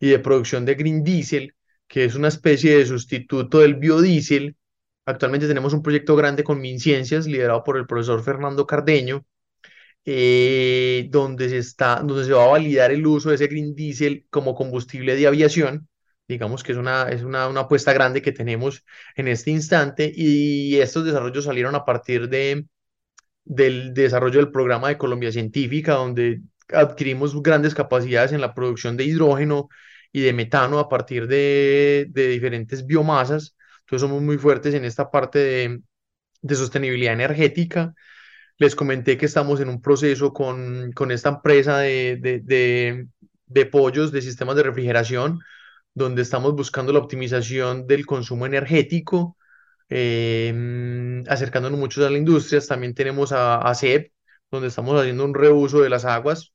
y 0.00 0.08
de 0.08 0.18
producción 0.20 0.64
de 0.64 0.74
green 0.74 1.04
diesel, 1.04 1.54
que 1.86 2.06
es 2.06 2.14
una 2.14 2.28
especie 2.28 2.78
de 2.78 2.86
sustituto 2.86 3.58
del 3.58 3.74
biodiesel. 3.74 4.56
Actualmente 5.04 5.46
tenemos 5.46 5.74
un 5.74 5.82
proyecto 5.82 6.16
grande 6.16 6.42
con 6.42 6.58
MinCiencias, 6.58 7.26
liderado 7.26 7.62
por 7.62 7.76
el 7.76 7.86
profesor 7.86 8.22
Fernando 8.22 8.66
Cardeño, 8.66 9.26
eh, 10.06 11.08
donde, 11.10 11.50
se 11.50 11.58
está, 11.58 11.96
donde 11.96 12.24
se 12.24 12.32
va 12.32 12.44
a 12.44 12.48
validar 12.48 12.90
el 12.90 13.06
uso 13.06 13.28
de 13.28 13.34
ese 13.34 13.48
green 13.48 13.74
diesel 13.74 14.24
como 14.30 14.54
combustible 14.54 15.14
de 15.14 15.26
aviación 15.26 15.88
digamos 16.28 16.62
que 16.62 16.72
es 16.72 16.78
una, 16.78 17.08
es 17.08 17.22
una, 17.22 17.48
una 17.48 17.60
apuesta 17.62 17.92
grande 17.92 18.22
que 18.22 18.32
tenemos 18.32 18.84
en 19.16 19.28
este 19.28 19.50
instante 19.50 20.12
y 20.14 20.76
estos 20.76 21.04
desarrollos 21.04 21.44
salieron 21.44 21.74
a 21.74 21.84
partir 21.84 22.28
de, 22.28 22.66
del 23.44 23.94
desarrollo 23.94 24.38
del 24.40 24.52
programa 24.52 24.88
de 24.88 24.98
Colombia 24.98 25.32
Científica, 25.32 25.94
donde 25.94 26.42
adquirimos 26.68 27.42
grandes 27.42 27.74
capacidades 27.74 28.32
en 28.32 28.40
la 28.42 28.54
producción 28.54 28.96
de 28.96 29.04
hidrógeno 29.04 29.68
y 30.12 30.20
de 30.20 30.32
metano 30.32 30.78
a 30.78 30.88
partir 30.88 31.26
de, 31.26 32.06
de 32.10 32.28
diferentes 32.28 32.86
biomasas. 32.86 33.56
Entonces 33.80 34.08
somos 34.08 34.22
muy 34.22 34.38
fuertes 34.38 34.74
en 34.74 34.84
esta 34.84 35.10
parte 35.10 35.38
de, 35.38 35.80
de 36.42 36.54
sostenibilidad 36.54 37.14
energética. 37.14 37.94
Les 38.58 38.74
comenté 38.74 39.16
que 39.16 39.26
estamos 39.26 39.60
en 39.60 39.68
un 39.68 39.80
proceso 39.80 40.32
con, 40.32 40.92
con 40.92 41.10
esta 41.12 41.30
empresa 41.30 41.78
de, 41.78 42.18
de, 43.46 43.66
pollos, 43.66 44.12
de 44.12 44.20
sistemas 44.20 44.56
de 44.56 44.64
refrigeración, 44.64 45.40
donde 45.98 46.22
estamos 46.22 46.54
buscando 46.54 46.92
la 46.92 47.00
optimización 47.00 47.86
del 47.86 48.06
consumo 48.06 48.46
energético, 48.46 49.36
eh, 49.90 51.22
acercándonos 51.28 51.78
mucho 51.78 52.06
a 52.06 52.10
la 52.10 52.18
industria. 52.18 52.60
También 52.60 52.94
tenemos 52.94 53.32
a, 53.32 53.58
a 53.58 53.74
CEP, 53.74 54.12
donde 54.50 54.68
estamos 54.68 54.98
haciendo 55.00 55.24
un 55.24 55.34
reuso 55.34 55.80
de 55.80 55.90
las 55.90 56.04
aguas, 56.04 56.52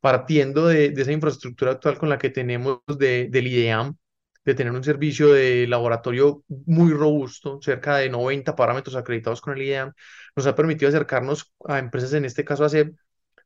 partiendo 0.00 0.66
de, 0.68 0.90
de 0.90 1.02
esa 1.02 1.12
infraestructura 1.12 1.72
actual 1.72 1.98
con 1.98 2.08
la 2.08 2.18
que 2.18 2.30
tenemos 2.30 2.80
de, 2.98 3.28
del 3.30 3.46
IDEAM, 3.46 3.96
de 4.44 4.54
tener 4.54 4.72
un 4.72 4.82
servicio 4.84 5.32
de 5.32 5.66
laboratorio 5.68 6.44
muy 6.66 6.92
robusto, 6.92 7.60
cerca 7.62 7.96
de 7.98 8.10
90 8.10 8.56
parámetros 8.56 8.96
acreditados 8.96 9.40
con 9.40 9.54
el 9.54 9.62
IDEAM, 9.62 9.92
nos 10.36 10.46
ha 10.46 10.54
permitido 10.56 10.88
acercarnos 10.88 11.52
a 11.68 11.78
empresas, 11.78 12.12
en 12.14 12.24
este 12.24 12.44
caso 12.44 12.64
a 12.64 12.68
CEP, 12.68 12.94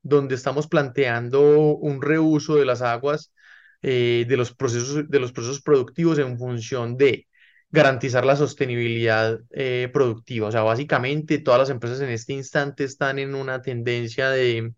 donde 0.02 0.34
estamos 0.34 0.66
planteando 0.68 1.76
un 1.76 2.00
reuso 2.00 2.56
de 2.56 2.64
las 2.64 2.80
aguas 2.82 3.32
eh, 3.88 4.24
de, 4.28 4.36
los 4.36 4.52
procesos, 4.52 5.08
de 5.08 5.20
los 5.20 5.30
procesos 5.30 5.62
productivos 5.62 6.18
en 6.18 6.36
función 6.38 6.96
de 6.96 7.28
garantizar 7.70 8.26
la 8.26 8.34
sostenibilidad 8.34 9.38
eh, 9.50 9.88
productiva. 9.92 10.48
O 10.48 10.52
sea, 10.52 10.62
básicamente 10.62 11.38
todas 11.38 11.60
las 11.60 11.70
empresas 11.70 12.00
en 12.00 12.08
este 12.10 12.32
instante 12.32 12.82
están 12.82 13.20
en 13.20 13.36
una 13.36 13.62
tendencia 13.62 14.30
de, 14.30 14.74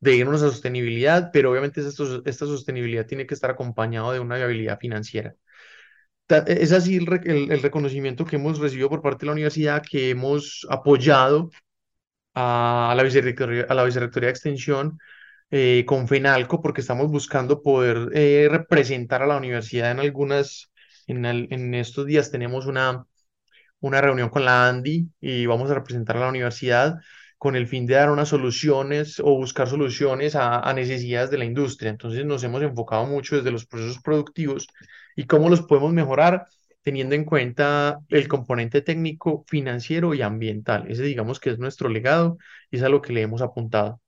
de 0.00 0.16
irnos 0.16 0.42
a 0.42 0.50
sostenibilidad, 0.50 1.30
pero 1.32 1.50
obviamente 1.50 1.80
esta, 1.80 2.46
sostenibilidad 2.46 3.06
tiene 3.06 3.26
que 3.26 3.32
estar 3.32 3.50
acompañado 3.50 4.12
de 4.12 4.20
una 4.20 4.36
viabilidad 4.36 4.78
financiera. 4.78 5.34
Es 6.46 6.72
así 6.72 6.96
el, 6.96 7.08
el, 7.24 7.50
el, 7.50 7.62
reconocimiento 7.62 8.26
que 8.26 8.36
hemos 8.36 8.58
recibido 8.58 8.90
por 8.90 9.00
parte 9.00 9.20
de 9.20 9.26
la 9.28 9.32
universidad, 9.32 9.82
que 9.82 10.10
hemos 10.10 10.66
apoyado 10.68 11.50
a 12.34 12.92
la 12.94 13.02
Vicerrectoría, 13.02 13.66
a 13.70 13.74
la 13.74 13.84
Vicerrectoría 13.84 14.26
de 14.28 14.32
Extensión 14.32 14.98
eh, 15.56 15.84
con 15.86 16.08
FENALCO 16.08 16.60
porque 16.60 16.80
estamos 16.80 17.08
buscando 17.10 17.62
poder 17.62 18.10
eh, 18.12 18.48
representar 18.50 19.22
a 19.22 19.26
la 19.26 19.36
universidad 19.36 19.92
en 19.92 20.00
algunas, 20.00 20.72
en, 21.06 21.74
estos 21.74 22.06
días 22.06 22.32
tenemos 22.32 22.66
una, 22.66 23.06
una 23.80 24.00
reunión 24.00 24.30
con 24.30 24.44
la 24.44 24.68
ANDI 24.68 25.08
y 25.20 25.46
vamos 25.46 25.70
a 25.70 25.74
representar 25.74 26.16
a 26.16 26.20
la 26.20 26.28
universidad 26.28 26.96
con 27.38 27.54
el 27.54 27.68
fin 27.68 27.86
de 27.86 27.94
dar 27.94 28.10
unas 28.10 28.30
soluciones 28.30 29.20
o 29.20 29.36
buscar 29.36 29.68
soluciones 29.68 30.34
a, 30.34 30.58
a 30.58 30.74
necesidades 30.74 31.30
de 31.30 31.38
la 31.38 31.44
industria. 31.44 31.90
Entonces 31.90 32.24
nos 32.26 32.42
hemos 32.42 32.62
enfocado 32.62 33.06
mucho 33.06 33.36
desde 33.36 33.52
los 33.52 33.66
procesos 33.66 34.02
productivos 34.02 34.66
y 35.14 35.26
cómo 35.26 35.48
los 35.50 35.62
podemos 35.62 35.92
mejorar 35.92 36.46
teniendo 36.82 37.14
en 37.14 37.24
cuenta 37.24 38.00
el 38.08 38.26
componente 38.28 38.82
técnico, 38.82 39.44
financiero 39.46 40.14
y 40.14 40.22
ambiental. 40.22 40.86
Ese 40.90 41.04
digamos 41.04 41.38
que 41.38 41.50
es 41.50 41.58
nuestro 41.60 41.88
legado 41.88 42.38
y 42.72 42.78
es 42.78 42.82
a 42.82 42.88
lo 42.88 43.00
que 43.02 43.12
le 43.12 43.22
hemos 43.22 43.40
apuntado. 43.40 44.00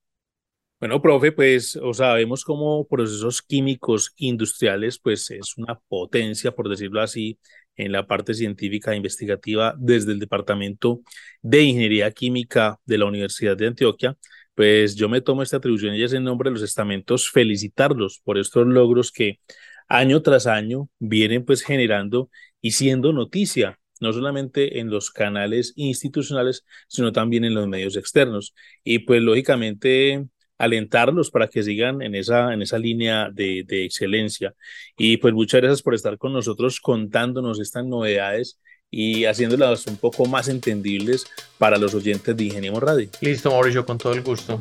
Bueno, 0.79 1.01
profe, 1.01 1.33
pues 1.33 1.77
o 1.77 1.95
sabemos 1.95 2.45
cómo 2.45 2.87
procesos 2.87 3.41
químicos 3.41 4.13
industriales, 4.19 4.99
pues 4.99 5.31
es 5.31 5.57
una 5.57 5.81
potencia, 5.89 6.53
por 6.53 6.69
decirlo 6.69 7.01
así, 7.01 7.39
en 7.77 7.93
la 7.93 8.07
parte 8.07 8.35
científica 8.35 8.93
e 8.93 8.97
investigativa 8.97 9.75
desde 9.79 10.13
el 10.13 10.19
Departamento 10.19 11.01
de 11.41 11.63
Ingeniería 11.63 12.11
Química 12.11 12.79
de 12.85 12.99
la 12.99 13.07
Universidad 13.07 13.57
de 13.57 13.69
Antioquia. 13.69 14.19
Pues 14.55 14.95
yo 14.97 15.09
me 15.09 15.23
tomo 15.23 15.43
esta 15.43 15.57
atribución 15.57 15.95
y 15.95 16.03
es 16.03 16.13
en 16.13 16.25
nombre 16.25 16.51
de 16.51 16.55
los 16.55 16.63
estamentos 16.63 17.31
felicitarlos 17.31 18.21
por 18.23 18.37
estos 18.39 18.67
logros 18.67 19.13
que 19.13 19.41
año 19.89 20.21
tras 20.23 20.47
año 20.47 20.91
vienen 20.99 21.45
pues 21.45 21.63
generando 21.63 22.31
y 22.61 22.73
siendo 22.73 23.13
noticia 23.15 23.79
no 24.01 24.13
solamente 24.13 24.79
en 24.79 24.91
los 24.91 25.11
canales 25.11 25.73
institucionales, 25.77 26.67
sino 26.87 27.13
también 27.13 27.45
en 27.45 27.55
los 27.55 27.67
medios 27.67 27.97
externos. 27.97 28.55
Y 28.85 29.01
pues 29.01 29.23
lógicamente 29.23 30.27
alentarlos 30.59 31.31
para 31.31 31.49
que 31.49 31.63
sigan 31.63 32.03
en 32.03 32.15
esa, 32.15 32.53
en 32.53 32.63
esa 32.63 32.79
línea 32.79 33.31
de, 33.33 33.65
de 33.67 33.85
excelencia. 33.85 34.55
Y 34.97 35.19
pues 35.19 35.35
muchas 35.35 35.61
gracias 35.61 35.83
por 35.83 35.95
estar 35.95 36.19
con 36.19 36.33
nosotros 36.33 36.81
contándonos 36.81 37.61
estas 37.61 37.85
novedades 37.85 38.59
y 38.91 39.25
haciéndolas 39.25 39.87
un 39.87 39.97
poco 39.97 40.27
más 40.27 40.49
entendibles 40.49 41.27
para 41.59 41.77
los 41.77 41.95
oyentes 41.95 42.37
de 42.37 42.45
Ingeniemos 42.45 42.83
Radio. 42.83 43.09
Listo, 43.21 43.51
Mauricio, 43.51 43.85
con 43.85 43.99
todo 43.99 44.13
el 44.13 44.23
gusto. 44.23 44.61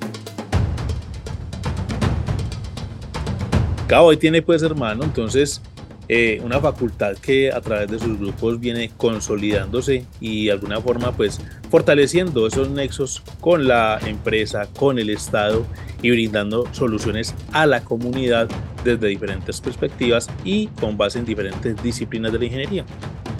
Cabo, 3.88 4.10
ahí 4.10 4.18
tiene 4.18 4.42
pues 4.42 4.64
hermano, 4.64 5.04
entonces 5.04 5.62
eh, 6.08 6.40
una 6.44 6.60
facultad 6.60 7.18
que 7.18 7.52
a 7.52 7.62
través 7.62 7.90
de 7.90 8.00
sus 8.00 8.20
grupos 8.20 8.60
viene 8.60 8.92
consolidándose 8.96 10.06
y 10.20 10.46
de 10.46 10.52
alguna 10.52 10.80
forma 10.82 11.12
pues 11.12 11.42
fortaleciendo 11.72 12.46
esos 12.48 12.70
nexos 12.70 13.24
con 13.42 13.68
la 13.68 14.00
empresa, 14.06 14.68
con 14.78 15.00
el 15.00 15.10
Estado 15.10 15.66
y 16.02 16.12
brindando 16.12 16.72
soluciones 16.74 17.34
a 17.52 17.66
la 17.66 17.84
comunidad 17.84 18.48
desde 18.84 19.08
diferentes 19.08 19.60
perspectivas 19.62 20.30
y 20.44 20.68
con 20.68 20.98
base 20.98 21.20
en 21.20 21.26
diferentes 21.26 21.82
disciplinas 21.82 22.32
de 22.32 22.40
la 22.40 22.46
ingeniería. 22.46 22.86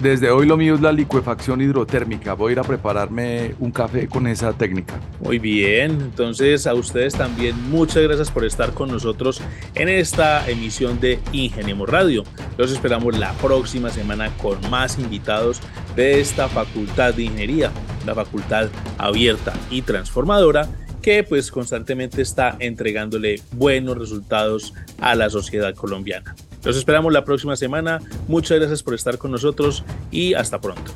Desde 0.00 0.30
hoy 0.30 0.46
lo 0.46 0.58
mío 0.58 0.74
es 0.74 0.82
la 0.82 0.92
licuefacción 0.92 1.62
hidrotérmica. 1.62 2.34
Voy 2.34 2.50
a 2.50 2.52
ir 2.52 2.58
a 2.58 2.64
prepararme 2.64 3.54
un 3.60 3.70
café 3.70 4.06
con 4.08 4.26
esa 4.26 4.52
técnica. 4.52 5.00
Muy 5.20 5.38
bien, 5.38 5.92
entonces 5.92 6.66
a 6.66 6.74
ustedes 6.74 7.14
también 7.14 7.70
muchas 7.70 8.02
gracias 8.02 8.30
por 8.30 8.44
estar 8.44 8.74
con 8.74 8.90
nosotros 8.90 9.40
en 9.74 9.88
esta 9.88 10.48
emisión 10.50 11.00
de 11.00 11.18
Ingeniemos 11.32 11.88
Radio. 11.88 12.24
Los 12.58 12.72
esperamos 12.72 13.18
la 13.18 13.32
próxima 13.34 13.88
semana 13.88 14.30
con 14.36 14.58
más 14.70 14.98
invitados 14.98 15.62
de 15.96 16.20
esta 16.20 16.48
facultad 16.48 17.14
de 17.14 17.24
ingeniería, 17.24 17.70
la 18.04 18.14
facultad 18.14 18.68
abierta 18.98 19.54
y 19.70 19.80
transformadora 19.80 20.68
que 21.00 21.22
pues 21.22 21.50
constantemente 21.50 22.20
está 22.20 22.56
entregándole 22.58 23.40
buenos 23.52 23.96
resultados 23.96 24.74
a 25.00 25.14
la 25.14 25.30
sociedad 25.30 25.74
colombiana. 25.74 26.34
Los 26.66 26.76
esperamos 26.76 27.12
la 27.12 27.24
próxima 27.24 27.54
semana. 27.54 28.00
Muchas 28.26 28.58
gracias 28.58 28.82
por 28.82 28.94
estar 28.94 29.18
con 29.18 29.30
nosotros 29.30 29.84
y 30.10 30.34
hasta 30.34 30.60
pronto. 30.60 30.90